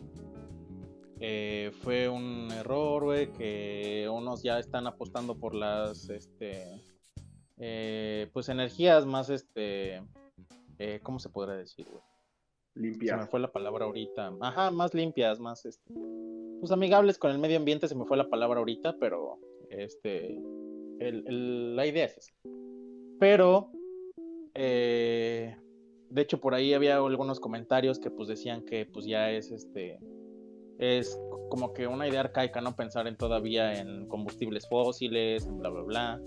eh, 1.23 1.71
fue 1.83 2.09
un 2.09 2.49
error, 2.51 3.05
güey, 3.05 3.31
que 3.33 4.09
unos 4.11 4.43
ya 4.43 4.59
están 4.59 4.87
apostando 4.87 5.39
por 5.39 5.55
las, 5.55 6.09
este, 6.09 6.65
eh, 7.59 8.31
pues 8.33 8.49
energías 8.49 9.05
más, 9.05 9.29
este, 9.29 10.03
eh, 10.79 11.01
¿cómo 11.03 11.19
se 11.19 11.29
podría 11.29 11.57
decir, 11.57 11.87
güey? 11.91 12.03
Limpias. 12.75 13.19
Se 13.19 13.25
me 13.25 13.31
fue 13.31 13.39
la 13.39 13.53
palabra 13.53 13.85
ahorita. 13.85 14.33
Ajá, 14.41 14.71
más 14.71 14.95
limpias, 14.95 15.39
más, 15.39 15.67
este, 15.67 15.93
pues 16.59 16.73
amigables 16.73 17.19
con 17.19 17.31
el 17.33 17.39
medio 17.39 17.59
ambiente, 17.59 17.87
se 17.87 17.95
me 17.95 18.07
fue 18.07 18.17
la 18.17 18.31
palabra 18.31 18.61
ahorita, 18.61 18.97
pero, 18.99 19.39
este, 19.69 20.41
la 20.99 21.87
idea 21.87 22.07
es 22.07 22.17
esa. 22.17 22.33
Pero, 23.19 23.71
de 24.55 25.55
hecho, 26.17 26.41
por 26.41 26.55
ahí 26.55 26.73
había 26.73 26.97
algunos 26.97 27.41
comentarios 27.41 27.99
que, 27.99 28.11
pues, 28.11 28.29
decían 28.29 28.65
que, 28.65 28.87
pues, 28.87 29.05
ya 29.05 29.31
es, 29.31 29.51
este, 29.51 29.99
es 30.81 31.21
como 31.51 31.75
que 31.75 31.87
una 31.87 32.09
idea 32.09 32.21
arcaica, 32.21 32.61
¿no? 32.63 32.75
Pensar 32.75 33.07
en 33.07 33.17
todavía 33.17 33.75
en 33.75 34.09
combustibles 34.09 34.67
fósiles, 34.69 35.47
en 35.47 35.59
bla, 35.59 35.69
bla, 35.69 35.83
bla. 35.83 36.21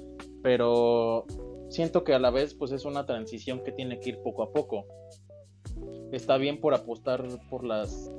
Pero 0.43 1.25
siento 1.69 2.03
que 2.03 2.13
a 2.13 2.19
la 2.19 2.29
vez, 2.29 2.53
pues 2.53 2.71
es 2.71 2.85
una 2.85 3.05
transición 3.05 3.63
que 3.63 3.71
tiene 3.71 3.99
que 3.99 4.09
ir 4.09 4.19
poco 4.21 4.43
a 4.43 4.51
poco. 4.51 4.85
Está 6.11 6.37
bien 6.37 6.59
por 6.59 6.75
apostar 6.75 7.25
por 7.49 7.65
las 7.65 8.11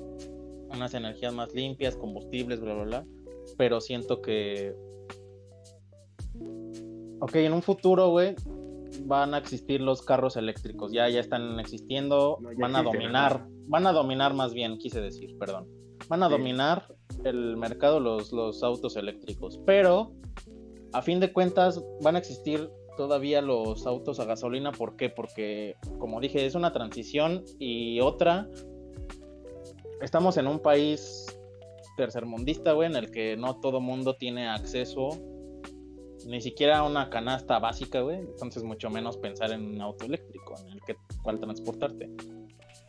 unas 0.75 0.93
energías 0.95 1.33
más 1.33 1.55
limpias, 1.55 1.97
combustibles, 1.97 2.61
bla, 2.61 2.75
bla, 2.75 2.85
bla. 2.85 3.07
Pero 3.57 3.81
siento 3.81 4.21
que. 4.21 4.75
Ok, 7.21 7.37
en 7.37 7.53
un 7.53 7.63
futuro, 7.63 8.09
güey, 8.09 8.35
van 9.05 9.35
a 9.35 9.39
existir 9.39 9.81
los 9.81 10.03
carros 10.03 10.37
eléctricos. 10.37 10.91
Ya, 10.91 11.09
ya 11.09 11.21
están 11.21 11.61
existiendo, 11.61 12.41
van 12.59 12.75
a 12.75 12.83
dominar, 12.83 13.47
van 13.69 13.87
a 13.87 13.93
dominar 13.93 14.35
más 14.35 14.53
bien, 14.53 14.79
quise 14.79 15.01
decir, 15.01 15.39
perdón 15.39 15.74
van 16.09 16.23
a 16.23 16.29
dominar 16.29 16.87
el 17.25 17.57
mercado 17.57 18.01
los, 18.01 18.33
los 18.33 18.63
autos 18.63 18.97
eléctricos. 18.97 19.61
Pero, 19.65 20.13
a 20.93 21.03
fin 21.03 21.21
de 21.21 21.33
cuentas, 21.33 21.83
van 22.03 22.17
a 22.17 22.19
existir 22.19 22.71
todavía 22.97 23.43
los 23.43 23.87
autos 23.87 24.21
a 24.21 24.25
gasolina. 24.25 24.73
¿Por 24.73 24.97
qué? 24.97 25.09
Porque, 25.09 25.77
como 25.99 26.21
dije, 26.21 26.47
es 26.47 26.55
una 26.55 26.73
transición 26.73 27.45
y 27.59 28.01
otra. 28.01 28.49
Estamos 30.01 30.37
en 30.37 30.47
un 30.47 30.61
país 30.61 31.27
tercermundista, 31.97 32.73
güey, 32.73 32.89
en 32.89 32.97
el 32.97 33.11
que 33.11 33.37
no 33.37 33.61
todo 33.61 33.81
mundo 33.81 34.17
tiene 34.17 34.49
acceso 34.49 35.11
ni 36.27 36.41
siquiera 36.41 36.79
a 36.79 36.83
una 36.85 37.11
canasta 37.11 37.59
básica, 37.59 38.01
güey. 38.01 38.19
Entonces, 38.19 38.63
mucho 38.63 38.91
menos 38.91 39.17
pensar 39.19 39.53
en 39.53 39.75
un 39.75 39.81
auto 39.81 40.05
eléctrico 40.07 40.55
en 40.61 40.73
el 40.73 40.81
que 40.83 40.97
cual 41.23 41.39
transportarte. 41.39 42.11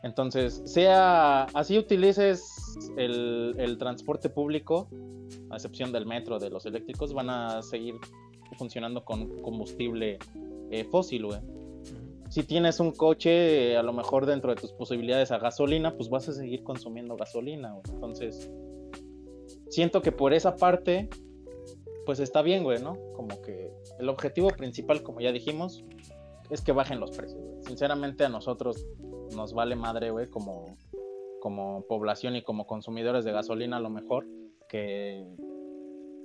Entonces, 0.05 0.61
sea 0.65 1.45
así 1.55 1.79
utilices 1.79 2.77
el, 2.95 3.75
transporte 3.79 4.29
público, 4.29 4.87
a 5.49 5.55
excepción 5.55 5.91
del 5.91 6.05
metro, 6.05 6.37
de 6.37 6.51
los 6.51 6.67
eléctricos, 6.67 7.11
van 7.11 7.31
a 7.31 7.63
seguir 7.63 7.95
funcionando 8.55 9.03
con 9.03 9.41
combustible 9.41 10.19
eh, 10.69 10.83
fósil, 10.83 11.25
güey. 11.25 11.39
Si 12.29 12.43
tienes 12.43 12.79
un 12.79 12.91
coche, 12.91 13.75
a 13.77 13.81
lo 13.81 13.93
mejor 13.93 14.27
dentro 14.27 14.53
de 14.53 14.61
tus 14.61 14.73
posibilidades 14.73 15.31
a 15.31 15.39
gasolina, 15.39 15.95
pues 15.95 16.07
vas 16.07 16.29
a 16.29 16.33
seguir 16.33 16.63
consumiendo 16.63 17.17
gasolina, 17.17 17.71
güey. 17.71 17.83
Entonces, 17.89 18.51
siento 19.69 20.03
que 20.03 20.11
por 20.11 20.35
esa 20.35 20.55
parte, 20.55 21.09
pues 22.05 22.19
está 22.19 22.43
bien, 22.43 22.63
güey, 22.63 22.79
¿no? 22.79 22.95
Como 23.15 23.41
que 23.41 23.71
el 23.97 24.07
objetivo 24.07 24.49
principal, 24.49 25.01
como 25.01 25.19
ya 25.19 25.31
dijimos, 25.31 25.83
es 26.51 26.61
que 26.61 26.73
bajen 26.73 26.99
los 26.99 27.09
precios, 27.09 27.41
güey. 27.43 27.63
Sinceramente 27.63 28.23
a 28.23 28.29
nosotros 28.29 28.85
nos 29.35 29.53
vale 29.53 29.75
madre, 29.75 30.11
güey, 30.11 30.27
como, 30.29 30.77
como 31.41 31.85
población 31.87 32.35
y 32.35 32.43
como 32.43 32.67
consumidores 32.67 33.25
de 33.25 33.31
gasolina 33.31 33.77
a 33.77 33.81
lo 33.81 33.89
mejor, 33.89 34.25
que, 34.67 35.25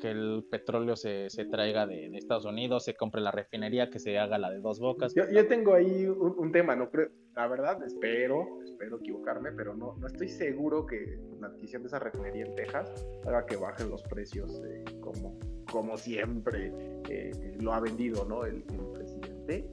que 0.00 0.10
el 0.10 0.44
petróleo 0.50 0.96
se, 0.96 1.28
traiga 1.50 1.86
de, 1.86 2.06
Estados 2.16 2.46
Unidos, 2.46 2.84
se 2.84 2.94
compre 2.94 3.20
la 3.20 3.30
refinería, 3.30 3.90
que 3.90 4.00
se 4.00 4.18
haga 4.18 4.38
la 4.38 4.50
de 4.50 4.58
dos 4.58 4.80
bocas. 4.80 5.14
Yo, 5.14 5.28
yo 5.30 5.46
tengo 5.46 5.74
ahí 5.74 6.06
un, 6.06 6.50
tema, 6.50 6.74
no 6.74 6.90
creo, 6.90 7.10
la 7.36 7.46
verdad, 7.46 7.82
espero, 7.84 8.60
espero 8.64 8.98
equivocarme, 8.98 9.52
pero 9.52 9.76
no, 9.76 9.94
no 9.96 10.06
estoy 10.06 10.28
seguro 10.28 10.86
que 10.86 11.20
la 11.40 11.48
adquisición 11.48 11.82
de 11.82 11.88
esa 11.88 11.98
refinería 11.98 12.44
en 12.46 12.54
Texas 12.56 13.06
haga 13.26 13.46
que 13.46 13.56
bajen 13.56 13.90
los 13.90 14.02
precios 14.02 14.60
eh, 14.66 14.84
como, 15.00 15.38
como 15.70 15.96
siempre 15.96 16.72
eh, 17.08 17.56
lo 17.60 17.72
ha 17.72 17.80
vendido, 17.80 18.24
¿no? 18.24 18.44
el 18.44 18.62
presidente. 18.62 19.68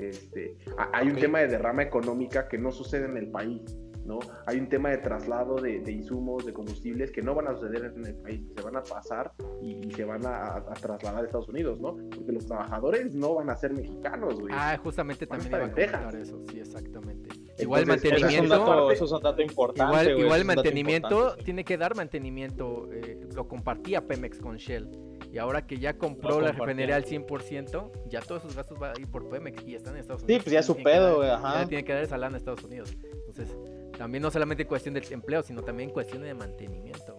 Este, 0.00 0.56
hay 0.92 1.08
un 1.08 1.16
tema 1.16 1.40
de 1.40 1.48
derrama 1.48 1.82
económica 1.82 2.48
que 2.48 2.58
no 2.58 2.72
sucede 2.72 3.04
en 3.04 3.16
el 3.16 3.30
país. 3.30 3.62
¿no? 4.04 4.18
Hay 4.46 4.58
un 4.58 4.68
tema 4.68 4.88
de 4.90 4.98
traslado 4.98 5.56
de, 5.56 5.82
insumos, 5.90 6.44
de 6.46 6.52
combustibles 6.52 7.10
que 7.12 7.22
no 7.22 7.34
van 7.34 7.48
a 7.48 7.54
suceder 7.54 7.92
en 7.94 8.06
el 8.06 8.14
país, 8.16 8.42
se 8.56 8.62
van 8.62 8.76
a 8.76 8.82
pasar 8.82 9.32
y, 9.62 9.90
se 9.92 10.04
van 10.04 10.24
a, 10.24 10.64
trasladar 10.80 11.22
a 11.22 11.26
Estados 11.26 11.48
Unidos, 11.48 11.78
¿no? 11.80 11.96
Porque 12.14 12.32
los 12.32 12.46
trabajadores 12.46 13.14
no 13.14 13.34
van 13.34 13.50
a 13.50 13.56
ser 13.56 13.72
mexicanos, 13.72 14.40
güey. 14.40 14.52
Ah, 14.56 14.76
justamente 14.82 15.26
también 15.26 15.52
iba 15.52 15.58
a 15.58 15.70
comentar 15.70 16.16
eso, 16.16 16.42
sí, 16.50 16.60
exactamente. 16.60 17.28
igual 17.58 17.86
mantenimiento. 17.86 18.90
Eso 18.90 19.04
es 19.04 19.12
un 19.12 19.22
dato, 19.22 19.42
importante. 19.42 20.18
Igual, 20.18 20.44
mantenimiento 20.44 21.36
tiene 21.44 21.62
que 21.62 21.76
dar 21.76 21.94
mantenimiento. 21.94 22.88
Eh, 22.92 23.20
lo 23.34 23.46
compartía 23.46 24.06
Pemex 24.06 24.40
con 24.40 24.56
Shell. 24.56 24.88
Y 25.32 25.38
ahora 25.38 25.66
que 25.66 25.78
ya 25.78 25.96
compró 25.96 26.40
la 26.40 26.52
refinería 26.52 26.96
al 26.96 27.04
100%, 27.04 28.08
ya 28.08 28.20
todos 28.20 28.42
esos 28.42 28.56
gastos 28.56 28.78
van 28.78 28.96
a 28.96 29.00
ir 29.00 29.08
por 29.08 29.28
Pemex 29.28 29.64
y 29.64 29.76
están 29.76 29.94
en 29.94 30.00
Estados 30.00 30.22
Unidos. 30.24 30.42
Sí, 30.42 30.44
pues 30.44 30.52
ya 30.52 30.62
su 30.62 30.76
pedo, 30.76 31.16
güey, 31.18 31.30
ajá. 31.30 31.62
Ya 31.62 31.68
tiene 31.68 31.84
que 31.84 31.92
dar 31.92 32.02
esa 32.02 32.18
lana 32.18 32.34
a 32.34 32.38
Estados 32.38 32.64
Unidos. 32.64 32.96
Entonces, 33.28 33.56
también 33.96 34.22
no 34.22 34.30
solamente 34.30 34.66
cuestión 34.66 34.94
del 34.94 35.04
empleo, 35.12 35.42
sino 35.42 35.62
también 35.62 35.90
cuestión 35.90 36.22
de 36.22 36.34
mantenimiento. 36.34 37.16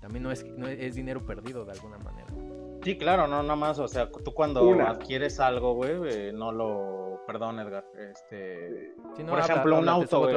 También 0.00 0.22
no 0.22 0.30
es, 0.30 0.44
no 0.44 0.68
es, 0.68 0.94
dinero 0.94 1.24
perdido 1.24 1.64
de 1.64 1.72
alguna 1.72 1.96
manera. 1.98 2.26
Sí, 2.82 2.98
claro, 2.98 3.26
no, 3.26 3.42
nada 3.42 3.56
más, 3.56 3.78
o 3.78 3.88
sea, 3.88 4.10
tú 4.10 4.34
cuando 4.34 4.70
adquieres 4.82 5.40
algo, 5.40 5.72
güey, 5.74 6.32
no 6.34 6.52
lo 6.52 7.03
perdón 7.26 7.58
Edgar, 7.60 7.84
este, 7.96 8.94
por 9.28 9.38
ejemplo, 9.38 9.78
un 9.78 9.88
auto, 9.88 10.28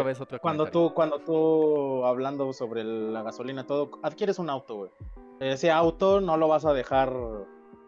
cuando 0.41 0.67
tú, 0.67 0.93
cuando 0.93 1.19
tú 1.19 2.05
hablando 2.05 2.51
sobre 2.53 2.83
la 2.83 3.23
gasolina, 3.23 3.65
todo, 3.65 3.91
adquieres 4.03 4.39
un 4.39 4.49
auto, 4.49 4.75
güey. 4.75 4.91
Ese 5.39 5.69
auto 5.71 6.19
no 6.21 6.37
lo 6.37 6.47
vas 6.47 6.65
a 6.65 6.73
dejar 6.73 7.13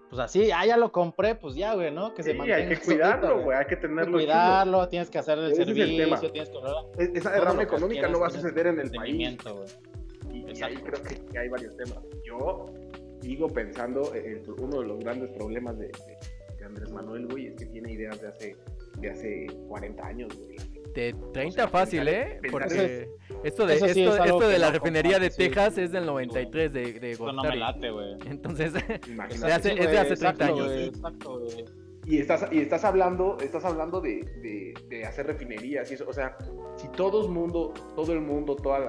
pues 0.10 0.20
así, 0.20 0.50
ah, 0.52 0.66
ya 0.66 0.76
lo 0.76 0.92
compré, 0.92 1.36
pues 1.36 1.54
ya, 1.54 1.76
güey, 1.76 1.92
¿no? 1.92 2.16
Que 2.16 2.24
se 2.24 2.34
mantenga. 2.34 2.58
hay 2.58 2.68
que 2.68 2.80
cuidarlo, 2.80 3.44
güey, 3.44 3.58
hay 3.58 3.66
que 3.66 3.76
tenerlo. 3.76 4.18
cuidarlo, 4.18 4.88
tienes 4.90 5.10
que 5.10 5.20
hacer 5.20 5.38
el 5.38 5.54
servicio, 5.54 6.32
tienes 6.32 6.50
que 6.50 7.18
Esa 7.18 7.32
derrama 7.32 7.62
económica 7.62 8.08
no 8.08 8.20
va 8.20 8.28
a 8.28 8.30
suceder 8.32 8.68
en 8.68 8.80
el 8.80 8.90
país. 8.90 9.38
Y, 10.32 10.38
y, 10.38 10.64
ahí 10.64 10.78
creo 10.78 11.04
que, 11.04 11.38
hay 11.38 11.50
varios 11.50 11.78
temas. 11.78 12.00
Yo 12.26 12.66
sigo 13.22 13.48
pensando, 13.50 14.14
en 14.16 14.44
uno 14.58 14.82
de 14.82 14.88
los 14.88 15.00
grandes 15.00 15.30
problemas 15.32 15.78
de, 15.78 15.88
de, 15.88 16.66
Andrés 16.66 16.92
Manuel, 16.92 17.28
güey, 17.28 17.48
es 17.48 17.56
que 17.56 17.68
tiene 17.68 17.94
ideas 17.94 18.20
de 18.20 18.28
hace, 18.30 18.56
de 19.00 19.10
hace 19.10 19.48
40 19.68 20.06
años, 20.06 20.38
güey 20.38 20.58
de 20.94 21.16
30 21.34 21.68
fácil, 21.68 22.08
¿eh? 22.08 22.40
Porque 22.52 23.10
esto 23.44 23.66
de, 23.66 23.76
esto, 23.76 24.48
de 24.48 24.60
la 24.60 24.72
refinería 24.72 25.20
de 25.20 25.30
Texas 25.30 25.78
es 25.78 25.92
del 25.92 26.06
93 26.06 26.74
de, 26.74 26.94
de 27.00 27.12
Esto 27.12 27.32
no 27.32 27.44
me 27.44 27.56
late, 27.56 27.92
güey. 27.92 28.16
Entonces, 28.26 28.74
es 29.08 29.42
de 29.42 30.00
hace 30.00 30.16
30 30.16 30.46
años. 30.46 30.72
Exacto, 30.72 31.42
Y 32.06 32.20
estás, 32.20 32.48
y 32.52 32.60
estás 32.60 32.84
hablando, 32.84 33.38
estás 33.40 33.66
hablando 33.66 34.02
de, 34.02 34.74
de, 34.90 35.06
hacer 35.06 35.28
refinerías 35.28 35.90
y 35.92 35.94
eso. 35.96 36.06
O 36.08 36.14
sea, 36.14 36.38
si 36.76 36.88
todo 36.90 37.26
el 37.26 37.32
mundo, 37.32 37.74
todo 37.96 38.14
el 38.14 38.22
mundo, 38.22 38.56
todas 38.56 38.82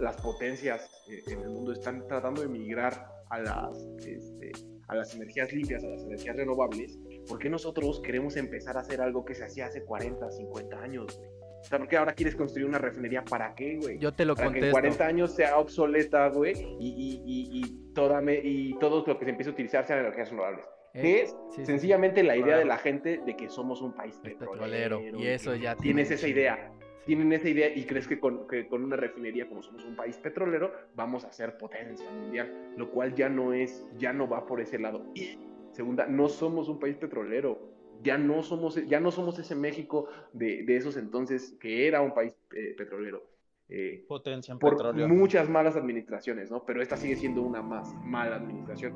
las 0.00 0.16
potencias 0.20 1.04
eh, 1.08 1.22
en 1.28 1.40
el 1.40 1.50
mundo 1.50 1.72
están 1.72 2.06
tratando 2.06 2.42
de 2.42 2.48
migrar 2.48 3.19
a 3.30 3.38
las, 3.40 3.88
este, 4.06 4.52
a 4.88 4.94
las 4.94 5.14
energías 5.14 5.52
limpias, 5.52 5.82
a 5.84 5.88
las 5.88 6.04
energías 6.04 6.36
renovables, 6.36 6.98
¿por 7.28 7.38
qué 7.38 7.48
nosotros 7.48 8.00
queremos 8.04 8.36
empezar 8.36 8.76
a 8.76 8.80
hacer 8.80 9.00
algo 9.00 9.24
que 9.24 9.34
se 9.34 9.44
hacía 9.44 9.66
hace 9.66 9.82
40, 9.84 10.30
50 10.30 10.76
años, 10.80 11.16
güey? 11.16 11.30
O 11.60 11.64
sea, 11.64 11.78
¿por 11.78 11.88
qué 11.88 11.96
ahora 11.98 12.14
quieres 12.14 12.34
construir 12.34 12.66
una 12.66 12.78
refinería? 12.78 13.22
¿Para 13.22 13.54
qué, 13.54 13.76
güey? 13.76 13.98
Yo 13.98 14.12
te 14.12 14.24
lo 14.24 14.34
Para 14.34 14.50
que 14.50 14.66
en 14.66 14.70
40 14.70 15.06
años 15.06 15.34
sea 15.34 15.58
obsoleta, 15.58 16.28
güey, 16.28 16.54
y, 16.78 16.88
y, 16.88 17.22
y, 17.26 17.60
y, 17.60 17.92
toda 17.92 18.22
y 18.32 18.78
todo 18.78 19.04
lo 19.06 19.18
que 19.18 19.24
se 19.24 19.30
empiece 19.30 19.50
a 19.50 19.52
utilizar 19.52 19.84
sean 19.86 20.00
energías 20.00 20.30
renovables. 20.30 20.64
Eh, 20.94 21.22
es 21.22 21.36
sencillamente 21.66 22.22
la 22.22 22.36
idea 22.36 22.58
de 22.58 22.64
la 22.64 22.78
gente 22.78 23.20
de 23.24 23.36
que 23.36 23.48
somos 23.48 23.80
un 23.82 23.94
país 23.94 24.18
petrolero. 24.22 25.00
y 25.00 25.26
eso 25.26 25.54
ya 25.54 25.76
tienes 25.76 26.10
esa 26.10 26.26
idea. 26.26 26.72
Tienen 27.06 27.32
esa 27.32 27.48
idea 27.48 27.74
y 27.74 27.84
crees 27.84 28.06
que 28.06 28.20
con, 28.20 28.46
que 28.46 28.68
con, 28.68 28.84
una 28.84 28.96
refinería, 28.96 29.48
como 29.48 29.62
somos 29.62 29.84
un 29.84 29.96
país 29.96 30.16
petrolero, 30.18 30.72
vamos 30.94 31.24
a 31.24 31.32
ser 31.32 31.56
potencia 31.56 32.08
mundial, 32.10 32.74
lo 32.76 32.90
cual 32.90 33.14
ya 33.14 33.28
no 33.28 33.52
es, 33.52 33.86
ya 33.98 34.12
no 34.12 34.28
va 34.28 34.46
por 34.46 34.60
ese 34.60 34.78
lado. 34.78 35.06
Y 35.14 35.38
segunda, 35.72 36.06
no 36.06 36.28
somos 36.28 36.68
un 36.68 36.78
país 36.78 36.96
petrolero 36.96 37.70
ya 38.02 38.18
no 38.18 38.42
somos, 38.42 38.76
ya 38.86 39.00
no 39.00 39.10
somos 39.10 39.38
ese 39.38 39.54
México 39.54 40.08
de, 40.32 40.64
de 40.64 40.76
esos 40.76 40.96
entonces 40.96 41.56
que 41.60 41.86
era 41.86 42.00
un 42.00 42.14
país 42.14 42.32
eh, 42.54 42.74
petrolero. 42.76 43.24
Eh, 43.68 44.04
Potencia 44.08 44.56
por 44.56 44.76
petróleo. 44.76 45.08
muchas 45.08 45.48
malas 45.48 45.76
administraciones, 45.76 46.50
¿no? 46.50 46.64
Pero 46.64 46.82
esta 46.82 46.96
sigue 46.96 47.14
siendo 47.16 47.42
una 47.42 47.62
más 47.62 47.94
mala 48.04 48.36
administración. 48.36 48.94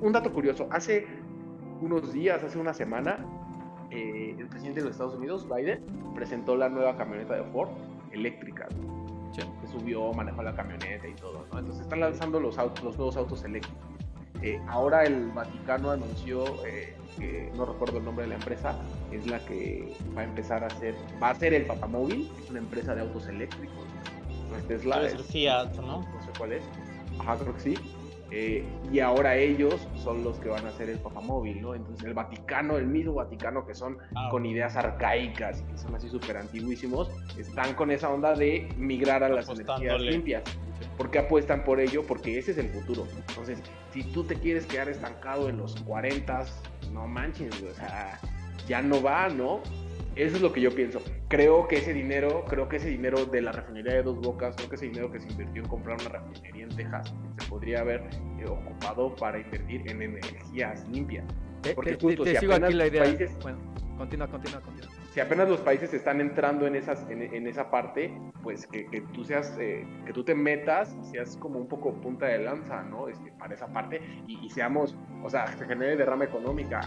Un 0.00 0.12
dato 0.12 0.32
curioso, 0.32 0.68
hace 0.70 1.06
unos 1.80 2.12
días, 2.12 2.42
hace 2.44 2.58
una 2.58 2.74
semana, 2.74 3.26
eh, 3.94 4.36
el 4.38 4.46
presidente 4.48 4.80
de 4.80 4.86
los 4.86 4.92
Estados 4.92 5.14
Unidos, 5.14 5.46
Biden, 5.48 5.84
presentó 6.14 6.56
la 6.56 6.68
nueva 6.68 6.96
camioneta 6.96 7.34
de 7.34 7.44
Ford 7.44 7.70
eléctrica. 8.12 8.68
Que 9.34 9.66
subió, 9.66 10.12
manejó 10.12 10.44
la 10.44 10.54
camioneta 10.54 11.08
y 11.08 11.14
todo, 11.14 11.44
¿no? 11.52 11.58
Entonces 11.58 11.82
están 11.82 11.98
lanzando 11.98 12.38
los, 12.38 12.56
autos, 12.56 12.84
los 12.84 12.96
nuevos 12.96 13.16
autos 13.16 13.42
eléctricos. 13.42 13.82
ahora 14.68 15.02
el 15.02 15.32
Vaticano 15.32 15.90
anunció 15.90 16.44
que 17.18 17.50
no 17.56 17.64
recuerdo 17.64 17.98
el 17.98 18.04
nombre 18.04 18.24
de 18.24 18.28
la 18.28 18.36
empresa, 18.36 18.78
es 19.10 19.26
la 19.26 19.44
que 19.44 19.92
va 20.16 20.20
a 20.20 20.24
empezar 20.24 20.62
a 20.62 20.68
hacer, 20.68 20.94
va 21.20 21.30
a 21.30 21.34
ser 21.34 21.52
el 21.52 21.66
Papamóvil, 21.66 22.30
es 22.42 22.50
una 22.50 22.60
empresa 22.60 22.94
de 22.94 23.00
autos 23.00 23.26
eléctricos. 23.26 23.84
Tesla. 24.68 25.06
Es 25.06 25.22
Fiat, 25.26 25.74
¿no? 25.76 26.00
No 26.00 26.22
sé 26.24 26.30
cuál 26.38 26.52
es. 26.52 26.62
Ajá, 27.18 27.36
creo 27.36 27.54
que 27.54 27.60
sí. 27.60 27.74
Eh, 28.30 28.64
y 28.92 29.00
ahora 29.00 29.36
ellos 29.36 29.86
son 29.96 30.24
los 30.24 30.38
que 30.38 30.48
van 30.48 30.64
a 30.66 30.70
hacer 30.70 30.90
el 30.90 30.98
papamóvil, 30.98 31.60
¿no? 31.60 31.74
Entonces 31.74 32.04
el 32.04 32.14
Vaticano, 32.14 32.76
el 32.76 32.86
mismo 32.86 33.14
Vaticano 33.14 33.66
que 33.66 33.74
son 33.74 33.98
ah, 34.14 34.28
con 34.30 34.46
ideas 34.46 34.76
arcaicas, 34.76 35.62
que 35.62 35.78
son 35.78 35.94
así 35.94 36.08
súper 36.08 36.38
antiguísimos, 36.38 37.10
están 37.38 37.74
con 37.74 37.90
esa 37.90 38.10
onda 38.10 38.34
de 38.34 38.68
migrar 38.76 39.22
a 39.22 39.28
las 39.28 39.48
energías 39.48 40.00
limpias. 40.00 40.42
¿Por 40.96 41.10
qué 41.10 41.20
apuestan 41.20 41.64
por 41.64 41.80
ello? 41.80 42.04
Porque 42.06 42.38
ese 42.38 42.52
es 42.52 42.58
el 42.58 42.68
futuro. 42.68 43.06
Entonces, 43.28 43.62
si 43.92 44.02
tú 44.04 44.24
te 44.24 44.36
quieres 44.36 44.66
quedar 44.66 44.88
estancado 44.88 45.48
en 45.48 45.58
los 45.58 45.76
40, 45.82 46.44
no 46.92 47.06
manches, 47.06 47.62
o 47.62 47.74
sea, 47.74 48.18
ya 48.66 48.82
no 48.82 49.02
va, 49.02 49.28
¿no? 49.28 49.60
Eso 50.16 50.36
es 50.36 50.42
lo 50.42 50.52
que 50.52 50.60
yo 50.60 50.74
pienso. 50.74 51.02
Creo 51.28 51.66
que 51.66 51.76
ese 51.76 51.92
dinero, 51.92 52.44
creo 52.48 52.68
que 52.68 52.76
ese 52.76 52.88
dinero 52.88 53.26
de 53.26 53.42
la 53.42 53.52
refinería 53.52 53.94
de 53.94 54.02
Dos 54.02 54.20
Bocas, 54.20 54.54
creo 54.56 54.68
que 54.68 54.76
ese 54.76 54.86
dinero 54.86 55.10
que 55.10 55.20
se 55.20 55.28
invirtió 55.28 55.62
en 55.62 55.68
comprar 55.68 56.00
una 56.00 56.20
refinería 56.20 56.64
en 56.64 56.76
Texas, 56.76 57.14
se 57.38 57.48
podría 57.48 57.80
haber 57.80 58.00
eh, 58.38 58.46
ocupado 58.48 59.14
para 59.16 59.40
invertir 59.40 59.82
en 59.90 60.02
energías 60.02 60.88
limpias. 60.88 61.24
Porque 61.74 61.96
justo, 62.00 62.24
si 62.24 62.36
sigo 62.36 62.54
aquí 62.54 62.74
la 62.74 62.86
idea. 62.86 63.04
bueno, 63.42 63.58
continúa, 63.96 64.28
continúa, 64.28 64.60
continúa. 64.60 64.93
Si 65.14 65.20
apenas 65.20 65.48
los 65.48 65.60
países 65.60 65.94
están 65.94 66.20
entrando 66.20 66.66
en, 66.66 66.74
esas, 66.74 67.08
en, 67.08 67.46
esa 67.46 67.70
parte, 67.70 68.12
pues 68.42 68.66
que, 68.66 68.86
que 68.86 69.00
tú 69.00 69.24
seas, 69.24 69.56
eh, 69.60 69.86
que 70.04 70.12
tú 70.12 70.24
te 70.24 70.34
metas, 70.34 70.96
seas 71.02 71.36
como 71.36 71.60
un 71.60 71.68
poco 71.68 71.94
punta 72.00 72.26
de 72.26 72.38
lanza, 72.38 72.82
¿no? 72.82 73.06
Este, 73.06 73.30
para 73.30 73.54
esa 73.54 73.68
parte 73.68 74.00
y, 74.26 74.44
y 74.44 74.50
seamos, 74.50 74.96
o 75.22 75.30
sea, 75.30 75.46
se 75.56 75.66
genere 75.66 75.94
derrama 75.94 76.24
económica, 76.24 76.80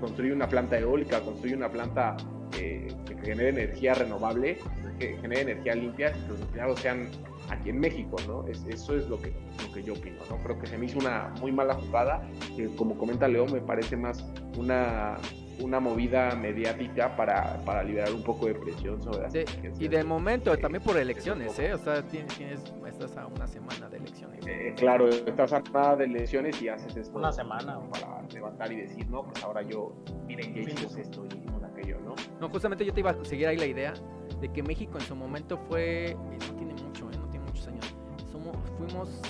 construye 0.00 0.32
una 0.32 0.48
planta 0.48 0.78
eólica, 0.78 1.20
construye 1.20 1.56
una 1.56 1.68
planta 1.68 2.16
que 2.52 2.88
genere 3.22 3.50
energía 3.50 3.92
renovable, 3.92 4.56
que 4.98 5.18
genere 5.18 5.42
energía 5.42 5.74
limpia, 5.74 6.14
que 6.14 6.20
los 6.26 6.40
empleados 6.40 6.80
sean 6.80 7.10
aquí 7.50 7.68
en 7.68 7.80
México, 7.80 8.16
¿no? 8.26 8.46
eso 8.46 8.96
es 8.96 9.08
lo 9.10 9.20
que, 9.20 9.30
lo 9.66 9.74
que 9.74 9.82
yo 9.82 9.92
opino, 9.92 10.22
¿no? 10.30 10.38
Creo 10.38 10.58
que 10.58 10.66
se 10.66 10.78
me 10.78 10.86
hizo 10.86 10.98
una 10.98 11.34
muy 11.42 11.52
mala 11.52 11.74
jugada, 11.74 12.26
que 12.56 12.74
como 12.76 12.96
comenta 12.96 13.28
Leo, 13.28 13.44
me 13.46 13.60
parece 13.60 13.94
más 13.94 14.24
una, 14.56 15.18
una 15.60 15.80
movida 15.80 16.34
mediática 16.34 17.16
para, 17.16 17.60
para 17.64 17.82
liberar 17.82 18.12
un 18.12 18.22
poco 18.22 18.46
de 18.46 18.54
presión 18.54 19.02
sobre 19.02 19.22
las 19.22 19.34
Y 19.80 19.88
de 19.88 20.04
momento, 20.04 20.56
también 20.58 20.82
por 20.82 20.96
elecciones, 20.96 21.58
¿eh? 21.58 21.74
O 21.74 21.78
sea, 21.78 22.02
tienes, 22.02 22.38
estás 22.86 23.16
a 23.16 23.26
una 23.26 23.46
semana 23.46 23.88
de 23.88 23.98
elecciones. 23.98 24.46
Eh, 24.46 24.74
claro, 24.76 25.08
estás 25.08 25.52
a 25.52 25.62
una 25.70 25.96
de 25.96 26.04
elecciones 26.04 26.60
y 26.62 26.68
haces 26.68 26.96
esto. 26.96 27.18
Una 27.18 27.32
semana. 27.32 27.78
Para 27.90 28.22
levantar 28.32 28.72
y 28.72 28.76
decir, 28.82 29.08
no, 29.08 29.24
pues 29.24 29.42
ahora 29.42 29.62
yo, 29.62 29.92
miren 30.26 30.52
que 30.52 30.62
hicimos 30.62 30.96
esto 30.96 31.24
y 31.24 31.36
hicimos 31.36 31.62
aquello, 31.62 31.98
¿no? 32.04 32.14
No, 32.40 32.48
justamente 32.48 32.84
yo 32.84 32.92
te 32.92 33.00
iba 33.00 33.10
a 33.10 33.24
seguir 33.24 33.48
ahí 33.48 33.56
la 33.56 33.66
idea 33.66 33.94
de 34.40 34.52
que 34.52 34.62
México 34.62 34.98
en 34.98 35.04
su 35.04 35.16
momento 35.16 35.58
fue, 35.68 36.16
no 36.16 36.54
tiene 36.54 36.74
mucho, 36.74 37.10
¿eh? 37.10 37.16
no 37.18 37.28
tiene 37.28 37.46
muchos 37.46 37.66
años, 37.66 37.94
Somos, 38.30 38.56
fuimos 38.76 39.20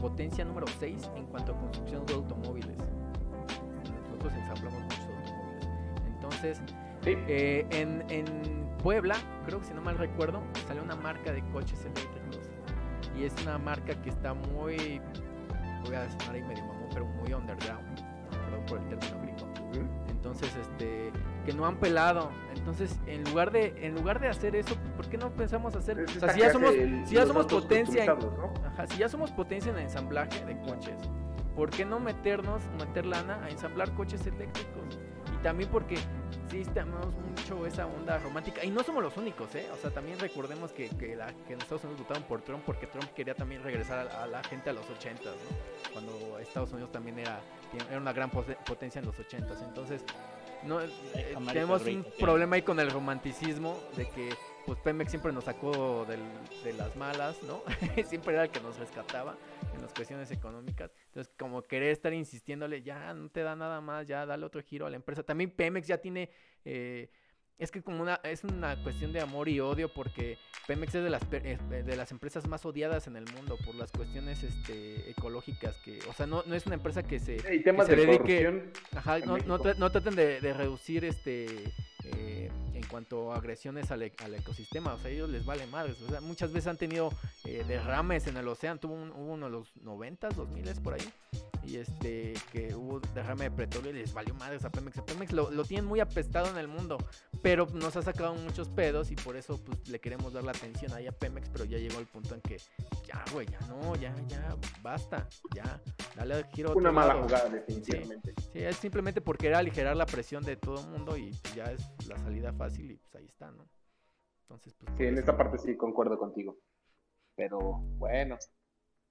potencia 0.00 0.44
número 0.44 0.66
6 0.78 1.10
en 1.16 1.26
cuanto 1.26 1.52
a 1.52 1.58
construcción 1.58 2.06
de 2.06 2.14
automóviles. 2.14 2.76
Nosotros 4.08 4.32
ensamblamos. 4.34 4.79
Entonces, 6.42 6.74
eh, 7.04 7.66
en, 7.70 8.04
en, 8.08 8.70
Puebla, 8.82 9.16
creo 9.44 9.60
que 9.60 9.66
si 9.66 9.74
no 9.74 9.82
mal 9.82 9.98
recuerdo, 9.98 10.42
salió 10.66 10.82
una 10.82 10.96
marca 10.96 11.32
de 11.32 11.42
coches 11.50 11.78
eléctricos. 11.82 12.48
Y 13.14 13.24
es 13.24 13.34
una 13.42 13.58
marca 13.58 13.94
que 14.00 14.08
está 14.08 14.32
muy, 14.32 15.02
voy 15.84 15.94
a 15.94 16.10
sonar 16.12 16.36
ahí 16.36 16.42
medio 16.42 16.64
mamón, 16.64 16.88
pero 16.90 17.04
muy 17.04 17.30
underground. 17.34 18.00
Perdón 18.30 18.64
por 18.66 18.78
el 18.78 18.88
término 18.88 19.20
gringo. 19.20 19.94
Entonces, 20.08 20.50
este, 20.56 21.12
que 21.44 21.52
no 21.52 21.66
han 21.66 21.76
pelado. 21.76 22.30
Entonces, 22.56 22.98
en 23.06 23.22
lugar 23.24 23.50
de 23.50 23.74
en 23.86 23.94
lugar 23.94 24.18
de 24.18 24.28
hacer 24.28 24.56
eso, 24.56 24.74
¿por 24.96 25.06
qué 25.10 25.18
no 25.18 25.30
pensamos 25.30 25.76
hacer? 25.76 26.00
o 26.00 26.08
sea, 26.08 26.30
si 26.30 26.40
ya 26.40 26.52
somos 26.52 26.72
si 27.04 27.14
ya 27.16 27.26
somos 27.26 27.46
potencia, 27.46 28.04
en, 28.04 28.10
ajá, 28.64 28.86
si 28.86 28.96
ya 28.96 29.10
somos 29.10 29.30
potencia 29.30 29.72
en 29.72 29.78
ensamblaje 29.78 30.42
de 30.46 30.58
coches, 30.62 30.98
¿por 31.54 31.68
qué 31.68 31.84
no 31.84 32.00
meternos, 32.00 32.62
meter 32.78 33.04
lana 33.04 33.44
a 33.44 33.50
ensamblar 33.50 33.92
coches 33.94 34.26
eléctricos? 34.26 34.98
También 35.42 35.70
porque 35.70 35.96
sí 36.50 36.64
tenemos 36.74 37.06
mucho 37.14 37.66
esa 37.66 37.86
onda 37.86 38.18
romántica 38.18 38.64
y 38.64 38.70
no 38.70 38.82
somos 38.82 39.02
los 39.02 39.16
únicos, 39.16 39.54
¿eh? 39.54 39.66
O 39.72 39.76
sea, 39.76 39.90
también 39.90 40.18
recordemos 40.18 40.72
que, 40.72 40.88
que, 40.90 41.16
la, 41.16 41.32
que 41.46 41.54
en 41.54 41.60
Estados 41.60 41.84
Unidos 41.84 42.02
votaron 42.02 42.24
por 42.24 42.42
Trump 42.42 42.62
porque 42.66 42.86
Trump 42.86 43.06
quería 43.14 43.34
también 43.34 43.62
regresar 43.62 44.08
a, 44.08 44.26
la 44.26 44.42
gente 44.44 44.70
a 44.70 44.72
los 44.72 44.88
80, 44.88 45.24
¿no? 45.24 45.30
Cuando 45.92 46.38
Estados 46.38 46.72
Unidos 46.72 46.92
también 46.92 47.18
era, 47.18 47.40
era 47.88 47.98
una 47.98 48.12
gran 48.12 48.30
potencia 48.30 48.98
en 48.98 49.06
los 49.06 49.18
80. 49.18 49.54
Entonces, 49.64 50.04
no, 50.64 50.80
eh, 50.80 50.90
tenemos 51.52 51.86
un 51.86 52.04
problema 52.18 52.56
ahí 52.56 52.62
con 52.62 52.78
el 52.80 52.90
romanticismo 52.90 53.78
de 53.96 54.08
que 54.08 54.30
pues 54.70 54.78
Pemex 54.82 55.10
siempre 55.10 55.32
nos 55.32 55.42
sacó 55.42 56.06
de 56.06 56.72
las 56.74 56.94
malas, 56.94 57.42
¿no? 57.42 57.64
siempre 58.06 58.34
era 58.34 58.44
el 58.44 58.50
que 58.50 58.60
nos 58.60 58.78
rescataba 58.78 59.36
en 59.74 59.82
las 59.82 59.92
cuestiones 59.92 60.30
económicas. 60.30 60.92
Entonces, 61.06 61.34
como 61.36 61.62
querer 61.62 61.90
estar 61.90 62.12
insistiéndole, 62.12 62.80
ya 62.80 63.12
no 63.12 63.28
te 63.30 63.42
da 63.42 63.56
nada 63.56 63.80
más, 63.80 64.06
ya 64.06 64.24
dale 64.26 64.46
otro 64.46 64.62
giro 64.62 64.86
a 64.86 64.90
la 64.90 64.94
empresa. 64.94 65.24
También 65.24 65.50
Pemex 65.50 65.88
ya 65.88 65.98
tiene 65.98 66.30
eh, 66.64 67.10
es 67.60 67.70
que 67.70 67.82
como 67.82 68.00
una, 68.00 68.20
es 68.22 68.42
una 68.42 68.82
cuestión 68.82 69.12
de 69.12 69.20
amor 69.20 69.48
y 69.48 69.60
odio 69.60 69.92
porque 69.92 70.38
Pemex 70.66 70.94
es 70.94 71.04
de 71.04 71.10
las, 71.10 71.22
eh, 71.32 71.58
de 71.84 71.96
las 71.96 72.10
empresas 72.10 72.46
más 72.46 72.64
odiadas 72.64 73.06
en 73.06 73.16
el 73.16 73.24
mundo 73.34 73.58
por 73.66 73.74
las 73.74 73.90
cuestiones 73.90 74.42
este, 74.42 75.10
ecológicas 75.10 75.76
que, 75.78 75.98
o 76.08 76.12
sea, 76.14 76.26
no, 76.26 76.42
no 76.46 76.54
es 76.54 76.64
una 76.64 76.76
empresa 76.76 77.02
que 77.02 77.18
se, 77.18 77.36
dedique, 77.36 78.72
ajá, 78.96 79.18
no, 79.18 79.36
no, 79.36 79.90
traten 79.90 80.14
de, 80.14 80.38
reducir 80.54 81.04
este 81.04 81.70
eh, 82.04 82.50
en 82.74 82.82
cuanto 82.86 83.32
a 83.32 83.36
agresiones 83.36 83.90
al, 83.90 84.02
e, 84.02 84.12
al, 84.24 84.34
ecosistema. 84.34 84.94
O 84.94 84.98
sea, 84.98 85.10
ellos 85.10 85.28
les 85.28 85.44
vale 85.44 85.66
madres. 85.66 85.96
Muchas 86.22 86.52
veces 86.52 86.68
han 86.68 86.76
tenido 86.76 87.12
eh, 87.44 87.64
derrames 87.66 88.26
en 88.26 88.36
el 88.36 88.48
océano. 88.48 88.80
Tuvo 88.80 88.94
uno 88.94 89.46
de 89.46 89.52
los 89.52 89.76
90, 89.76 90.30
2000 90.30 90.80
por 90.82 90.94
ahí. 90.94 91.12
Y 91.70 91.76
este, 91.76 92.34
que 92.50 92.74
hubo 92.74 92.98
derrame 93.14 93.44
de 93.44 93.50
petróleo 93.52 93.92
y 93.92 93.98
les 94.00 94.12
valió 94.12 94.34
madres 94.34 94.64
a 94.64 94.70
Pemex. 94.70 94.98
A 94.98 95.06
Pemex 95.06 95.30
lo, 95.32 95.52
lo, 95.52 95.64
tienen 95.64 95.84
muy 95.84 96.00
apestado 96.00 96.48
en 96.50 96.58
el 96.58 96.66
mundo. 96.66 96.98
Pero 97.42 97.66
nos 97.72 97.94
ha 97.96 98.02
sacado 98.02 98.34
muchos 98.34 98.68
pedos 98.68 99.12
y 99.12 99.14
por 99.14 99.36
eso 99.36 99.56
pues 99.64 99.88
le 99.88 100.00
queremos 100.00 100.32
dar 100.32 100.42
la 100.42 100.50
atención 100.50 100.92
ahí 100.92 101.06
a 101.06 101.12
Pemex. 101.12 101.48
Pero 101.50 101.64
ya 101.66 101.78
llegó 101.78 102.00
el 102.00 102.06
punto 102.06 102.34
en 102.34 102.40
que 102.40 102.58
ya, 103.06 103.24
güey, 103.32 103.46
ya 103.46 103.60
no, 103.68 103.94
ya, 103.94 104.12
ya, 104.26 104.56
basta. 104.82 105.28
Ya, 105.54 105.80
dale 106.16 106.42
giro. 106.52 106.74
Una 106.74 106.90
mala 106.90 107.14
jugada, 107.22 107.48
definitivamente. 107.48 108.34
Sí, 108.36 108.50
sí, 108.52 108.58
es 108.58 108.76
simplemente 108.76 109.20
porque 109.20 109.46
era 109.46 109.58
aligerar 109.58 109.96
la 109.96 110.06
presión 110.06 110.42
de 110.42 110.56
todo 110.56 110.80
el 110.80 110.88
mundo 110.88 111.16
y 111.16 111.30
ya 111.54 111.70
es 111.70 111.88
la 112.08 112.18
salida 112.18 112.52
fácil 112.52 112.90
y 112.90 112.96
pues 112.96 113.14
ahí 113.14 113.26
está, 113.26 113.52
¿no? 113.52 113.64
Entonces, 114.42 114.74
pues. 114.74 114.92
Sí, 114.96 115.04
en 115.04 115.18
esta 115.18 115.36
parte 115.36 115.56
sí 115.58 115.76
concuerdo 115.76 116.18
contigo. 116.18 116.58
Pero 117.36 117.60
bueno, 117.96 118.36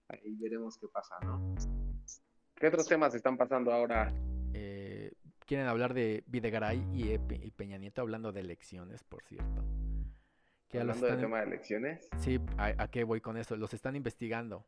ahí 0.10 0.36
veremos 0.36 0.78
qué 0.78 0.90
pasa, 0.90 1.16
¿no? 1.24 1.56
¿Qué 2.60 2.68
otros 2.68 2.88
temas 2.88 3.16
están 3.16 3.38
pasando 3.38 3.72
ahora? 3.72 4.12
Eh, 4.54 5.14
quieren 5.46 5.68
hablar 5.68 5.94
de 5.94 6.24
Videgaray 6.28 6.86
y, 6.94 7.14
y, 7.14 7.52
Peña 7.52 7.78
Nieto 7.78 8.02
hablando 8.02 8.34
de 8.34 8.42
elecciones, 8.42 9.02
por 9.04 9.24
cierto. 9.24 9.64
¿Hablando 10.74 11.06
del 11.06 11.22
tema 11.22 11.40
de 11.40 11.46
elecciones? 11.46 12.10
Sí, 12.18 12.38
¿a, 12.58 12.74
¿a 12.78 12.92
qué 12.92 13.06
voy 13.06 13.22
con 13.22 13.38
eso? 13.38 13.56
Los 13.56 13.74
están 13.74 13.96
investigando 13.96 14.66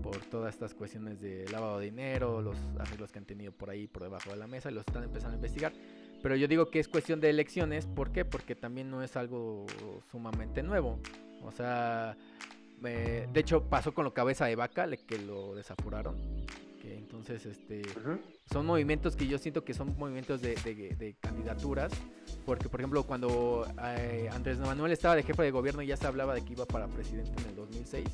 por 0.00 0.16
todas 0.26 0.54
estas 0.54 0.74
cuestiones 0.74 1.20
de 1.20 1.46
lavado 1.50 1.80
de 1.80 1.86
dinero, 1.86 2.40
los 2.40 2.56
arreglos 2.78 3.10
que 3.10 3.18
han 3.18 3.26
tenido 3.26 3.50
por 3.50 3.68
ahí 3.68 3.88
por 3.88 4.04
debajo 4.04 4.30
de 4.30 4.36
la 4.36 4.46
mesa 4.46 4.70
y 4.70 4.74
los 4.74 4.86
están 4.86 5.02
empezando 5.02 5.34
a 5.34 5.36
investigar. 5.36 5.72
Pero 6.22 6.36
yo 6.36 6.46
digo 6.46 6.70
que 6.70 6.78
es 6.78 6.86
cuestión 6.86 7.20
de 7.20 7.30
elecciones, 7.30 7.86
¿por 7.86 8.12
qué? 8.12 8.24
Porque 8.24 8.54
también 8.54 8.90
no 8.90 9.02
es 9.02 9.16
algo 9.16 9.66
sumamente 10.12 10.62
nuevo. 10.62 11.00
O 11.42 11.50
sea, 11.50 12.16
de 12.80 13.28
hecho 13.40 13.68
pasó 13.68 13.92
con 13.92 14.04
lo 14.04 14.14
cabeza 14.14 14.46
de 14.46 14.54
vaca, 14.54 14.88
que 14.96 15.18
lo 15.18 15.56
desafuraron. 15.56 16.16
Entonces, 17.18 17.46
este, 17.46 17.82
son 18.50 18.64
movimientos 18.64 19.16
que 19.16 19.26
yo 19.26 19.38
siento 19.38 19.64
que 19.64 19.74
son 19.74 19.96
movimientos 19.98 20.40
de, 20.40 20.54
de, 20.54 21.16
candidaturas. 21.20 21.92
Porque, 22.46 22.68
por 22.68 22.80
ejemplo, 22.80 23.02
cuando 23.04 23.66
eh, 23.82 24.28
Andrés 24.32 24.58
Manuel 24.58 24.92
estaba 24.92 25.16
de 25.16 25.22
jefe 25.22 25.42
de 25.42 25.50
gobierno, 25.50 25.82
ya 25.82 25.96
se 25.96 26.06
hablaba 26.06 26.34
de 26.34 26.44
que 26.44 26.52
iba 26.52 26.64
para 26.64 26.86
presidente 26.86 27.32
en 27.42 27.48
el 27.48 27.56
2006 27.56 28.04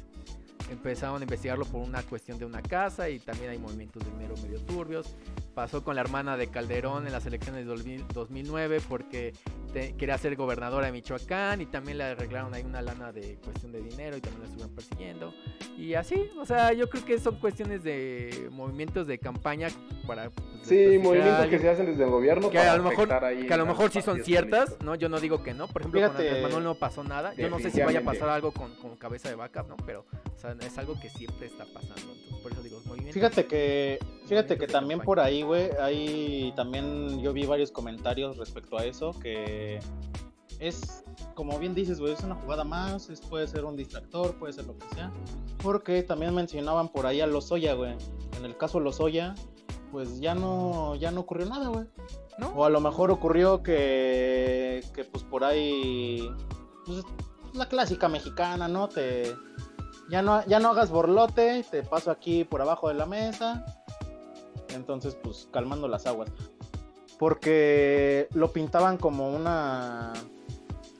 empezaron 0.70 1.20
a 1.20 1.24
investigarlo 1.24 1.64
por 1.64 1.82
una 1.82 2.02
cuestión 2.02 2.38
de 2.38 2.44
una 2.44 2.62
casa 2.62 3.08
y 3.08 3.18
también 3.18 3.50
hay 3.50 3.58
movimientos 3.58 4.04
de 4.04 4.10
dinero 4.10 4.34
medio 4.42 4.60
turbios. 4.60 5.14
Pasó 5.54 5.84
con 5.84 5.94
la 5.94 6.00
hermana 6.00 6.36
de 6.36 6.48
Calderón 6.48 7.06
en 7.06 7.12
las 7.12 7.26
elecciones 7.26 7.66
de 7.66 8.02
2009 8.12 8.80
porque 8.88 9.32
quería 9.96 10.18
ser 10.18 10.36
gobernadora 10.36 10.86
de 10.86 10.92
Michoacán 10.92 11.60
y 11.60 11.66
también 11.66 11.98
le 11.98 12.04
arreglaron 12.04 12.54
ahí 12.54 12.62
una 12.62 12.82
lana 12.82 13.12
de 13.12 13.36
cuestión 13.44 13.72
de 13.72 13.80
dinero 13.80 14.16
y 14.16 14.20
también 14.20 14.40
la 14.40 14.46
estuvieron 14.46 14.74
persiguiendo. 14.74 15.34
Y 15.76 15.94
así, 15.94 16.30
o 16.38 16.46
sea, 16.46 16.72
yo 16.72 16.88
creo 16.88 17.04
que 17.04 17.18
son 17.18 17.36
cuestiones 17.36 17.82
de 17.82 18.48
movimientos 18.52 19.06
de 19.06 19.18
campaña 19.18 19.68
para... 20.06 20.30
Pues, 20.30 20.46
sí, 20.62 20.98
movimientos 20.98 21.46
que 21.46 21.58
se 21.58 21.68
hacen 21.68 21.86
desde 21.86 22.04
el 22.04 22.10
gobierno. 22.10 22.50
Que 22.50 22.58
a 22.58 22.76
lo 22.76 22.84
mejor, 22.84 23.08
que 23.08 23.54
a 23.54 23.56
lo 23.56 23.66
mejor 23.66 23.90
sí 23.90 24.02
son 24.02 24.22
ciertas, 24.22 24.76
¿no? 24.82 24.94
Yo 24.94 25.08
no 25.08 25.20
digo 25.20 25.42
que 25.42 25.54
no. 25.54 25.68
Por 25.68 25.82
ejemplo, 25.82 26.00
con 26.00 26.10
Andrés 26.10 26.42
Manuel 26.42 26.64
no 26.64 26.74
pasó 26.74 27.02
nada. 27.04 27.34
Yo 27.34 27.50
no 27.50 27.58
sé 27.58 27.70
si 27.70 27.80
vaya 27.80 28.00
a 28.00 28.04
pasar 28.04 28.28
algo 28.28 28.52
con, 28.52 28.74
con 28.76 28.96
cabeza 28.96 29.28
de 29.28 29.34
vaca, 29.34 29.64
¿no? 29.68 29.76
Pero 29.84 30.04
o 30.34 30.38
sea, 30.38 30.53
es 30.60 30.78
algo 30.78 30.98
que 31.00 31.08
siempre 31.10 31.46
está 31.46 31.64
pasando. 31.64 32.12
Entonces, 32.12 32.36
por 32.42 32.52
eso 32.52 32.62
digo, 32.62 32.80
movimientos... 32.86 33.14
Fíjate 33.14 33.46
que, 33.46 33.98
fíjate 34.26 34.58
que 34.58 34.66
también 34.66 35.00
por 35.00 35.20
ahí, 35.20 35.42
güey, 35.42 35.70
ahí 35.80 36.52
también 36.56 37.20
yo 37.20 37.32
vi 37.32 37.46
varios 37.46 37.70
comentarios 37.70 38.36
respecto 38.36 38.78
a 38.78 38.84
eso 38.84 39.18
que 39.18 39.80
es, 40.60 41.04
como 41.34 41.58
bien 41.58 41.74
dices, 41.74 42.00
güey, 42.00 42.12
es 42.12 42.20
una 42.20 42.34
jugada 42.36 42.64
más, 42.64 43.10
es, 43.10 43.20
puede 43.20 43.46
ser 43.46 43.64
un 43.64 43.76
distractor, 43.76 44.34
puede 44.38 44.52
ser 44.52 44.66
lo 44.66 44.78
que 44.78 44.86
sea. 44.94 45.12
Porque 45.62 46.02
también 46.02 46.34
mencionaban 46.34 46.88
por 46.88 47.06
ahí 47.06 47.20
a 47.20 47.26
Lozoya, 47.26 47.74
güey. 47.74 47.96
En 48.38 48.44
el 48.44 48.56
caso 48.56 48.78
de 48.78 48.84
Lozoya, 48.84 49.34
pues 49.90 50.20
ya 50.20 50.34
no, 50.34 50.94
ya 50.96 51.10
no 51.10 51.20
ocurrió 51.20 51.46
nada, 51.46 51.68
güey. 51.68 51.86
¿No? 52.38 52.48
O 52.48 52.64
a 52.64 52.70
lo 52.70 52.80
mejor 52.80 53.10
ocurrió 53.10 53.62
que, 53.62 54.82
que 54.92 55.04
pues 55.04 55.22
por 55.22 55.44
ahí, 55.44 56.28
pues 56.84 57.04
la 57.52 57.68
clásica 57.68 58.08
mexicana, 58.08 58.66
¿no? 58.66 58.88
Te, 58.88 59.34
ya 60.08 60.22
no, 60.22 60.44
ya 60.46 60.60
no 60.60 60.70
hagas 60.70 60.90
borlote, 60.90 61.64
te 61.70 61.82
paso 61.82 62.10
aquí 62.10 62.44
por 62.44 62.60
abajo 62.60 62.88
de 62.88 62.94
la 62.94 63.06
mesa. 63.06 63.64
Entonces, 64.68 65.16
pues 65.22 65.48
calmando 65.52 65.88
las 65.88 66.06
aguas. 66.06 66.30
Porque 67.18 68.28
lo 68.34 68.52
pintaban 68.52 68.96
como 68.98 69.30
una 69.30 70.12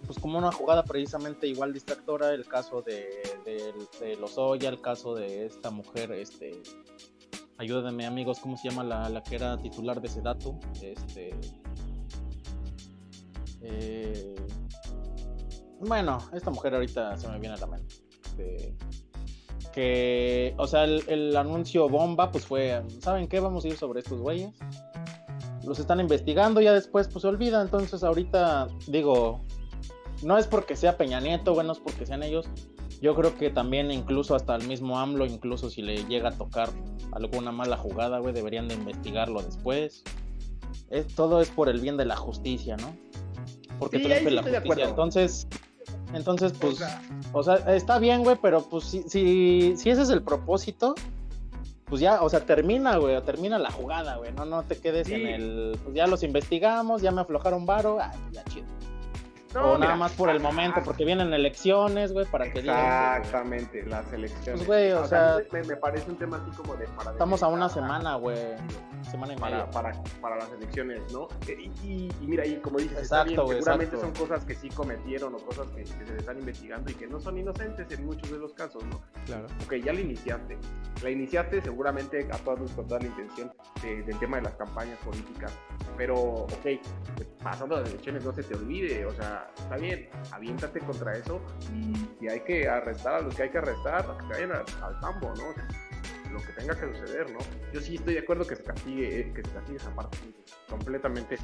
pues 0.07 0.19
como 0.19 0.39
una 0.39 0.53
jugada 0.53 0.85
precisamente 0.85 1.47
igual 1.47 1.73
distractora, 1.73 2.33
el 2.35 2.47
caso 2.47 2.83
de, 2.83 3.23
de, 3.45 3.73
de 4.01 4.17
Lozoya, 4.17 4.69
el 4.69 4.81
caso 4.81 5.15
de 5.15 5.47
esta 5.47 5.71
mujer, 5.71 6.13
este, 6.13 6.63
ayúdenme 7.57 8.07
amigos, 8.07 8.39
¿cómo 8.41 8.57
se 8.57 8.69
llama 8.69 8.85
la, 8.85 9.09
la 9.09 9.23
que 9.23 9.37
era 9.37 9.57
titular 9.57 10.01
de 10.01 10.09
ese 10.09 10.21
dato? 10.21 10.59
Este, 10.83 11.35
eh, 13.63 14.35
bueno, 15.81 16.19
esta 16.33 16.51
mujer 16.51 16.75
ahorita 16.75 17.17
se 17.17 17.29
me 17.29 17.39
viene 17.39 17.55
a 17.55 17.59
la 17.59 17.67
mente. 17.67 18.04
Este, 18.37 18.75
que, 19.73 20.55
o 20.57 20.67
sea, 20.67 20.85
el, 20.85 21.03
el, 21.09 21.37
anuncio 21.37 21.89
bomba, 21.89 22.31
pues 22.31 22.47
fue, 22.47 22.83
¿saben 23.01 23.29
qué? 23.29 23.41
Vamos 23.41 23.65
a 23.65 23.69
ir 23.69 23.77
sobre 23.77 24.01
estos 24.01 24.21
güeyes. 24.21 24.51
Los 25.65 25.79
están 25.79 26.01
investigando, 26.01 26.61
ya 26.61 26.73
después, 26.73 27.09
pues 27.09 27.23
se 27.23 27.29
olvida. 27.29 27.63
Entonces, 27.63 28.05
ahorita, 28.05 28.69
digo, 28.87 29.41
no 30.23 30.39
es 30.39 30.47
porque 30.47 30.77
sea 30.77 30.97
Peña 30.97 31.21
Nieto, 31.21 31.55
bueno, 31.55 31.73
es 31.73 31.79
porque 31.79 32.07
sean 32.07 32.23
ellos. 32.23 32.47
Yo 33.01 33.15
creo 33.15 33.37
que 33.37 33.51
también 33.51 33.91
incluso 33.91 34.35
hasta 34.35 34.55
el 34.55 34.67
mismo 34.67 34.99
AMLO, 34.99 35.27
incluso 35.27 35.69
si 35.71 35.83
le 35.83 36.05
llega 36.05 36.31
a 36.31 36.33
tocar 36.33 36.71
alguna 37.13 37.51
mala 37.51 37.77
jugada, 37.77 38.19
güey, 38.21 38.33
deberían 38.33 38.69
de 38.69 38.75
investigarlo 38.75 39.43
después. 39.43 40.05
todo 41.17 41.41
es 41.41 41.51
por 41.51 41.69
el 41.69 41.81
bien 41.81 41.97
de 41.97 42.05
la 42.05 42.17
justicia, 42.17 42.77
¿no? 42.77 42.95
Porque 43.79 43.97
eres 43.97 44.33
la 44.33 44.43
justicia. 44.43 44.89
Entonces, 44.89 45.49
entonces, 46.13 46.53
pues, 46.53 46.83
o 47.33 47.43
sea, 47.43 47.57
está 47.75 47.99
bien, 47.99 48.23
güey, 48.23 48.37
pero 48.41 48.63
pues 48.63 48.85
si, 48.85 49.03
si, 49.05 49.77
si 49.77 49.91
ese 49.91 50.03
es 50.03 50.11
el 50.11 50.23
propósito, 50.23 50.95
pues 51.87 52.01
ya, 52.01 52.23
o 52.23 52.29
sea, 52.29 52.41
termina, 52.41 52.97
güey, 52.97 53.21
termina 53.23 53.59
la 53.59 53.71
jugada, 53.71 54.17
güey, 54.17 54.33
no, 54.33 54.45
no 54.45 54.63
te 54.63 54.79
quedes 54.79 55.09
en 55.09 55.27
el, 55.27 55.79
pues 55.83 55.95
ya 55.95 56.07
los 56.07 56.23
investigamos, 56.23 57.03
ya 57.03 57.11
me 57.11 57.21
aflojaron 57.21 57.67
varo, 57.67 57.99
ay, 58.01 58.19
ya 58.33 58.45
chido 58.45 58.67
o 59.57 59.79
nada 59.79 59.97
más 59.97 60.13
por 60.13 60.31
el 60.31 60.41
momento, 60.41 60.81
porque 60.85 61.05
vienen 61.05 61.33
elecciones, 61.33 62.13
güey, 62.13 62.27
para 62.27 62.51
que 62.53 62.61
Exactamente, 62.61 63.85
las 63.85 64.13
elecciones. 64.13 64.65
Pues, 64.65 64.67
güey, 64.67 64.93
o, 64.93 65.07
sea, 65.07 65.39
me, 65.53 65.77
parece 65.77 66.11
un 66.11 66.17
tema 66.17 66.37
así 66.39 66.57
como 66.57 66.75
de 66.77 66.87
para 66.89 67.13
Estamos 67.13 67.43
a 67.43 67.49
una 67.49 67.69
semana, 67.69 68.17
güey. 68.17 68.37
Semana 69.11 69.35
y 69.35 69.37
para, 69.37 69.71
Para, 69.71 69.93
para, 70.21 70.37
las 70.37 70.53
elecciones, 70.53 71.01
¿no? 71.13 71.29
Y, 71.83 72.11
mira, 72.23 72.47
y 72.47 72.57
como 72.57 72.79
dices, 72.79 72.99
exacto, 72.99 73.47
seguramente 73.47 73.99
son 73.99 74.13
cosas 74.13 74.45
que 74.45 74.55
sí 74.55 74.69
cometieron 74.71 75.35
o 75.35 75.39
cosas 75.39 75.67
que, 75.69 75.85
se 75.85 75.99
les 76.05 76.19
están 76.19 76.39
investigando 76.39 76.91
y 76.91 76.95
que 76.95 77.07
no 77.07 77.21
son 77.21 77.39
inocentes 77.39 77.91
en 77.91 78.07
muchos 78.07 78.31
de 78.31 78.39
los 78.39 78.53
casos, 78.55 78.83
¿no? 78.85 79.03
Claro. 79.27 79.47
Ok, 79.65 79.75
ya 79.75 79.93
la 79.93 80.01
iniciaste. 80.01 80.59
La 81.03 81.11
iniciaste 81.11 81.61
seguramente 81.61 82.27
a 82.31 82.39
todos 82.39 82.71
con 82.73 82.87
toda 82.87 83.01
la 83.01 83.07
intención 83.07 83.53
del 83.83 84.19
tema 84.19 84.39
de 84.39 84.45
las 84.45 84.55
campañas 84.55 84.99
políticas. 85.05 85.53
Pero, 85.97 86.17
ok, 86.17 86.67
pasando 87.43 87.77
las 87.77 87.89
elecciones 87.89 88.25
no 88.25 88.33
se 88.33 88.43
te 88.43 88.55
olvide, 88.55 89.07
o 89.07 89.13
sea, 89.13 89.44
está 89.57 89.77
bien, 89.77 90.09
aviéntate 90.33 90.81
contra 90.81 91.17
eso 91.17 91.41
y 91.73 91.95
si 92.19 92.29
hay 92.29 92.41
que 92.41 92.69
arrestar 92.69 93.15
a 93.15 93.21
los 93.21 93.35
que 93.35 93.45
hay 93.45 93.51
que 93.51 93.59
arrestar, 93.59 94.17
que 94.19 94.27
vayan 94.27 94.53
al, 94.53 95.01
tambo, 95.01 95.33
¿no? 95.35 95.45
Lo 96.35 96.41
que 96.43 96.53
tenga 96.53 96.75
que 96.75 96.93
suceder, 96.99 97.31
¿no? 97.31 97.39
Yo 97.73 97.81
sí 97.81 97.95
estoy 97.95 98.15
de 98.15 98.21
acuerdo 98.21 98.47
que 98.47 98.57
se 98.57 98.65
castigue, 98.65 99.21
eh, 99.21 99.33
que 99.33 99.43
se 99.43 99.51
castigue 99.51 99.77
esa 99.77 99.95
parte, 99.95 100.19
completamente 100.69 101.39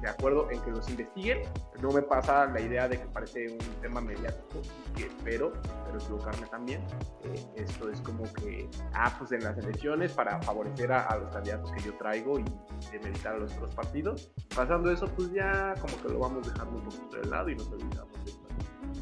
de 0.00 0.08
acuerdo 0.08 0.50
en 0.50 0.60
que 0.60 0.70
los 0.70 0.88
investiguen. 0.90 1.42
No 1.80 1.90
me 1.90 2.02
pasa 2.02 2.46
la 2.46 2.60
idea 2.60 2.86
de 2.86 3.00
que 3.00 3.06
parece 3.06 3.48
un 3.50 3.58
tema 3.80 4.00
mediático, 4.00 4.60
que 4.94 5.06
espero, 5.06 5.52
pero 5.86 5.98
equivocarme 5.98 6.46
también. 6.48 6.82
Eh, 7.24 7.46
esto 7.56 7.90
es 7.90 8.00
como 8.02 8.30
que, 8.34 8.68
ah, 8.92 9.14
pues 9.18 9.32
en 9.32 9.42
las 9.42 9.56
elecciones 9.58 10.12
para 10.12 10.40
favorecer 10.42 10.92
a, 10.92 11.16
los 11.16 11.32
candidatos 11.32 11.72
que 11.72 11.82
yo 11.82 11.94
traigo 11.94 12.38
y 12.38 12.44
demeritar 12.92 13.36
a 13.36 13.38
los 13.38 13.52
otros 13.54 13.74
partidos. 13.74 14.30
Pasando 14.54 14.90
eso, 14.90 15.06
pues 15.16 15.32
ya 15.32 15.74
como 15.80 16.02
que 16.02 16.08
lo 16.10 16.18
vamos 16.18 16.46
dejando 16.46 16.78
un 16.78 16.84
poquito 16.84 17.16
de 17.16 17.28
lado 17.28 17.48
y 17.48 17.56
nos 17.56 17.68
olvidamos 17.68 18.24
de 18.24 18.30
esto, 18.30 18.46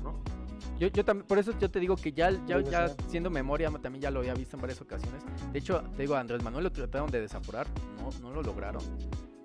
¿no? 0.05 0.34
Yo, 0.78 0.88
yo 0.88 1.04
también, 1.04 1.26
por 1.26 1.38
eso 1.38 1.56
yo 1.58 1.70
te 1.70 1.80
digo 1.80 1.96
que 1.96 2.12
ya, 2.12 2.30
ya, 2.46 2.60
ya 2.60 2.88
siendo 3.08 3.30
memoria, 3.30 3.70
también 3.70 4.02
ya 4.02 4.10
lo 4.10 4.20
había 4.20 4.34
visto 4.34 4.56
en 4.56 4.62
varias 4.62 4.80
ocasiones. 4.80 5.22
De 5.52 5.58
hecho, 5.58 5.82
te 5.96 6.02
digo, 6.02 6.16
Andrés 6.16 6.42
Manuel 6.42 6.64
lo 6.64 6.72
trataron 6.72 7.10
de 7.10 7.20
desaforar, 7.20 7.66
no, 7.98 8.10
no 8.20 8.34
lo 8.34 8.42
lograron. 8.42 8.82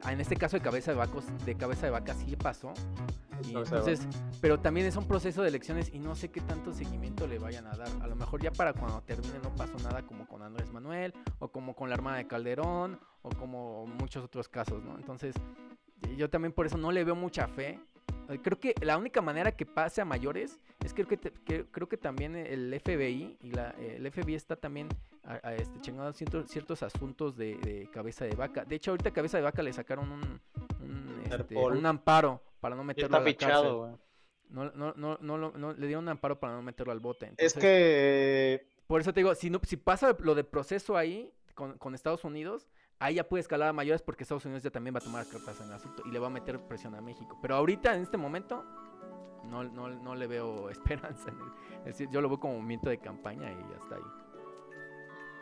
Ah, 0.04 0.14
en 0.14 0.22
este 0.22 0.38
caso 0.38 0.56
de 0.56 0.62
cabeza 0.62 0.92
de 0.92 0.98
vacos, 0.98 1.26
de 1.46 1.56
cabeza 1.56 1.86
de 1.86 1.92
vaca 1.92 2.14
sí 2.14 2.36
pasó. 2.36 2.74
entonces, 3.44 4.08
pero 4.40 4.60
también 4.60 4.88
es 4.88 4.96
un 4.96 5.06
proceso 5.06 5.42
de 5.42 5.50
elecciones 5.50 5.92
y 5.94 6.00
no 6.00 6.16
sé 6.16 6.30
qué 6.30 6.40
tanto 6.40 6.74
seguimiento 6.74 7.28
le 7.28 7.38
vayan 7.38 7.68
a 7.68 7.76
dar. 7.76 7.90
A 8.02 8.08
lo 8.08 8.16
mejor 8.16 8.42
ya 8.42 8.52
para 8.52 8.74
cuando 8.74 9.02
termine 9.02 9.40
no 9.44 9.54
pasó 9.56 9.78
nada 9.80 10.04
como 10.04 10.26
con 10.26 10.42
Andrés 10.42 10.72
Manuel, 10.72 11.14
o 11.40 11.50
como 11.50 11.76
con 11.76 11.90
la 11.90 11.96
Armada 11.96 12.18
de 12.18 12.28
Calderón, 12.28 13.00
o 13.24 13.30
como 13.30 13.88
muchos 13.88 14.24
otros 14.24 14.48
casos, 14.48 14.82
¿no? 14.84 14.98
Entonces, 14.98 15.36
yo 16.16 16.30
también 16.30 16.54
por 16.54 16.66
eso 16.66 16.78
no 16.78 16.92
le 16.92 17.04
veo 17.04 17.16
mucha 17.16 17.48
fe 17.48 17.80
creo 18.42 18.60
que 18.60 18.76
la 18.82 18.98
única 18.98 19.22
manera 19.22 19.52
que 19.52 19.66
pase 19.66 20.02
a 20.02 20.06
mayores 20.06 20.60
es 20.84 20.94
que 20.94 21.06
creo 21.06 21.20
que, 21.20 21.66
creo 21.66 21.90
que 21.90 21.98
también 21.98 22.36
el 22.36 22.80
FBI 22.80 23.38
y 23.42 23.52
la, 23.52 23.72
el 23.72 24.10
FBI 24.12 24.36
está 24.36 24.56
también 24.56 24.90
a, 25.24 25.54
este, 25.54 25.80
chingando 25.82 26.12
ciertos, 26.14 26.50
ciertos 26.50 26.84
asuntos 26.84 27.36
de, 27.36 27.90
cabeza 27.92 28.26
de 28.26 28.36
vaca. 28.36 28.66
De 28.66 28.76
hecho, 28.76 28.92
ahorita 28.92 29.12
cabeza 29.12 29.38
de 29.38 29.44
vaca 29.44 29.62
le 29.62 29.74
sacaron 29.74 30.12
un, 30.12 30.42
un, 30.82 31.24
este, 31.26 31.56
amparo 31.86 32.42
para 32.60 32.76
no 32.76 32.84
meterlo 32.84 33.18
a 33.18 33.20
la 33.20 33.36
cárcel. 33.36 33.98
No, 34.50 34.72
no, 34.72 34.94
no, 34.96 35.18
no, 35.22 35.52
no, 35.52 35.74
le 35.74 35.88
dieron 35.88 36.06
un 36.06 36.10
amparo 36.10 36.40
para 36.40 36.54
no 36.54 36.62
meterlo 36.62 36.92
al 36.92 37.00
bote. 37.00 37.32
es 37.38 37.54
que... 37.54 38.68
Por 38.88 39.02
eso 39.02 39.14
te 39.14 39.20
digo, 39.20 39.36
si, 39.36 39.52
no, 39.52 39.62
si 39.64 39.78
pasa 39.78 40.18
lo 40.20 40.34
de 40.34 40.44
proceso 40.44 40.98
ahí 40.98 41.32
con, 41.54 41.78
con 41.78 41.94
Estados 41.94 42.24
Unidos, 42.24 42.68
ahí 43.00 43.16
ya 43.16 43.24
puede 43.24 43.42
escalar 43.42 43.70
a 43.70 43.74
mayores 43.74 44.02
porque 44.02 44.24
Estados 44.24 44.46
Unidos 44.46 44.64
ya 44.64 44.70
también 44.70 44.94
va 44.94 45.00
a 45.00 45.04
tomar 45.04 45.26
cartas 45.26 45.60
en 45.62 45.68
el 45.68 45.74
asunto 45.74 46.04
y 46.06 46.12
le 46.12 46.20
va 46.20 46.28
a 46.28 46.30
meter 46.30 46.60
presión 46.60 46.96
a 46.96 47.02
México. 47.02 47.38
Pero 47.42 47.56
ahorita, 47.56 47.96
en 47.96 48.04
este 48.04 48.18
momento, 48.18 48.64
no, 49.46 49.64
no, 49.64 49.90
no 49.90 50.16
le 50.16 50.28
veo 50.28 50.70
esperanza. 50.70 51.32
Es 51.80 51.86
decir, 51.86 52.10
yo 52.12 52.22
lo 52.22 52.30
veo 52.30 52.40
como 52.40 52.56
movimiento 52.56 52.90
de 52.90 53.00
campaña 53.00 53.52
y 53.52 53.56
ya 53.56 53.78
está 53.82 53.96
ahí. 53.96 54.02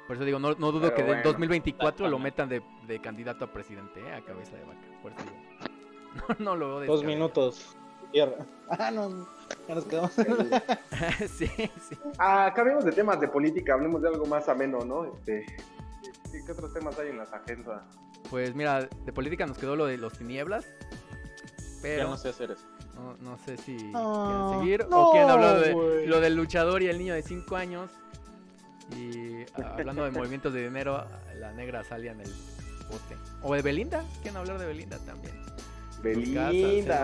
Por 0.07 0.15
eso 0.15 0.23
digo, 0.23 0.39
no, 0.39 0.53
no 0.53 0.71
dudo 0.71 0.93
que 0.93 1.01
en 1.01 1.21
2024 1.21 2.07
lo 2.07 2.17
metan 2.17 2.47
de, 2.47 2.61
de, 2.87 3.01
candidato 3.01 3.43
a 3.43 3.51
presidente, 3.51 3.99
¿eh? 3.99 4.13
a 4.13 4.21
cabeza 4.23 4.55
de 4.55 4.63
vaca. 4.63 4.87
Por 5.01 5.11
eso 5.11 5.21
digo, 5.21 6.39
no, 6.39 6.45
no 6.45 6.55
lo 6.55 6.67
veo 6.67 6.79
de 6.79 6.87
Dos 6.87 7.03
minutos. 7.03 7.77
Ah, 8.69 8.89
no, 8.89 9.27
ya 9.67 9.75
nos 9.75 9.85
quedamos. 9.85 10.11
sí, 11.27 11.47
sí. 11.47 11.97
Ah, 12.17 12.51
cambiemos 12.55 12.83
de 12.83 12.91
temas 12.91 13.19
de 13.19 13.27
política, 13.27 13.73
hablemos 13.73 14.01
de 14.01 14.07
algo 14.07 14.25
más 14.25 14.49
ameno, 14.49 14.79
¿no? 14.83 15.05
Este, 15.05 15.45
¿Qué 16.31 16.51
otros 16.51 16.73
temas 16.73 16.97
hay 16.99 17.09
en 17.09 17.17
las 17.17 17.31
agendas? 17.33 17.81
Pues 18.29 18.55
mira, 18.55 18.85
de 18.85 19.13
política 19.13 19.45
nos 19.45 19.57
quedó 19.57 19.75
lo 19.75 19.85
de 19.85 19.97
los 19.97 20.13
tinieblas. 20.13 20.65
Pero 21.81 22.03
ya 22.03 22.09
no 22.09 22.17
sé 22.17 22.29
hacer 22.29 22.51
eso. 22.51 22.65
No, 23.21 23.37
sé 23.37 23.57
si 23.57 23.77
quieren 23.77 24.59
seguir 24.59 24.87
o 24.91 25.11
quieren 25.11 25.29
hablar 25.29 25.59
de 25.59 26.07
lo 26.07 26.19
del 26.19 26.35
luchador 26.35 26.81
y 26.81 26.87
el 26.87 26.97
niño 26.97 27.13
de 27.13 27.21
5 27.21 27.55
años. 27.55 27.91
Y 28.95 29.45
hablando 29.61 30.03
de 30.05 30.11
movimientos 30.17 30.53
de 30.53 30.63
dinero, 30.63 31.05
la 31.35 31.51
negra 31.53 31.83
salía 31.83 32.11
en 32.11 32.21
el 32.21 32.33
bote. 32.89 33.17
O 33.43 33.53
de 33.53 33.61
Belinda, 33.61 34.03
quieren 34.21 34.37
hablar 34.37 34.57
de 34.57 34.65
Belinda 34.65 34.97
también. 34.99 35.35
Belinda, 36.01 36.49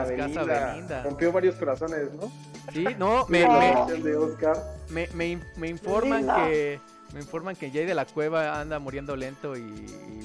Belinda. 0.05 1.03
Rompió 1.03 1.31
varios 1.31 1.55
corazones, 1.55 2.13
¿no? 2.13 2.31
Sí, 2.71 2.85
no, 2.97 3.25
me, 3.27 3.45
me, 4.89 5.07
me, 5.13 5.41
me, 5.57 5.67
informan 5.67 6.25
que 6.25 6.79
me 7.13 7.19
informan 7.19 7.55
que 7.55 7.69
Jay 7.69 7.85
de 7.85 7.93
la 7.93 8.05
Cueva 8.05 8.59
anda 8.59 8.79
muriendo 8.79 9.15
lento 9.15 9.55
y, 9.55 9.61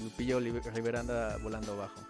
Lupillo 0.03 0.41
Rivera 0.41 1.01
anda 1.01 1.37
volando 1.43 1.77
bajo. 1.77 2.01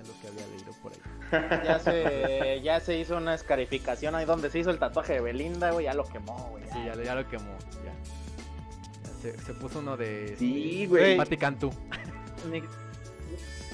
Es 0.00 0.06
lo 0.06 0.14
que 0.20 0.28
había 0.28 0.46
leído 0.46 0.72
por 0.82 0.92
ahí. 0.92 1.00
Ya 1.64 1.78
se, 1.78 2.60
ya 2.62 2.80
se 2.80 2.98
hizo 2.98 3.16
una 3.16 3.34
escarificación 3.34 4.14
ahí 4.14 4.24
donde 4.24 4.50
se 4.50 4.58
hizo 4.60 4.70
el 4.70 4.78
tatuaje 4.78 5.14
de 5.14 5.20
Belinda, 5.20 5.70
güey. 5.72 5.84
Ya 5.84 5.94
lo 5.94 6.04
quemó, 6.04 6.48
güey. 6.50 6.64
Sí, 6.64 6.78
ya, 6.84 6.94
ya, 7.02 7.14
lo 7.14 7.28
quemó. 7.28 7.56
Ya. 7.84 9.32
se, 9.44 9.54
puso 9.54 9.80
uno 9.80 9.96
de. 9.96 10.34
Sí, 10.38 10.86
güey. 10.86 11.16
Mati 11.16 11.36
Cantú. 11.36 11.72
Mi, 12.50 12.62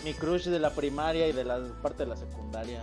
mi 0.04 0.14
crush 0.14 0.46
de 0.48 0.58
la 0.58 0.70
primaria 0.70 1.28
y 1.28 1.32
de 1.32 1.44
la 1.44 1.60
parte 1.82 2.04
de 2.04 2.10
la 2.10 2.16
secundaria. 2.16 2.82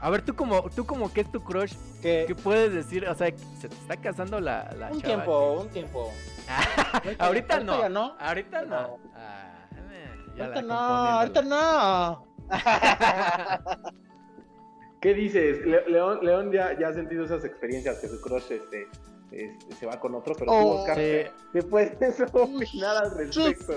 A 0.00 0.08
ver, 0.08 0.22
tú 0.22 0.34
como, 0.34 0.70
tú 0.70 0.86
como 0.86 1.12
que 1.12 1.20
es 1.20 1.30
tu 1.30 1.42
crush, 1.42 1.74
¿qué, 2.00 2.34
puedes 2.42 2.72
decir? 2.72 3.06
O 3.06 3.14
sea, 3.14 3.26
se 3.60 3.68
te 3.68 3.74
está 3.74 3.96
casando 3.96 4.40
la, 4.40 4.70
la 4.78 4.90
un 4.90 5.00
Tiempo, 5.02 5.60
un 5.60 5.68
tiempo, 5.68 6.10
ahorita 7.18 7.60
no. 7.60 7.88
no. 7.88 8.16
Ahorita 8.18 8.62
no. 8.62 8.98
Ah, 9.14 9.66
ahorita 10.38 10.62
no, 10.62 10.74
ahorita 10.74 11.42
no. 11.42 12.26
¿Qué 15.00 15.14
dices? 15.14 15.66
León, 15.66 16.20
León 16.22 16.50
ya, 16.50 16.78
ya 16.78 16.88
ha 16.88 16.94
sentido 16.94 17.24
esas 17.24 17.44
experiencias 17.44 17.98
que 17.98 18.08
su 18.08 18.20
crush 18.20 18.52
este, 18.52 18.88
este 19.32 19.74
se 19.74 19.86
va 19.86 20.00
con 20.00 20.14
otro, 20.14 20.34
pero 20.38 20.50
oh, 20.50 20.62
tú, 20.62 20.68
Oscar, 20.78 20.96
¿qué 20.96 21.62
puedes 21.68 22.20
opinar 22.32 22.96
al 22.96 23.16
respecto? 23.16 23.74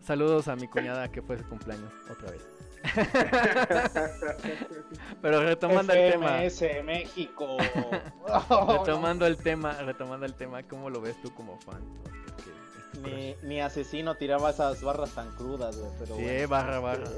Saludos 0.00 0.48
a 0.48 0.56
mi 0.56 0.68
cuñada 0.68 1.10
que 1.10 1.22
fue 1.22 1.38
su 1.38 1.48
cumpleaños 1.48 1.92
otra 2.10 2.30
vez. 2.30 2.53
Pero 5.22 5.42
retomando 5.42 5.92
el 5.92 6.12
tema. 6.12 6.38
México. 6.84 7.56
retomando 8.78 9.26
el 9.26 9.36
tema, 9.36 9.72
retomando 9.82 10.26
el 10.26 10.34
tema, 10.34 10.62
¿cómo 10.62 10.90
lo 10.90 11.00
ves 11.00 11.20
tú 11.22 11.32
como 11.34 11.58
fan? 11.60 11.82
Mi, 13.42 13.60
asesino 13.60 14.14
tiraba 14.14 14.50
esas 14.50 14.80
barras 14.80 15.10
tan 15.10 15.28
crudas, 15.34 15.76
güey, 15.76 15.90
pero 15.98 16.16
Sí, 16.16 16.46
barra, 16.46 16.78
barra. 16.78 17.10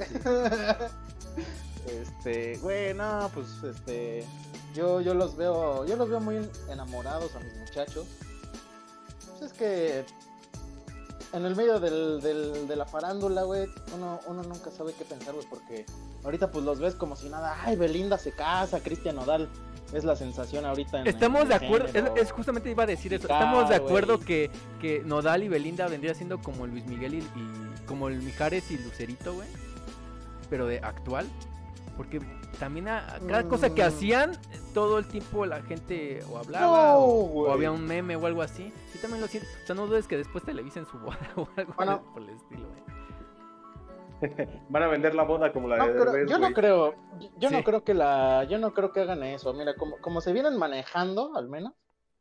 este, 1.87 2.57
güey, 2.59 2.95
no, 2.95 3.31
pues 3.35 3.63
este 3.63 4.25
yo 4.75 5.01
yo 5.01 5.15
los 5.15 5.37
veo, 5.37 5.85
yo 5.85 5.97
los 5.97 6.09
veo 6.09 6.21
muy 6.21 6.49
enamorados 6.71 7.37
a 7.37 7.41
mis 7.41 7.55
muchachos. 7.59 8.07
Pues 9.29 9.53
es 9.53 9.59
que 9.59 10.05
en 11.33 11.45
el 11.45 11.57
medio 11.57 11.81
del, 11.81 12.21
del, 12.21 12.69
de 12.69 12.77
la 12.77 12.87
farándula, 12.87 13.43
güey, 13.43 13.69
uno, 13.95 14.21
uno 14.27 14.43
nunca 14.43 14.71
sabe 14.71 14.93
qué 14.97 15.05
pensar, 15.05 15.35
güey, 15.35 15.47
porque 15.49 15.85
ahorita 16.25 16.51
pues 16.51 16.65
los 16.65 16.79
ves 16.79 16.95
como 16.95 17.17
si 17.17 17.29
nada, 17.29 17.57
ay, 17.63 17.77
Belinda 17.77 18.19
se 18.19 18.33
casa, 18.33 18.81
Cristian 18.81 19.17
Nodal 19.17 19.49
es 19.93 20.05
la 20.05 20.17
sensación 20.17 20.65
ahorita. 20.65 21.01
En 21.01 21.07
Estamos 21.07 21.49
de 21.49 21.55
acuerdo, 21.55 21.89
es, 22.17 22.33
justamente 22.33 22.71
iba 22.71 22.85
a 22.85 22.87
decir 22.87 23.15
eso, 23.15 23.25
estamos 23.25 23.69
de 23.69 23.77
acuerdo 23.77 24.19
que, 24.19 24.51
que 24.81 25.03
Nodal 25.05 25.43
y 25.43 25.49
Belinda 25.49 25.87
vendría 25.89 26.15
siendo 26.15 26.41
como 26.41 26.67
Luis 26.67 26.87
Miguel 26.87 27.15
y, 27.15 27.19
y 27.19 27.87
como 27.87 28.09
el 28.09 28.23
Mijares 28.23 28.71
y 28.71 28.79
Lucerito, 28.79 29.35
güey, 29.35 29.49
pero 30.49 30.67
de 30.67 30.79
actual. 30.79 31.27
Porque 31.97 32.21
también 32.59 32.89
a, 32.89 33.19
cada 33.27 33.45
cosa 33.45 33.75
que 33.75 33.83
hacían, 33.83 34.33
todo 34.75 34.99
el 34.99 35.07
tiempo 35.07 35.47
la 35.47 35.63
gente 35.63 36.23
o 36.31 36.39
hablaba 36.39 36.99
o, 36.99 37.51
había 37.51 37.71
un 37.71 37.87
meme 37.87 38.17
o 38.17 38.27
algo 38.27 38.43
así. 38.43 38.73
Yo 38.95 39.01
también 39.01 39.21
lo 39.21 39.29
siento. 39.29 39.49
O 39.63 39.67
sea, 39.67 39.75
no 39.75 39.87
dudes 39.87 40.07
que 40.07 40.17
después 40.17 40.45
televisen 40.45 40.87
su 40.87 40.99
boda 40.99 41.19
o 41.37 41.49
algo 41.57 42.03
por 42.13 42.23
el 42.23 42.31
estilo, 42.31 42.67
Van 44.71 44.83
a 44.83 44.89
vender 44.89 45.15
la 45.15 45.25
boda 45.25 45.53
como 45.53 45.69
la 45.69 45.87
de 45.87 46.27
Yo 46.27 46.39
no 46.39 46.53
creo, 46.53 46.95
yo 47.37 47.51
no 47.51 47.63
creo 47.63 47.85
que 47.85 47.93
la, 47.93 48.45
yo 48.45 48.59
no 48.59 48.73
creo 48.73 48.93
que 48.93 49.01
hagan 49.01 49.23
eso. 49.23 49.53
Mira, 49.53 49.75
como, 49.75 49.99
como 49.99 50.21
se 50.21 50.33
vienen 50.33 50.57
manejando, 50.57 51.37
al 51.37 51.49
menos, 51.49 51.75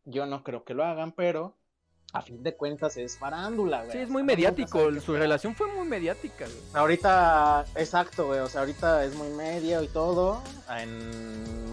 yo 0.03 0.25
no 0.25 0.43
creo 0.43 0.63
que 0.63 0.73
lo 0.73 0.83
hagan, 0.83 1.13
pero 1.13 1.55
a 2.15 2.21
fin 2.21 2.41
de 2.41 2.55
cuentas 2.55 2.95
es 2.95 3.17
farándula, 3.17 3.83
güey. 3.83 3.91
Sí, 3.91 3.97
es 3.97 4.09
muy 4.09 4.23
mediático, 4.23 4.89
su 5.01 5.13
relación 5.15 5.53
fue 5.53 5.67
muy 5.67 5.85
mediática, 5.85 6.45
güey. 6.45 6.57
Ahorita, 6.73 7.65
exacto, 7.75 8.27
güey, 8.27 8.39
o 8.39 8.47
sea, 8.47 8.61
ahorita 8.61 9.03
es 9.03 9.13
muy 9.15 9.27
media 9.31 9.83
y 9.83 9.89
todo. 9.89 10.41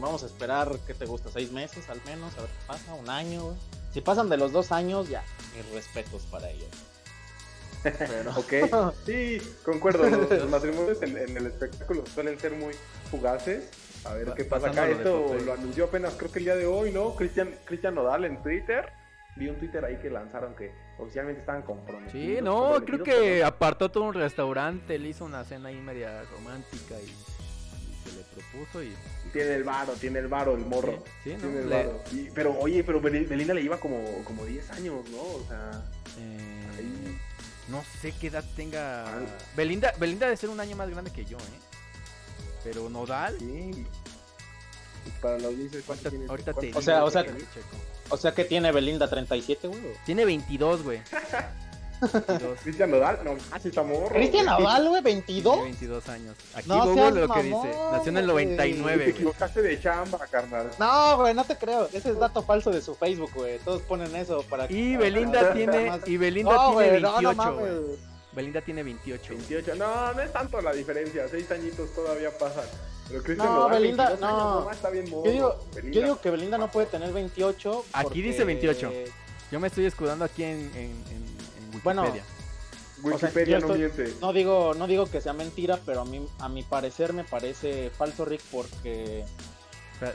Vamos 0.00 0.24
a 0.24 0.26
esperar, 0.26 0.76
¿qué 0.84 0.94
te 0.94 1.06
gusta? 1.06 1.30
¿Seis 1.30 1.52
meses 1.52 1.88
al 1.88 2.02
menos? 2.04 2.36
A 2.36 2.40
ver 2.40 2.50
qué 2.50 2.66
pasa, 2.66 2.92
un 2.94 3.08
año, 3.08 3.44
güey. 3.44 3.56
Si 3.92 4.00
pasan 4.00 4.28
de 4.28 4.36
los 4.36 4.50
dos 4.50 4.72
años, 4.72 5.08
ya, 5.08 5.22
mis 5.54 5.72
respetos 5.72 6.22
para 6.22 6.50
ellos. 6.50 6.70
Pero... 7.84 8.32
ok, 8.36 8.94
sí, 9.06 9.40
concuerdo. 9.64 10.10
Los, 10.28 10.50
matrimonios 10.50 11.02
en, 11.02 11.16
el 11.16 11.46
espectáculo 11.46 12.04
suelen 12.12 12.36
ser 12.40 12.52
muy 12.52 12.74
fugaces. 13.12 13.70
A 14.04 14.14
ver 14.14 14.32
qué 14.36 14.44
pasa 14.44 14.70
acá. 14.70 14.88
Esto 14.88 15.36
lo 15.46 15.52
anunció 15.52 15.84
apenas, 15.84 16.14
creo 16.14 16.32
que 16.32 16.40
el 16.40 16.46
día 16.46 16.56
de 16.56 16.66
hoy, 16.66 16.90
¿no? 16.90 17.14
Cristian, 17.14 17.54
Cristian 17.64 17.94
Nodal 17.94 18.24
en 18.24 18.42
Twitter 18.42 19.01
vi 19.36 19.48
un 19.48 19.56
Twitter 19.56 19.84
ahí 19.84 19.96
que 19.98 20.10
lanzaron 20.10 20.54
que 20.54 20.72
oficialmente 20.98 21.40
estaban 21.40 21.62
comprometidos. 21.62 22.12
Sí, 22.12 22.42
no, 22.42 22.82
creo 22.84 23.02
que 23.02 23.42
apartó 23.42 23.90
todo 23.90 24.04
un 24.04 24.14
restaurante, 24.14 24.98
le 24.98 25.08
hizo 25.08 25.24
una 25.24 25.44
cena 25.44 25.70
ahí 25.70 25.80
media 25.80 26.22
romántica 26.24 26.96
y, 27.00 27.06
se 28.02 28.16
le 28.16 28.24
propuso 28.24 28.82
y... 28.82 28.94
Tiene 29.32 29.54
el 29.54 29.64
varo, 29.64 29.92
tiene 29.94 30.18
el 30.18 30.28
varo, 30.28 30.54
el 30.54 30.66
morro. 30.66 31.02
Sí, 31.24 31.36
no, 31.40 31.48
pero 32.34 32.58
oye, 32.58 32.84
pero 32.84 33.00
Belinda 33.00 33.54
le 33.54 33.62
iba 33.62 33.78
como, 33.78 34.02
como 34.24 34.44
10 34.44 34.70
años, 34.72 35.08
¿no? 35.10 35.22
O 35.22 35.44
sea... 35.48 35.82
Eh, 36.18 37.16
no 37.68 37.82
sé 38.00 38.12
qué 38.20 38.26
edad 38.26 38.44
tenga... 38.56 39.06
Belinda, 39.56 39.92
Belinda 39.98 40.26
debe 40.26 40.36
ser 40.36 40.50
un 40.50 40.60
año 40.60 40.76
más 40.76 40.90
grande 40.90 41.10
que 41.10 41.24
yo, 41.24 41.38
¿eh? 41.38 41.60
Pero 42.64 42.90
Nodal... 42.90 43.38
Sí. 43.38 43.86
para 45.20 45.38
los 45.38 45.56
dices, 45.56 45.84
ahorita, 46.28 46.52
te 46.52 46.74
O 46.74 46.82
sea, 46.82 47.04
o 47.04 47.10
sea... 47.10 47.24
O 48.12 48.16
sea 48.18 48.32
que 48.32 48.44
tiene 48.44 48.70
Belinda 48.72 49.08
37, 49.08 49.68
güey. 49.68 49.80
Tiene 50.04 50.26
22, 50.26 50.82
güey. 50.82 51.00
Cristian 52.62 52.90
Nodal, 52.90 53.20
no, 53.24 53.36
así 53.52 53.68
está 53.68 53.82
morro. 53.82 54.08
Cristian 54.08 54.44
Nodal, 54.44 54.86
güey, 54.86 55.02
22. 55.02 55.54
Tiene 55.54 55.68
22 55.70 56.08
años. 56.10 56.36
Aquí 56.54 56.68
no 56.68 56.84
Google 56.84 57.26
lo 57.26 57.32
que 57.32 57.42
dice. 57.42 57.74
Nació 57.92 58.08
en 58.10 58.16
el 58.18 58.26
99. 58.26 59.04
Te 59.04 59.10
equivocaste 59.10 59.62
de 59.62 59.80
chamba, 59.80 60.18
carnal. 60.30 60.70
No, 60.78 61.16
güey, 61.16 61.32
no 61.32 61.44
te 61.44 61.56
creo. 61.56 61.88
Ese 61.90 62.10
es 62.10 62.18
dato 62.18 62.42
falso 62.42 62.70
de 62.70 62.82
su 62.82 62.94
Facebook, 62.94 63.30
güey. 63.34 63.58
Todos 63.60 63.80
ponen 63.82 64.14
eso 64.14 64.42
para 64.42 64.68
que. 64.68 64.74
Y 64.74 64.96
Belinda 64.96 65.54
tiene. 65.54 65.90
Y 66.04 66.18
Belinda 66.18 66.70
tiene 66.76 67.00
28, 67.00 67.32
no, 67.32 67.56
Belinda 68.34 68.60
tiene 68.60 68.82
28. 68.82 69.28
28. 69.30 69.74
No, 69.76 70.12
no 70.12 70.20
es 70.20 70.32
tanto 70.32 70.60
la 70.60 70.72
diferencia. 70.72 71.26
Seis 71.28 71.50
añitos 71.50 71.94
todavía 71.94 72.30
pasan. 72.36 72.64
No, 73.36 73.68
Belinda, 73.68 74.16
no. 74.20 74.70
yo, 74.72 75.22
digo, 75.22 75.58
yo 75.90 76.02
digo 76.02 76.20
que 76.20 76.30
Belinda 76.30 76.58
no 76.58 76.70
puede 76.70 76.86
tener 76.86 77.12
28. 77.12 77.84
Aquí 77.92 78.22
dice 78.22 78.44
28. 78.44 78.92
Yo 79.50 79.60
me 79.60 79.68
estoy 79.68 79.84
escudando 79.84 80.24
aquí 80.24 80.44
en, 80.44 80.70
en, 80.74 80.90
en, 81.10 81.32
Wikipedia. 81.74 82.24
Bueno, 83.02 83.16
Wikipedia 83.16 83.58
no 83.58 83.68
miente. 83.68 84.14
No 84.20 84.32
digo, 84.32 84.74
no 84.74 84.86
digo 84.86 85.06
que 85.06 85.20
sea 85.20 85.32
mentira, 85.32 85.78
pero 85.84 86.02
a 86.02 86.04
mí, 86.04 86.26
a 86.38 86.48
mi 86.48 86.62
parecer 86.62 87.12
me 87.12 87.24
parece 87.24 87.90
falso, 87.90 88.24
Rick, 88.24 88.42
porque 88.50 89.24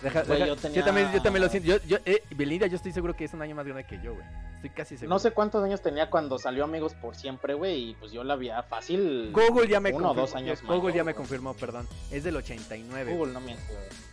Deja, 0.01 0.23
yo, 0.23 0.55
también, 0.55 1.11
yo 1.13 1.21
también 1.21 1.43
lo 1.43 1.49
siento. 1.49 1.69
Yo, 1.69 1.77
yo, 1.87 1.97
eh, 2.05 2.23
Belinda, 2.35 2.67
yo 2.67 2.75
estoy 2.75 2.91
seguro 2.91 3.15
que 3.15 3.25
es 3.25 3.33
un 3.33 3.41
año 3.41 3.55
más 3.55 3.65
grande 3.65 3.85
que 3.85 3.99
yo, 4.01 4.13
güey. 4.13 4.25
Estoy 4.55 4.69
casi 4.71 4.97
seguro. 4.97 5.15
No 5.15 5.19
sé 5.19 5.31
cuántos 5.31 5.63
años 5.63 5.81
tenía 5.81 6.09
cuando 6.09 6.37
salió 6.37 6.63
Amigos 6.63 6.93
por 6.93 7.15
Siempre, 7.15 7.53
güey. 7.53 7.91
Y 7.91 7.93
pues 7.93 8.11
yo 8.11 8.23
la 8.23 8.35
vi 8.35 8.49
fácil. 8.69 9.31
Google 9.31 9.67
ya 9.67 9.79
me 9.79 9.89
uno 9.89 10.07
confirmó. 10.07 10.21
dos 10.21 10.35
años 10.35 10.61
Google 10.63 10.93
ya 10.93 11.03
me 11.03 11.13
confirmó, 11.13 11.53
perdón. 11.53 11.87
Es 12.11 12.23
del 12.23 12.35
89. 12.35 13.15
Google 13.15 13.33
no 13.33 13.41
miente, 13.41 13.63
güey. 13.71 14.07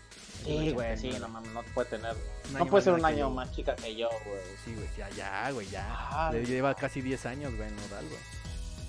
Sí, 0.44 0.72
güey, 0.72 0.98
sí, 0.98 1.10
no 1.18 1.28
mames, 1.28 1.50
no 1.52 1.62
puede 1.74 1.88
tener. 1.88 2.14
No 2.52 2.66
puede 2.66 2.84
ser 2.84 2.92
un 2.92 3.04
año 3.04 3.30
más 3.30 3.50
chica 3.52 3.74
que 3.74 3.96
yo, 3.96 4.10
güey. 4.26 4.40
Sí, 4.62 4.74
güey, 4.74 4.86
ya, 4.98 5.08
ya, 5.10 5.50
güey, 5.50 5.66
ya. 5.70 6.28
Le 6.32 6.44
lleva 6.44 6.74
casi 6.74 7.00
10 7.00 7.24
años, 7.24 7.56
güey, 7.56 7.66
en 7.66 7.76
Nodal, 7.76 8.04
güey. 8.06 8.20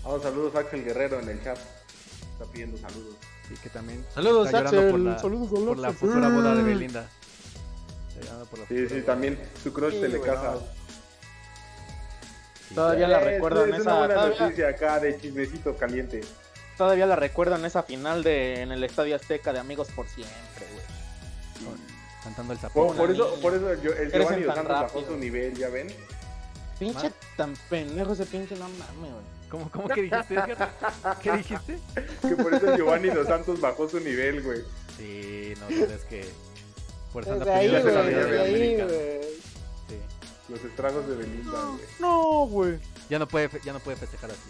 Vamos, 0.03 0.21
saludos 0.21 0.53
a 0.55 0.59
Axel 0.59 0.83
Guerrero 0.83 1.19
en 1.21 1.29
el 1.29 1.41
chat. 1.41 1.57
Está 2.33 2.45
pidiendo 2.51 2.77
saludos. 2.77 3.15
Sí, 3.47 3.55
que 3.61 3.69
también. 3.69 4.05
Saludos, 4.13 4.53
Axel. 4.53 4.91
Por 4.91 4.99
la, 4.99 5.19
saludos, 5.19 5.49
por 5.49 5.77
la 5.77 5.91
futura 5.91 6.29
boda 6.29 6.55
de 6.55 6.63
Belinda. 6.63 7.09
Sí, 8.67 8.89
sí, 8.89 9.01
también 9.01 9.37
su 9.61 9.73
crush 9.73 9.93
sí, 9.93 10.07
le 10.07 10.21
casa. 10.21 10.55
Todavía 12.73 13.07
la 13.07 13.19
recuerdo 13.19 13.65
en 13.65 13.73
esa. 13.75 13.81
Una 13.81 14.07
buena 14.07 14.27
noticia 14.27 14.69
acá 14.69 14.99
de 14.99 15.19
chismecito 15.19 15.75
caliente. 15.75 16.21
Todavía 16.77 17.05
la 17.05 17.15
recuerdo 17.15 17.55
en 17.55 17.65
esa 17.65 17.83
final 17.83 18.23
de 18.23 18.61
en 18.61 18.71
el 18.71 18.83
Estadio 18.83 19.15
Azteca 19.15 19.53
de 19.53 19.59
Amigos 19.59 19.89
por 19.95 20.07
Siempre, 20.07 20.65
güey. 20.73 21.75
Cantando 22.23 22.53
el 22.53 22.59
zapato. 22.59 22.93
Por, 22.93 23.11
eso, 23.11 23.39
por 23.39 23.53
eso 23.53 23.73
yo, 23.81 23.91
el 23.91 24.11
Giovanni 24.11 24.43
Dos 24.43 24.55
Santos 24.55 24.81
bajó 24.81 25.05
su 25.05 25.15
nivel, 25.15 25.53
¿ya 25.55 25.69
ven? 25.69 25.87
Pinche 26.79 27.11
tan 27.37 27.53
pendejo 27.69 28.13
ese 28.13 28.25
pinche 28.25 28.55
no 28.55 28.67
mames, 28.67 29.11
güey. 29.13 29.34
¿Cómo, 29.49 29.69
cómo 29.71 29.87
que 29.87 30.03
dijiste, 30.03 30.35
¿Qué 31.21 31.31
dijiste? 31.31 31.79
Que 32.21 32.35
por 32.35 32.53
eso 32.53 32.75
Giovanni 32.75 33.09
Dos 33.09 33.27
Santos 33.27 33.61
bajó 33.61 33.87
su 33.87 33.99
nivel, 33.99 34.41
güey. 34.41 34.63
Sí, 34.97 35.53
no, 35.59 35.67
es 35.69 36.03
que 36.05 36.25
por 37.15 37.49
ahí, 37.49 37.69
güey, 37.69 37.95
ahí, 37.95 38.75
güey. 38.75 39.21
Sí. 39.87 39.97
Los 40.49 40.65
estragos 40.65 41.07
de 41.07 41.15
Belinda, 41.15 41.63
güey. 41.63 41.85
No, 41.99 42.45
güey. 42.47 42.77
Ya 43.09 43.19
no 43.19 43.27
puede, 43.27 43.49
ya 43.63 43.71
no 43.71 43.79
puede 43.79 43.95
festejar 43.95 44.31
así. 44.31 44.49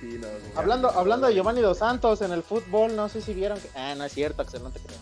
Sí, 0.00 0.20
no, 0.20 0.28
hablando, 0.54 0.90
hablando 0.90 1.26
de 1.26 1.34
Giovanni 1.34 1.62
Dos 1.62 1.78
Santos 1.78 2.20
en 2.20 2.30
el 2.32 2.42
fútbol, 2.42 2.94
no 2.94 3.08
sé 3.08 3.22
si 3.22 3.32
vieron 3.32 3.58
que. 3.58 3.70
Ah, 3.74 3.94
no 3.96 4.04
es 4.04 4.12
cierto, 4.12 4.42
Axel, 4.42 4.62
no 4.62 4.70
te 4.70 4.80
creo. 4.80 4.98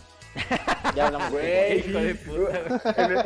Ya 0.95 1.07
hablamos 1.07 1.31
güey, 1.31 1.79
hijo 1.79 1.99
de 1.99 2.15
puta. 2.25 2.93
En 2.97 3.11
el, 3.11 3.17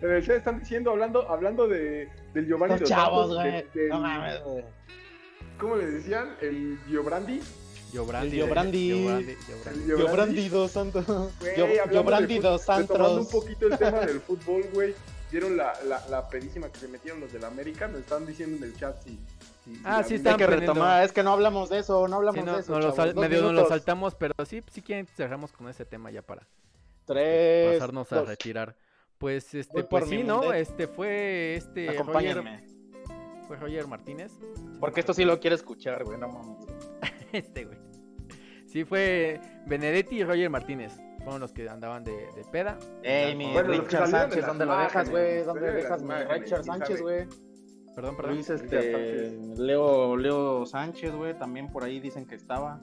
en 0.00 0.10
el, 0.10 0.30
están 0.30 0.58
diciendo, 0.60 0.90
hablando, 0.90 1.28
hablando 1.30 1.68
de, 1.68 2.08
del 2.34 2.46
Giovanni 2.46 2.78
Dos 2.78 2.88
chavos, 2.88 3.34
Santos. 3.34 3.64
Güey. 3.74 3.88
no 3.88 4.00
mames, 4.00 4.42
güey. 4.44 4.64
¿Cómo 5.58 5.76
le 5.76 5.86
decían? 5.86 6.36
El 6.40 6.78
Giobrandi. 6.88 7.40
Yobrandi. 7.92 8.36
Yobrandi. 8.36 8.88
Yobrandi 9.86 10.48
dos 10.48 10.70
santos. 10.70 11.04
Yobrandi 11.92 12.38
dos 12.38 12.62
santos. 12.62 13.18
un 13.18 13.28
poquito 13.28 13.66
el 13.66 13.78
tema 13.78 14.00
del 14.00 14.20
fútbol, 14.26 14.64
güey. 14.72 14.94
Vieron 15.30 15.56
la, 15.56 15.72
la, 15.84 16.02
la 16.08 16.28
pedísima 16.28 16.70
que 16.70 16.80
se 16.80 16.88
metieron 16.88 17.20
los 17.20 17.32
del 17.32 17.44
América. 17.44 17.86
Nos 17.88 18.00
estaban 18.00 18.26
diciendo 18.26 18.56
en 18.56 18.72
el 18.72 18.76
chat 18.78 19.02
si. 19.04 19.18
Ah, 19.84 20.02
sí, 20.02 20.14
está 20.14 20.36
que 20.36 20.46
retomar. 20.46 21.04
Es 21.04 21.12
que 21.12 21.22
no 21.22 21.32
hablamos 21.32 21.68
de 21.68 21.78
eso, 21.78 22.06
no 22.08 22.16
hablamos 22.16 22.44
de 22.44 22.60
eso. 22.60 22.78
lo 22.78 23.20
medio 23.20 23.42
nos 23.42 23.52
lo 23.52 23.68
saltamos, 23.68 24.14
pero 24.14 24.34
sí, 24.44 24.62
si 24.70 24.82
quieren, 24.82 25.06
cerramos 25.06 25.52
con 25.52 25.68
ese 25.68 25.84
tema 25.84 26.10
ya 26.10 26.22
para 26.22 26.46
Tres, 27.04 27.74
pasarnos 27.74 28.12
a 28.12 28.22
retirar. 28.22 28.76
Pues 29.18 29.54
este, 29.54 29.84
pues 29.84 30.08
sí, 30.08 30.22
¿no? 30.22 30.52
Este 30.52 30.86
fue 30.86 31.56
este. 31.56 31.90
Acompáñenme. 31.90 32.64
fue 33.46 33.56
Roger 33.56 33.86
Martínez. 33.86 34.32
Porque 34.78 35.00
esto 35.00 35.12
sí 35.12 35.24
lo 35.24 35.38
quiere 35.40 35.56
escuchar, 35.56 36.04
güey, 36.04 36.18
no 36.18 36.28
mames. 36.28 36.66
este, 37.32 37.64
güey. 37.64 37.78
Sí, 38.66 38.84
fue 38.84 39.40
Benedetti 39.66 40.20
y 40.20 40.24
Roger 40.24 40.48
Martínez. 40.48 40.94
Fueron 41.18 41.40
los 41.40 41.52
que 41.52 41.68
andaban 41.68 42.04
de, 42.04 42.12
de 42.12 42.44
peda. 42.50 42.78
Ey, 43.02 43.34
mi 43.34 43.52
Richard 43.60 44.08
Sánchez, 44.08 44.46
¿dónde 44.46 44.64
lo 44.64 44.78
dejas, 44.78 45.10
güey? 45.10 45.42
¿Dónde 45.42 45.72
dejas 45.72 46.02
mi 46.02 46.14
Richard 46.14 46.64
Sánchez, 46.64 47.02
güey? 47.02 47.26
Perdón, 48.00 48.16
perdón. 48.16 48.34
Luis, 48.34 48.48
este, 48.48 49.38
Leo, 49.58 50.16
Leo 50.16 50.64
Sánchez, 50.64 51.14
güey, 51.14 51.34
también 51.38 51.70
por 51.70 51.84
ahí 51.84 52.00
dicen 52.00 52.26
que 52.26 52.34
estaba. 52.34 52.80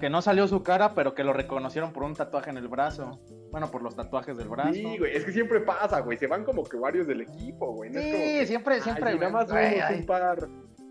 Que 0.00 0.08
no 0.08 0.22
salió 0.22 0.48
su 0.48 0.62
cara, 0.62 0.94
pero 0.94 1.14
que 1.14 1.22
lo 1.22 1.34
reconocieron 1.34 1.92
por 1.92 2.02
un 2.02 2.14
tatuaje 2.14 2.48
en 2.48 2.56
el 2.56 2.68
brazo. 2.68 3.20
Bueno, 3.50 3.70
por 3.70 3.82
los 3.82 3.94
tatuajes 3.94 4.38
del 4.38 4.48
brazo. 4.48 4.72
Sí, 4.72 4.96
güey, 4.98 5.14
es 5.14 5.24
que 5.24 5.32
siempre 5.32 5.60
pasa, 5.60 6.00
güey. 6.00 6.16
Se 6.16 6.26
van 6.26 6.44
como 6.44 6.64
que 6.64 6.78
varios 6.78 7.06
del 7.06 7.20
equipo, 7.20 7.72
güey. 7.72 7.90
sí, 7.92 7.98
es 7.98 8.48
siempre, 8.48 8.80
siempre. 8.80 9.10
Ay, 9.10 9.18
nada 9.18 9.30
más 9.30 9.50
un 9.50 10.06
par. 10.06 10.48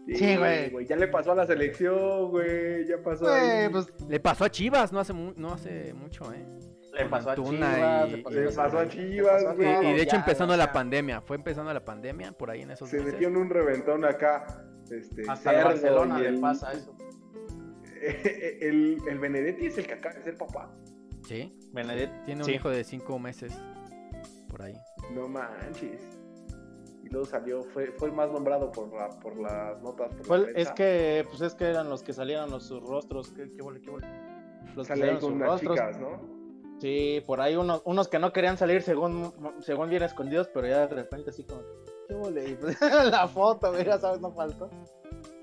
Sí, 0.08 0.38
güey. 0.38 0.86
Ya 0.86 0.96
le 0.96 1.08
pasó 1.08 1.32
a 1.32 1.36
la 1.36 1.48
selección, 1.48 2.30
güey. 2.30 2.86
Ya 2.88 3.02
pasó. 3.04 3.26
Pues, 3.72 3.92
le 4.08 4.20
pasó 4.20 4.46
a 4.46 4.52
Chivas, 4.52 4.94
no 4.94 5.00
hace, 5.00 5.14
no 5.14 5.52
hace 5.52 5.94
mucho, 5.94 6.32
¿eh? 6.32 6.46
Le 6.94 7.06
pasó 7.06 7.32
a 7.32 7.36
Chivas. 7.36 8.12
Le 8.12 8.52
pasó, 8.52 8.80
a 8.80 8.88
Chivas, 8.88 9.56
güey. 9.56 9.88
Y, 9.88 9.94
de 9.94 10.02
hecho, 10.04 10.16
empezando 10.16 10.56
la 10.56 10.72
pandemia. 10.72 11.22
Fue 11.22 11.36
empezando 11.36 11.74
la 11.74 11.84
pandemia 11.84 12.32
por 12.32 12.50
ahí 12.50 12.62
en 12.62 12.72
esos 12.72 12.90
Se 12.90 13.02
metió 13.02 13.28
en 13.28 13.38
un 13.38 13.50
reventón 13.50 14.06
acá. 14.06 14.46
Este, 14.90 15.24
Hasta 15.28 15.58
el 15.58 15.64
Barcelona 15.64 16.20
le 16.20 16.40
pasa 16.40 16.74
eso. 16.74 16.96
el, 18.62 18.98
el 19.08 19.20
Benedetti 19.20 19.68
es 19.68 19.78
el 19.78 19.88
que 19.88 19.94
acaba 19.94 20.16
de 20.16 20.24
ser 20.24 20.38
papá. 20.38 20.70
Sí. 21.28 21.58
Benedetti. 21.72 22.14
Tiene 22.26 22.44
un 22.44 22.50
hijo 22.50 22.70
de 22.70 22.84
cinco 22.84 23.18
meses. 23.18 23.54
Por 24.50 24.62
ahí. 24.62 24.76
No 25.14 25.28
manches 25.28 26.02
luego 27.14 27.26
salió, 27.26 27.64
fue, 27.64 27.92
fue 27.92 28.10
el 28.10 28.16
más 28.16 28.32
nombrado 28.32 28.72
por, 28.72 28.92
la, 28.92 29.10
por 29.10 29.38
las 29.38 29.82
notas. 29.82 30.12
es 30.56 30.72
que, 30.72 31.26
pues 31.30 31.42
es 31.42 31.56
que 31.56 31.66
eran 31.66 31.88
los 31.90 32.04
que 32.04 32.12
salieron 32.12 32.50
los, 32.50 32.66
sus 32.66 32.82
rostros, 32.84 33.32
qué, 33.32 33.44
qué 33.44 33.58
qué 33.58 33.92
Los 34.76 34.88
que 34.88 34.98
salían 34.98 35.20
con 35.20 35.34
unas 35.34 35.62
chicas, 35.62 36.00
¿no? 36.00 36.43
Sí, 36.80 37.24
por 37.26 37.40
ahí 37.40 37.56
unos, 37.56 37.82
unos 37.86 38.08
que 38.08 38.20
no 38.20 38.34
querían 38.34 38.58
salir 38.58 38.82
según, 38.82 39.34
según 39.62 39.90
bien 39.90 40.04
escondidos, 40.04 40.50
pero 40.54 40.68
ya 40.68 40.88
de 40.88 40.96
repente 40.96 41.30
así 41.30 41.44
como, 41.44 41.62
qué 42.08 42.14
vole, 42.16 42.58
la 43.12 43.28
foto, 43.28 43.78
ya 43.82 43.98
sabes, 43.98 44.20
no 44.20 44.32
faltó. 44.32 44.70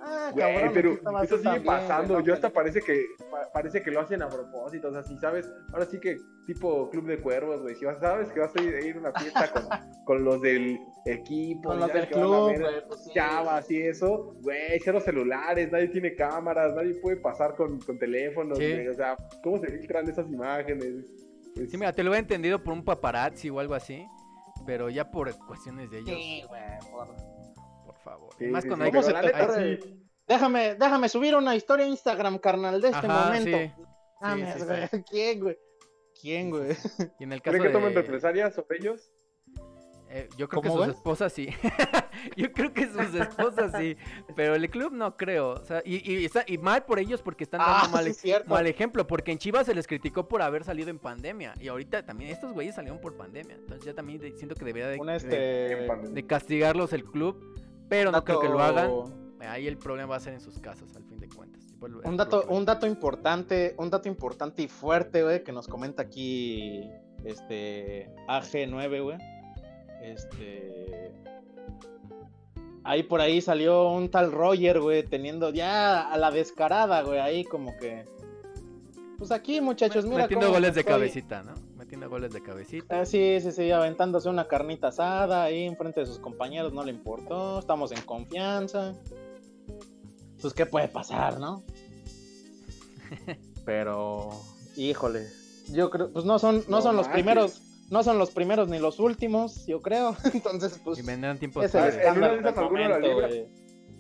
Ah, 0.03 0.33
cabrón, 0.35 0.71
pero 0.73 1.23
eso 1.23 1.39
sigue 1.39 1.61
pasando. 1.61 2.21
Yo 2.21 2.33
hasta 2.33 2.51
parece 2.51 2.81
que 2.81 3.05
parece 3.53 3.83
que 3.83 3.91
lo 3.91 4.01
hacen 4.01 4.23
a 4.23 4.29
propósito. 4.29 4.89
O 4.89 4.93
sea, 4.93 5.03
si 5.03 5.17
sabes, 5.19 5.51
ahora 5.73 5.85
sí 5.85 6.01
que 6.01 6.19
tipo 6.47 6.89
club 6.91 7.07
de 7.07 7.21
cuervos, 7.21 7.61
güey. 7.63 7.75
Si 7.75 7.85
vas, 7.85 7.99
sabes 8.01 8.33
que 8.33 8.41
vas 8.41 8.55
a 8.57 8.63
ir, 8.63 8.97
a 8.97 8.99
una 8.99 9.13
fiesta 9.13 9.53
con, 9.53 9.65
con, 10.05 10.25
los 10.25 10.41
del 10.41 10.79
equipo, 11.05 11.69
con 11.69 11.81
los 11.81 11.93
del 11.93 12.09
club, 12.09 12.55
pues 12.89 13.11
chavas 13.15 13.71
y 13.71 13.83
eso, 13.83 14.35
güey, 14.43 14.81
cero 14.83 15.01
celulares, 15.01 15.71
nadie 15.71 15.89
tiene 15.89 16.15
cámaras, 16.15 16.75
nadie 16.75 16.95
puede 16.95 17.17
pasar 17.17 17.55
con, 17.55 17.79
con 17.81 17.99
teléfonos, 17.99 18.59
O 18.59 18.95
sea, 18.95 19.17
¿cómo 19.43 19.59
se 19.59 19.69
filtran 19.69 20.09
esas 20.09 20.31
imágenes? 20.31 21.05
Sí, 21.55 21.77
mira, 21.77 21.93
te 21.93 22.03
lo 22.03 22.15
he 22.15 22.19
entendido 22.19 22.63
por 22.63 22.73
un 22.73 22.85
paparazzi 22.85 23.51
o 23.51 23.61
algo 23.61 23.75
así, 23.75 24.07
pero 24.67 24.89
ya 24.89 25.11
por 25.11 25.37
cuestiones 25.47 25.91
de 25.91 25.99
ellos. 25.99 26.17
Sí, 26.17 26.43
güey, 26.49 26.63
por 26.91 27.40
favor. 28.01 28.35
más 28.41 28.65
con 28.65 28.79
Déjame, 30.27 30.77
déjame 30.77 31.09
subir 31.09 31.35
una 31.35 31.57
historia 31.57 31.87
a 31.87 31.89
Instagram, 31.89 32.39
carnal, 32.39 32.81
de 32.81 32.91
este 32.91 33.09
momento. 33.09 33.75
¿Quién, 35.11 35.41
güey? 35.41 35.59
¿Quién, 36.21 36.51
güey? 36.51 36.77
Y 37.19 37.25
en 37.25 37.33
el 37.33 37.43
caso 37.43 37.59
que 37.61 37.69
tomen 37.71 37.95
represalias 37.95 38.55
sobre 38.55 38.79
ellos? 38.79 39.11
Eh, 40.13 40.29
yo 40.37 40.49
creo 40.49 40.61
que 40.61 40.71
sus 40.71 40.89
esposas 40.89 41.33
sí. 41.33 41.49
yo 42.37 42.53
creo 42.53 42.73
que 42.73 42.87
sus 42.87 43.15
esposas 43.15 43.73
sí. 43.79 43.97
Pero 44.35 44.57
el 44.57 44.69
club 44.69 44.93
no 44.93 45.17
creo. 45.17 45.51
O 45.51 45.65
sea, 45.65 45.83
y, 45.85 45.97
y, 45.97 46.29
y, 46.47 46.59
mal 46.59 46.85
por 46.85 46.99
ellos 46.99 47.23
porque 47.23 47.45
están 47.45 47.61
dando 47.61 47.75
ah, 47.75 47.89
mal, 47.89 48.13
mal, 48.47 48.67
ejemplo. 48.67 49.07
Porque 49.07 49.31
en 49.33 49.39
Chivas 49.39 49.67
se 49.67 49.75
les 49.75 49.87
criticó 49.87 50.29
por 50.29 50.43
haber 50.43 50.65
salido 50.65 50.91
en 50.91 50.99
pandemia. 50.99 51.55
Y 51.61 51.69
ahorita 51.69 52.05
también 52.05 52.31
estos 52.31 52.53
güeyes 52.53 52.75
salieron 52.75 53.01
por 53.01 53.17
pandemia. 53.17 53.55
Entonces 53.55 53.85
ya 53.85 53.95
también 53.95 54.21
siento 54.37 54.57
que 54.57 54.65
debería 54.65 54.89
de, 54.89 55.01
este... 55.17 55.89
de 56.13 56.27
castigarlos 56.27 56.93
el 56.93 57.05
club 57.05 57.50
pero 57.91 58.11
no 58.11 58.25
creo 58.25 58.41
que 58.41 58.49
lo 58.49 58.61
hagan. 58.61 58.91
Ahí 59.41 59.67
el 59.67 59.77
problema 59.77 60.11
va 60.11 60.17
a 60.17 60.21
ser 60.21 60.33
en 60.33 60.41
sus 60.41 60.59
casas, 60.59 60.95
al 60.97 61.05
fin 61.05 61.19
de 61.19 61.29
cuentas. 61.29 61.61
Un 62.05 62.17
dato, 62.17 62.45
un 62.49 62.65
dato 62.65 62.87
importante, 62.87 63.75
un 63.79 63.91
dato 63.91 64.09
importante 64.09 64.63
y 64.63 64.69
fuerte, 64.69 65.23
güey, 65.23 65.43
que 65.43 65.51
nos 65.51 65.67
comenta 65.67 66.03
aquí 66.03 66.89
este 67.25 68.11
AG9, 68.29 69.03
güey. 69.03 69.19
Este 70.03 71.13
ahí 72.85 73.03
por 73.03 73.21
ahí 73.21 73.41
salió 73.41 73.91
un 73.91 74.11
tal 74.11 74.31
Roger, 74.33 74.81
güey, 74.81 75.03
teniendo 75.03 75.51
ya 75.51 76.11
a 76.11 76.17
la 76.17 76.31
descarada, 76.31 77.03
güey, 77.03 77.19
ahí 77.19 77.45
como 77.45 77.77
que 77.77 78.05
pues 79.19 79.33
aquí, 79.33 79.61
muchachos, 79.61 80.07
mira 80.07 80.23
metiendo 80.23 80.51
goles 80.51 80.75
de 80.75 80.85
cabecita, 80.85 81.43
¿no? 81.43 81.55
Metiendo 82.01 82.09
goles 82.17 82.33
de 82.33 82.43
cabecita. 82.43 83.01
Ah, 83.01 83.05
sí, 83.05 83.39
sí, 83.43 83.53
sí, 83.53 83.71
aventándose 83.71 84.31
una 84.31 84.49
carnita 84.49 84.89
asada 84.89 85.43
ahí 85.43 85.65
enfrente 85.65 86.01
de 86.01 86.07
sus 86.07 86.19
compañeros, 86.19 86.73
no 86.73 86.83
le 86.83 86.93
importó, 86.93 87.59
estamos 87.59 87.93
en 87.93 88.01
confianza. 88.01 88.95
Pues 90.41 90.55
qué 90.55 90.65
puede 90.65 90.89
pasar, 90.89 91.39
¿no? 91.39 91.63
Pero, 93.67 94.31
híjole, 94.77 95.27
yo 95.69 95.91
creo, 95.91 96.11
pues 96.11 96.25
no 96.25 96.39
son, 96.39 96.65
no, 96.69 96.81
son 96.81 96.97
los 96.97 97.07
primeros, 97.09 97.61
no 97.91 98.03
son 98.03 98.17
los 98.17 98.31
primeros 98.31 98.71
ni 98.71 98.79
los 98.79 98.99
últimos, 98.99 99.67
yo 99.67 99.83
creo. 99.83 100.17
Entonces, 100.33 100.81
pues. 100.83 101.01
Y 101.01 101.03
vendrán 101.03 101.39
tiempos. 101.39 101.67
Es 101.67 101.75
el 101.75 101.85
estándar 101.85 102.41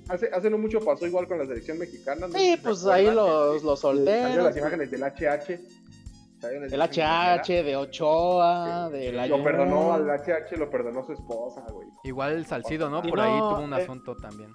hace, 0.09 0.31
hace 0.33 0.51
no 0.51 0.57
mucho 0.57 0.81
pasó 0.81 1.07
igual 1.07 1.29
con 1.29 1.39
la 1.39 1.47
selección 1.47 1.79
mexicana. 1.79 2.27
sí, 2.35 2.59
pues 2.63 2.87
ahí 2.87 3.11
los, 3.11 3.63
los 3.63 3.81
solteros. 3.81 4.45
las 4.45 4.57
imágenes 4.57 4.91
del 4.91 5.03
HH. 5.03 5.61
El 6.43 6.81
HH, 6.81 7.63
de 7.65 7.77
Ochoa, 7.77 8.89
de 8.91 9.13
la 9.13 9.27
Lo 9.27 9.43
perdonó 9.43 9.93
al 9.93 10.07
HH, 10.09 10.57
lo 10.57 10.71
perdonó 10.71 11.05
su 11.05 11.13
esposa, 11.13 11.65
güey. 11.71 11.87
Igual 12.05 12.33
el 12.33 12.47
Salcido, 12.47 12.89
¿no? 12.89 13.03
Por 13.03 13.21
ahí 13.21 13.39
tuvo 13.39 13.61
un 13.61 13.73
eh, 13.75 13.83
asunto 13.83 14.17
también 14.17 14.55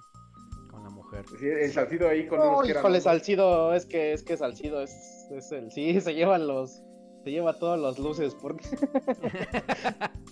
con 0.68 0.82
la 0.82 0.90
mujer. 0.90 1.24
Sí, 1.38 1.46
el 1.46 1.72
Salcido 1.72 2.08
ahí 2.08 2.26
con 2.26 2.38
no, 2.38 2.64
híjole, 2.64 3.00
Salcido, 3.00 3.72
es 3.72 3.86
que, 3.86 4.12
es 4.12 4.24
que 4.24 4.36
Salcido 4.36 4.82
es, 4.82 5.28
es 5.30 5.52
el, 5.52 5.70
sí, 5.70 6.00
se 6.00 6.14
llevan 6.14 6.48
los, 6.48 6.82
se 7.22 7.30
lleva 7.30 7.58
todas 7.58 7.78
las 7.78 7.98
luces, 7.98 8.34
porque... 8.34 8.66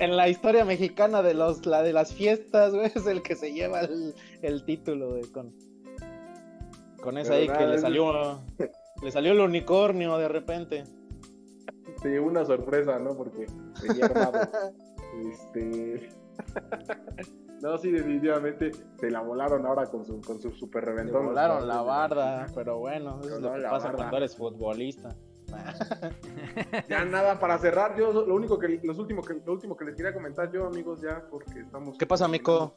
en 0.00 0.16
la 0.16 0.28
historia 0.28 0.64
mexicana 0.64 1.22
de 1.22 1.34
los 1.34 1.64
la 1.64 1.82
de 1.82 1.92
las 1.92 2.12
fiestas, 2.12 2.74
güey, 2.74 2.90
es 2.92 3.06
el 3.06 3.22
que 3.22 3.36
se 3.36 3.52
lleva 3.52 3.82
el, 3.82 4.14
el 4.42 4.64
título 4.64 5.14
de 5.14 5.30
con 5.30 5.54
con 7.00 7.18
esa 7.18 7.34
ahí 7.34 7.48
que 7.48 7.66
le 7.66 7.78
salió 7.78 8.40
le 9.02 9.10
salió 9.10 9.32
el 9.32 9.40
unicornio 9.40 10.16
de 10.16 10.28
repente. 10.28 10.84
Llevó 12.04 12.28
una 12.28 12.44
sorpresa, 12.44 12.98
¿no? 12.98 13.16
Porque 13.16 13.46
venía 13.82 14.06
armado. 14.06 14.48
este 15.30 16.10
No, 17.60 17.78
sí, 17.78 17.92
definitivamente 17.92 18.72
se 18.98 19.10
la 19.10 19.20
volaron 19.20 19.64
ahora 19.66 19.86
con 19.86 20.04
su, 20.04 20.20
con 20.20 20.40
su 20.40 20.50
super 20.50 20.84
reventón. 20.84 21.22
Se 21.22 21.26
volaron 21.28 21.68
la 21.68 21.82
barda, 21.82 22.46
pero 22.54 22.78
bueno, 22.78 23.20
eso 23.22 23.36
es 23.36 23.42
lo 23.42 23.52
que 23.54 23.62
pasa 23.62 23.92
cuando 23.92 24.16
eres 24.16 24.36
futbolista. 24.36 25.14
ya 26.88 27.04
nada 27.04 27.38
para 27.38 27.58
cerrar, 27.58 27.96
yo 27.96 28.12
lo 28.12 28.34
único 28.34 28.58
que 28.58 28.80
los 28.82 28.98
último 28.98 29.22
que 29.22 29.34
lo 29.34 29.52
último 29.52 29.76
que 29.76 29.84
les 29.84 29.96
quería 29.96 30.12
comentar 30.12 30.50
yo, 30.52 30.66
amigos, 30.66 31.00
ya 31.00 31.26
porque 31.30 31.60
estamos 31.60 31.96
¿Qué 31.98 32.06
pasa, 32.06 32.28
Mico? 32.28 32.76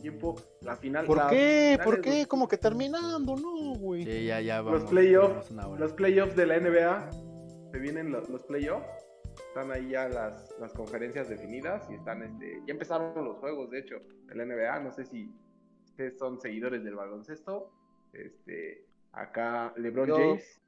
Tiempo, 0.00 0.36
la 0.60 0.76
final 0.76 1.06
¿Por 1.06 1.28
qué? 1.28 1.78
¿Por 1.82 2.00
qué? 2.00 2.26
Como 2.26 2.46
que 2.48 2.58
terminando, 2.58 3.36
no, 3.36 3.78
güey. 3.78 4.04
Sí, 4.04 4.26
ya 4.26 4.40
ya 4.40 4.60
vamos. 4.60 4.82
Los 4.82 4.90
playoffs, 4.90 5.50
los 5.50 5.92
playoffs 5.94 6.36
de 6.36 6.46
la 6.46 6.60
NBA 6.60 7.10
se 7.72 7.78
vienen 7.78 8.12
los, 8.12 8.28
los 8.28 8.42
playoffs. 8.44 8.86
Están 9.48 9.70
ahí 9.70 9.90
ya 9.90 10.08
las, 10.08 10.54
las 10.58 10.72
conferencias 10.72 11.28
definidas 11.28 11.86
y 11.90 11.94
están 11.94 12.22
este 12.22 12.62
ya 12.66 12.72
empezaron 12.72 13.24
los 13.24 13.36
juegos, 13.38 13.70
de 13.70 13.80
hecho, 13.80 13.96
de 14.26 14.34
la 14.34 14.44
NBA, 14.46 14.80
no 14.80 14.92
sé 14.92 15.04
si 15.04 15.30
ustedes 15.84 16.18
son 16.18 16.40
seguidores 16.40 16.84
del 16.84 16.94
baloncesto. 16.94 17.70
Este, 18.12 18.86
acá 19.12 19.74
LeBron 19.76 20.10
James 20.10 20.60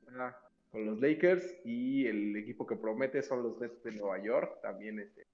con 0.71 0.87
los 0.87 1.01
Lakers 1.01 1.57
y 1.65 2.07
el 2.07 2.37
equipo 2.37 2.67
que 2.67 2.77
promete 2.77 3.23
son 3.23 3.43
los 3.43 3.59
Nets 3.61 3.83
de 3.83 3.93
Nueva 3.93 4.23
York, 4.23 4.61
también 4.63 4.99
este, 4.99 5.27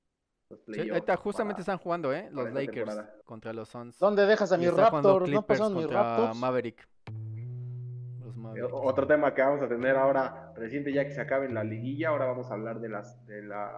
los 0.49 1.21
justamente 1.21 1.61
están 1.63 1.79
jugando, 1.79 2.13
¿eh? 2.13 2.29
Los 2.31 2.53
Lakers 2.53 3.01
contra 3.25 3.53
los 3.53 3.69
Suns. 3.69 3.99
¿Dónde 3.99 4.27
dejas 4.27 4.53
a 4.53 4.59
mi 4.59 4.69
Raptors? 4.69 5.31
No 5.31 5.47
pasaron 5.47 5.77
mis 5.77 5.91
Raptors. 5.91 6.39
Maverick. 6.39 6.87
Eh, 8.57 8.63
otro 8.63 9.07
tema 9.07 9.35
que 9.35 9.43
vamos 9.43 9.63
a 9.63 9.69
tener 9.69 9.97
ahora, 9.97 10.53
reciente 10.57 10.93
ya 10.93 11.05
que 11.05 11.13
se 11.13 11.21
acabe 11.21 11.47
en 11.47 11.55
la 11.55 11.65
liguilla, 11.65 12.11
ahora 12.11 12.27
vamos 12.27 12.51
a 12.51 12.55
hablar 12.55 12.81
de 12.81 12.89
las 12.89 13.27
de 13.27 13.43
la 13.43 13.73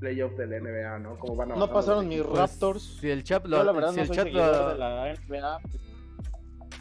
playoff 0.00 0.32
de 0.32 0.46
la 0.48 0.58
NBA, 0.58 0.98
¿no? 0.98 1.18
¿Cómo 1.18 1.36
van 1.36 1.52
a 1.52 1.56
No 1.56 1.70
pasaron 1.70 2.08
mis 2.08 2.24
Raptors. 2.24 2.82
si 3.00 3.10
el 3.10 3.22
chat 3.22 3.44
lo, 3.46 3.62
la 3.62 3.70
verdad, 3.70 3.92
si 3.92 4.00
el 4.00 4.10
chat 4.10 4.26
lo, 4.28 4.70
de 4.70 4.78
la 4.78 5.14
NBA, 5.14 5.60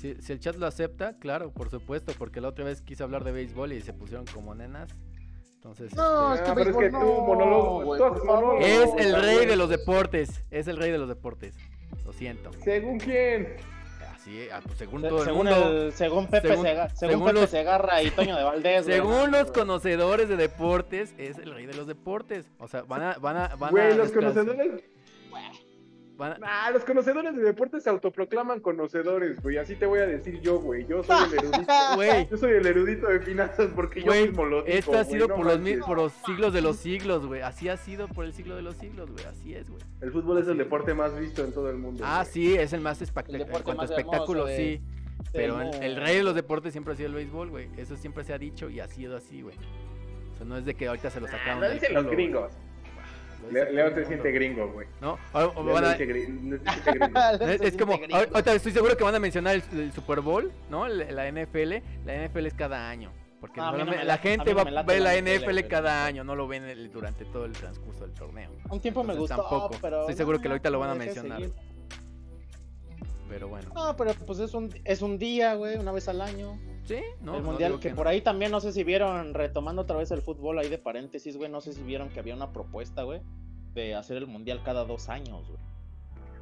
si, 0.02 0.34
el 0.34 0.40
chat 0.40 0.56
lo 0.56 0.66
acepta, 0.66 1.18
claro, 1.20 1.52
por 1.52 1.70
supuesto, 1.70 2.14
porque 2.18 2.42
la 2.42 2.48
otra 2.48 2.66
vez 2.66 2.82
quise 2.82 3.04
hablar 3.04 3.24
de 3.24 3.32
béisbol 3.32 3.74
y 3.74 3.82
se 3.82 3.94
pusieron 3.94 4.26
como 4.26 4.56
nenas. 4.56 4.90
Entonces, 5.56 5.94
no, 5.96 6.34
este, 6.34 6.50
es 6.50 6.56
que, 6.56 6.62
es 6.72 6.76
que 6.76 6.90
tú, 6.90 6.98
monólogo, 6.98 8.60
es 8.60 8.90
el 8.98 9.22
rey 9.22 9.46
de 9.46 9.56
los 9.56 9.70
deportes. 9.70 10.44
Es 10.50 10.68
el 10.68 10.78
rey 10.78 10.92
de 10.92 10.98
los 10.98 11.08
deportes. 11.08 11.56
Lo 12.04 12.14
siento. 12.14 12.50
¿Según 12.64 12.98
quién? 12.98 13.58
Así, 14.12 14.48
ah, 14.52 14.60
pues 14.64 14.80
según 14.80 15.04
todo 15.04 15.24
según 15.24 15.48
el 15.48 15.54
mundo. 15.56 15.92
según 15.92 16.28
Pepe, 16.28 16.48
según, 16.96 17.26
Pepe 17.26 17.48
Segarra 17.48 18.02
y 18.02 18.10
Toño 18.10 18.36
de 18.36 18.44
Valdés. 18.44 18.86
según 18.86 19.32
los 19.32 19.52
conocedores 19.52 20.30
de 20.30 20.36
deportes, 20.36 21.14
es 21.20 21.38
el 21.38 21.54
rey 21.54 21.68
de 21.68 21.76
los 21.76 21.86
deportes. 21.86 22.46
O 22.58 22.68
sea, 22.68 22.82
van 22.82 23.04
a. 23.04 23.14
Van 23.20 23.38
a, 23.38 23.56
van 23.56 23.72
Güey, 23.72 23.96
los 23.96 24.12
conocedores. 24.12 24.84
Nah, 26.30 26.70
los 26.72 26.84
conocedores 26.84 27.36
de 27.36 27.44
deportes 27.44 27.84
se 27.84 27.90
autoproclaman 27.90 28.60
conocedores, 28.60 29.42
güey. 29.42 29.58
Así 29.58 29.76
te 29.76 29.86
voy 29.86 30.00
a 30.00 30.06
decir 30.06 30.40
yo, 30.42 30.60
güey. 30.60 30.86
Yo 30.88 31.04
soy 31.04 31.28
el 31.32 31.34
erudito. 31.40 31.72
Güey. 31.96 32.28
Yo 32.30 32.38
soy 32.38 32.52
el 32.52 32.66
erudito 32.66 33.08
de 33.08 33.20
finanzas 33.20 33.70
porque 33.76 34.02
yo 34.02 34.12
mismo 34.12 34.46
lo 34.46 34.64
digo. 34.64 34.78
Esto 34.78 34.98
ha 34.98 35.04
sido 35.04 35.28
por, 35.28 35.46
los, 35.46 35.60
por, 35.86 35.98
los, 35.98 36.14
siglos 36.26 36.54
de 36.54 36.62
los 36.62 36.78
siglos, 36.78 37.26
güey. 37.26 37.42
Así 37.42 37.70
ha 37.70 37.78
sido 37.78 38.08
por 38.08 38.26
el 38.26 38.34
siglo 38.34 38.56
de 38.56 38.62
los 38.62 38.76
siglos, 38.76 39.12
güey. 39.12 39.26
Así 39.26 39.54
es, 39.54 39.70
güey. 39.70 39.82
El 40.00 40.12
fútbol 40.12 40.40
es 40.40 40.48
el 40.48 40.58
deporte 40.58 40.94
más 40.94 41.18
visto 41.20 41.44
en 41.44 41.54
todo 41.54 41.70
el 41.70 41.78
mundo. 41.78 42.04
Ah, 42.06 42.26
sí, 42.26 42.56
es 42.56 42.74
el 42.74 42.82
más 42.82 43.02
espectacular. 43.02 43.42
En 43.42 43.64
cuanto 43.64 43.82
a 43.82 43.86
espectáculo, 43.86 44.48
sí. 44.48 44.82
Pero 45.34 45.62
el, 45.62 45.96
rey 45.96 46.18
de 46.18 46.24
los 46.24 46.36
deportes 46.36 46.72
siempre 46.72 46.94
ha 46.94 46.98
sido 46.98 47.10
el 47.10 47.16
béisbol, 47.16 47.50
güey. 47.50 47.70
Eso 47.78 47.96
siempre 47.96 48.24
se 48.24 48.34
ha 48.34 48.38
dicho 48.38 48.70
y 48.70 48.80
ha 48.80 48.88
sido 48.88 49.16
así, 49.16 49.42
güey. 49.42 49.56
O 50.34 50.38
sea, 50.38 50.46
no 50.46 50.58
es 50.58 50.66
de 50.66 50.74
que 50.74 50.88
ahorita 50.88 51.10
se 51.10 51.22
lo 51.22 51.28
sacaron. 51.28 51.64
Ah, 51.64 51.68
no 51.68 51.74
dicen 51.74 51.94
los 51.94 52.06
gringos. 52.08 52.52
Leo, 53.50 53.94
se 53.94 54.06
siente 54.06 54.32
gringo, 54.32 54.68
güey. 54.74 54.88
¿No? 55.02 55.18
es 57.50 57.78
como, 57.78 58.00
ahorita 58.12 58.54
estoy 58.54 58.72
seguro 58.72 58.96
que 58.96 59.04
van 59.04 59.16
a 59.16 59.20
mencionar 59.20 59.56
el, 59.56 59.92
Super 59.92 60.22
Bowl, 60.22 60.52
¿no? 60.70 60.88
La, 60.88 61.32
NFL. 61.32 61.76
La 62.06 62.28
NFL 62.28 62.46
es 62.46 62.54
cada 62.54 62.90
año. 62.90 63.12
Porque 63.40 63.60
la, 63.60 64.18
gente 64.20 64.54
va 64.54 64.62
a 64.62 64.84
ver 64.84 65.02
la 65.02 65.16
NFL, 65.16 65.68
cada 65.68 66.06
año, 66.06 66.24
no 66.24 66.36
lo 66.36 66.48
ven 66.48 66.92
durante 66.92 67.26
todo 67.26 67.46
el 67.46 67.54
transcurso 67.54 68.06
del 68.06 68.14
torneo. 68.14 68.52
Un 68.70 68.80
tiempo 68.80 69.04
me 69.04 69.16
gustó, 69.16 69.38
tampoco. 69.38 69.78
pero... 69.82 70.02
Estoy 70.02 70.16
seguro 70.16 70.40
que 70.40 70.48
ahorita 70.48 70.70
lo 70.70 70.80
van 70.80 70.92
a 70.92 70.96
mencionar. 70.96 71.42
Pero 73.28 73.48
bueno. 73.48 73.72
No, 73.74 73.96
pero 73.96 74.14
pues 74.14 74.40
es 74.40 74.54
un, 74.54 74.70
es 74.84 75.02
un 75.02 75.18
día, 75.18 75.56
güey, 75.56 75.78
una 75.78 75.92
vez 75.92 76.08
al 76.08 76.22
año. 76.22 76.60
Sí, 76.86 77.02
no. 77.22 77.38
El 77.38 77.44
mundial, 77.44 77.80
que, 77.80 77.92
por 77.92 78.08
ahí 78.08 78.22
también, 78.22 78.52
no 78.52 78.60
sé 78.60 78.72
si 78.72 78.84
vieron, 78.84 79.34
retomando 79.34 79.84
otra 79.84 79.98
vez 79.98 80.12
el 80.12 80.22
fútbol 80.22 80.60
ahí 80.60 80.70
de 80.70 80.78
paréntesis, 80.78 81.38
güey, 81.38 81.50
no 81.50 81.62
sé 81.62 81.74
si 81.74 81.84
vieron 81.84 82.10
que 82.10 82.20
había 82.20 82.36
una 82.36 82.52
propuesta, 82.52 83.04
güey, 83.04 83.22
de 83.74 83.96
hacer 83.96 84.18
el 84.18 84.28
mundial 84.28 84.62
cada 84.64 84.86
dos 84.86 85.10
años, 85.10 85.48
güey. 85.48 85.60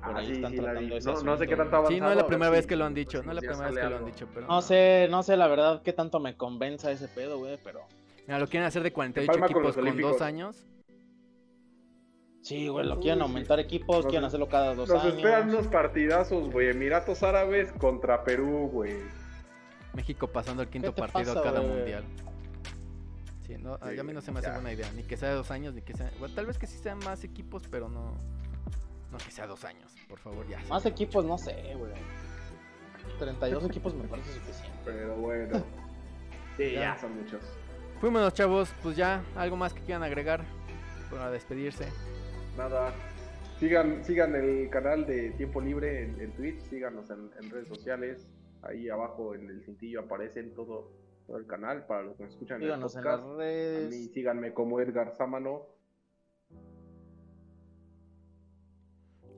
Por 0.04 0.16
ahí 0.16 0.32
están 0.32 0.56
tratando 0.56 0.96
ese 0.96 1.12
no, 1.12 1.22
no, 1.24 1.38
sé 1.38 1.46
qué 1.46 1.58
tanto 1.58 1.76
avanzado, 1.76 1.94
Sí, 1.94 2.00
no 2.00 2.10
es 2.10 2.16
la 2.16 2.26
primera 2.26 2.50
vez 2.50 2.66
que 2.66 2.78
lo 2.78 2.86
han 2.86 2.94
dicho, 2.94 3.22
no 3.22 3.32
es 3.32 3.36
la 3.36 3.42
primera 3.42 3.70
vez 3.70 3.80
que 3.80 3.90
lo 3.90 3.98
han 3.98 4.06
dicho, 4.06 4.28
pero... 4.34 4.48
No, 4.48 4.62
sé, 4.62 5.08
no 5.12 5.24
sé 5.24 5.36
la 5.36 5.48
verdad 5.48 5.82
qué 5.84 5.92
tanto 5.92 6.22
me 6.22 6.38
convenza 6.38 6.90
ese 6.90 7.10
pedo, 7.10 7.38
güey, 7.38 7.58
pero... 7.64 7.82
Mira, 8.26 8.40
lo 8.40 8.48
quieren 8.48 8.66
hacer 8.66 8.82
de 8.84 8.94
48 8.94 9.46
equipos 9.46 9.76
con, 9.76 10.02
dos 10.02 10.22
años. 10.22 10.66
Sí, 12.42 12.68
güey, 12.68 12.86
lo 12.86 13.00
quieren 13.00 13.22
aumentar 13.22 13.60
equipos, 13.60 14.06
quieren 14.06 14.24
hacerlo 14.24 14.48
cada 14.48 14.74
dos 14.74 14.90
años. 14.90 15.04
Nos 15.04 15.14
esperan 15.16 15.50
unos 15.50 15.68
partidazos, 15.68 16.50
güey. 16.50 16.70
Emiratos 16.70 17.22
Árabes 17.24 17.72
contra 17.74 18.24
Perú, 18.24 18.70
güey. 18.72 18.94
México 19.94 20.28
pasando 20.28 20.64
el 20.64 20.70
quinto 20.70 20.94
partido 20.94 21.40
a 21.40 21.44
cada 21.44 21.62
mundial. 21.62 22.04
Sí, 23.46 23.56
no, 23.58 23.76
a 23.76 24.04
mí 24.04 24.14
no 24.14 24.22
se 24.22 24.32
me 24.32 24.40
hace 24.40 24.52
buena 24.52 24.72
idea. 24.72 24.92
Ni 24.96 25.04
que 25.04 25.18
sea 25.18 25.30
de 25.30 25.36
dos 25.36 25.50
años, 25.52 25.74
ni 25.74 25.82
que 25.82 25.94
sea. 25.94 26.12
Bueno, 26.20 26.36
tal 26.36 26.46
vez 26.46 26.58
que 26.58 26.68
sí 26.68 26.78
sean 26.78 27.00
más 27.00 27.24
equipos, 27.24 27.64
pero 27.70 27.90
no. 27.90 28.14
No 29.12 29.18
que 29.18 29.32
sea 29.32 29.48
dos 29.48 29.66
años, 29.66 29.96
por 30.08 30.20
favor, 30.20 30.48
ya. 30.48 30.60
Más 30.70 30.86
equipos, 30.86 31.26
no 31.26 31.38
sé, 31.38 31.74
güey. 31.76 31.94
32 33.18 33.66
equipos 33.66 33.96
me 33.96 34.08
parece 34.08 34.34
suficiente. 34.34 34.80
Pero 34.86 35.16
bueno. 35.16 35.64
Sí, 36.58 36.74
ya. 36.74 36.98
son 37.00 37.16
muchos. 37.16 37.42
Fuimos, 38.02 38.34
chavos. 38.34 38.70
Pues 38.84 38.98
ya, 38.98 39.24
algo 39.38 39.56
más 39.56 39.74
que 39.74 39.82
quieran 39.82 40.04
agregar 40.04 40.44
para 41.10 41.32
despedirse. 41.32 41.86
Nada. 42.58 42.94
Sigan, 43.60 44.04
sigan 44.04 44.36
el 44.36 44.70
canal 44.70 45.06
de 45.06 45.32
Tiempo 45.32 45.62
Libre 45.62 46.04
en, 46.04 46.32
Twitch, 46.34 46.62
síganos 46.70 47.10
en, 47.10 47.50
redes 47.50 47.70
sociales. 47.70 48.28
Ahí 48.62 48.90
abajo 48.90 49.34
en 49.36 49.50
el 49.50 49.64
cintillo 49.64 50.02
aparecen 50.02 50.54
todo, 50.54 50.92
todo 51.26 51.38
el 51.38 51.48
canal 51.48 51.86
para 51.86 52.04
los 52.04 52.18
que 52.18 52.24
nos 52.24 52.34
escuchan 52.34 52.60
síganos 52.60 52.96
en, 52.96 53.04
las 53.04 53.24
redes. 53.24 53.88
A 53.88 53.90
mí 53.90 54.08
síganme 54.14 54.54
como 54.54 54.80
Edgar 54.80 55.12
Sámano. 55.16 55.68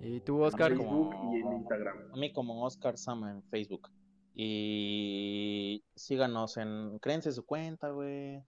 ¿Y 0.02 0.20
tú, 0.22 0.42
Oscar? 0.42 0.72
En 0.72 0.80
Facebook 0.80 1.16
y 1.32 1.42
en 1.42 1.54
Instagram. 1.54 1.98
A 2.12 2.18
mí 2.18 2.34
como 2.34 2.66
Oscar 2.66 2.98
Sama 2.98 3.32
en 3.32 3.44
Facebook. 3.44 3.90
Y 4.34 5.84
síganos 5.94 6.58
en... 6.58 6.98
Créense 7.00 7.32
su 7.32 7.46
cuenta, 7.46 7.90
güey 7.90 8.44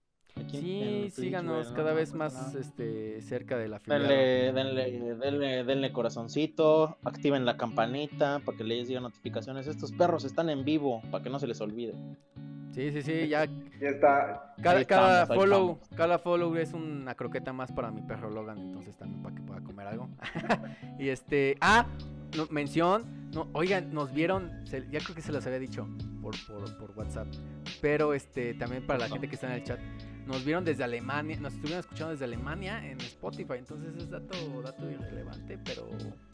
sí, 0.49 1.09
síganos 1.11 1.71
cada 1.71 1.93
vez 1.93 2.13
más 2.13 2.55
este, 2.55 3.21
cerca 3.21 3.57
de 3.57 3.67
la 3.67 3.79
fila. 3.79 3.99
Denle, 3.99 4.53
denle, 4.53 5.63
denle, 5.63 5.91
corazoncito, 5.91 6.97
activen 7.03 7.45
la 7.45 7.57
campanita 7.57 8.41
para 8.45 8.57
que 8.57 8.63
les 8.63 8.87
lleguen 8.87 9.03
notificaciones. 9.03 9.67
Estos 9.67 9.91
perros 9.91 10.23
están 10.23 10.49
en 10.49 10.63
vivo 10.63 11.01
para 11.11 11.23
que 11.23 11.29
no 11.29 11.39
se 11.39 11.47
les 11.47 11.61
olvide. 11.61 11.93
Sí, 12.73 12.91
sí, 12.91 13.01
sí, 13.03 13.27
ya. 13.27 13.45
Ya 13.79 13.89
está. 13.89 14.55
Cada, 14.61 14.83
cada 14.85 15.27
follow, 15.27 15.79
cada 15.95 16.17
follow 16.17 16.55
es 16.55 16.73
una 16.73 17.13
croqueta 17.13 17.53
más 17.53 17.71
para 17.71 17.91
mi 17.91 18.01
perro 18.01 18.31
Logan, 18.31 18.57
entonces 18.57 18.97
también 18.97 19.21
para 19.21 19.35
que 19.35 19.41
pueda 19.43 19.61
comer 19.61 19.87
algo. 19.87 20.09
y 20.99 21.09
este, 21.09 21.55
ah, 21.61 21.85
mención, 22.49 23.29
no, 23.31 23.47
oigan, 23.53 23.93
nos 23.93 24.11
vieron, 24.11 24.51
ya 24.65 24.99
creo 24.99 25.15
que 25.15 25.21
se 25.21 25.31
los 25.31 25.45
había 25.45 25.59
dicho 25.59 25.87
por, 26.21 26.33
por, 26.47 26.77
por 26.77 26.97
WhatsApp, 26.97 27.27
pero 27.79 28.13
este, 28.15 28.55
también 28.55 28.85
para 28.87 28.99
la 28.99 29.09
gente 29.09 29.27
que 29.27 29.35
está 29.35 29.47
en 29.47 29.53
el 29.53 29.63
chat 29.63 29.79
nos 30.25 30.45
vieron 30.45 30.63
desde 30.63 30.83
Alemania, 30.83 31.37
nos 31.39 31.53
estuvieron 31.53 31.79
escuchando 31.79 32.11
desde 32.11 32.25
Alemania 32.25 32.85
en 32.85 32.99
Spotify. 33.01 33.55
Entonces 33.57 33.95
es 33.97 34.09
dato, 34.09 34.61
dato 34.61 34.89
irrelevante, 34.89 35.57
pero 35.63 35.89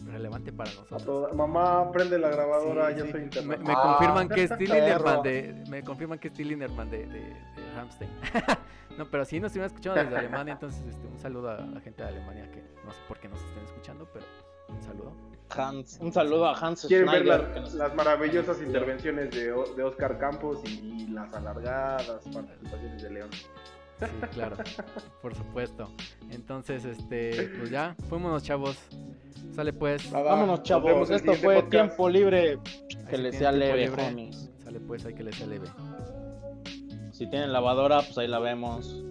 relevante 0.05 0.51
para 0.51 0.71
nosotros. 0.73 1.33
Mamá, 1.33 1.91
prende 1.91 2.19
la 2.19 2.29
grabadora, 2.29 2.91
ya 2.91 3.09
soy 3.11 3.29
Me, 3.45 3.57
me 3.57 3.73
confirman 3.73 4.29
que 4.29 4.43
es 4.43 4.57
Tillinerman 4.57 5.23
de, 5.23 5.63
me 5.69 5.83
confirman 5.83 6.19
que 6.19 6.27
es 6.27 6.33
Tillinerman 6.33 6.89
de, 6.89 7.05
de, 7.07 7.19
de 7.19 7.73
Ramstein. 7.75 8.09
no, 8.97 9.05
pero 9.09 9.25
sí 9.25 9.39
nos 9.39 9.47
estuvieron 9.47 9.67
escuchando 9.67 10.01
desde 10.01 10.17
Alemania, 10.17 10.53
entonces 10.53 10.85
este, 10.87 11.07
un 11.07 11.19
saludo 11.19 11.49
a 11.49 11.61
la 11.61 11.81
gente 11.81 12.03
de 12.03 12.09
Alemania 12.09 12.49
que 12.51 12.61
no 12.85 12.91
sé 12.91 12.99
por 13.07 13.19
qué 13.19 13.27
nos 13.27 13.39
estén 13.43 13.63
escuchando, 13.63 14.07
pero 14.13 14.25
un 14.67 14.81
saludo. 14.83 15.13
Hans, 15.51 15.97
un 15.99 16.13
saludo 16.13 16.45
a 16.45 16.53
Hans 16.53 16.85
Quieren 16.85 17.09
ver 17.09 17.25
las, 17.25 17.95
maravillosas 17.95 18.61
intervenciones 18.61 19.31
de, 19.31 19.45
de 19.75 19.83
Oscar 19.83 20.19
Campos 20.19 20.61
y, 20.63 21.05
y 21.05 21.07
las 21.07 21.33
alargadas 21.33 22.21
participaciones 22.31 23.01
de 23.01 23.09
León. 23.09 23.29
Sí, 23.99 24.05
claro, 24.31 24.57
por 25.21 25.35
supuesto. 25.35 25.91
Entonces, 26.29 26.85
este, 26.85 27.49
pues 27.57 27.69
ya, 27.69 27.95
fuémonos, 28.07 28.43
chavos. 28.43 28.77
Sale 29.53 29.73
pues. 29.73 30.09
Vámonos, 30.11 30.63
chavos. 30.63 31.09
Esto 31.09 31.33
fue 31.35 31.63
tiempo 31.63 32.09
libre. 32.09 32.59
Que 33.09 33.17
le 33.17 33.31
sea 33.31 33.51
leve, 33.51 33.89
Sale 34.63 34.79
pues, 34.79 35.05
hay 35.05 35.13
que 35.13 35.23
le 35.23 35.33
sea 35.33 35.47
leve. 35.47 35.67
Si 37.11 37.29
tienen 37.29 37.51
lavadora, 37.51 38.01
pues 38.01 38.17
ahí 38.17 38.27
la 38.27 38.39
vemos. 38.39 39.03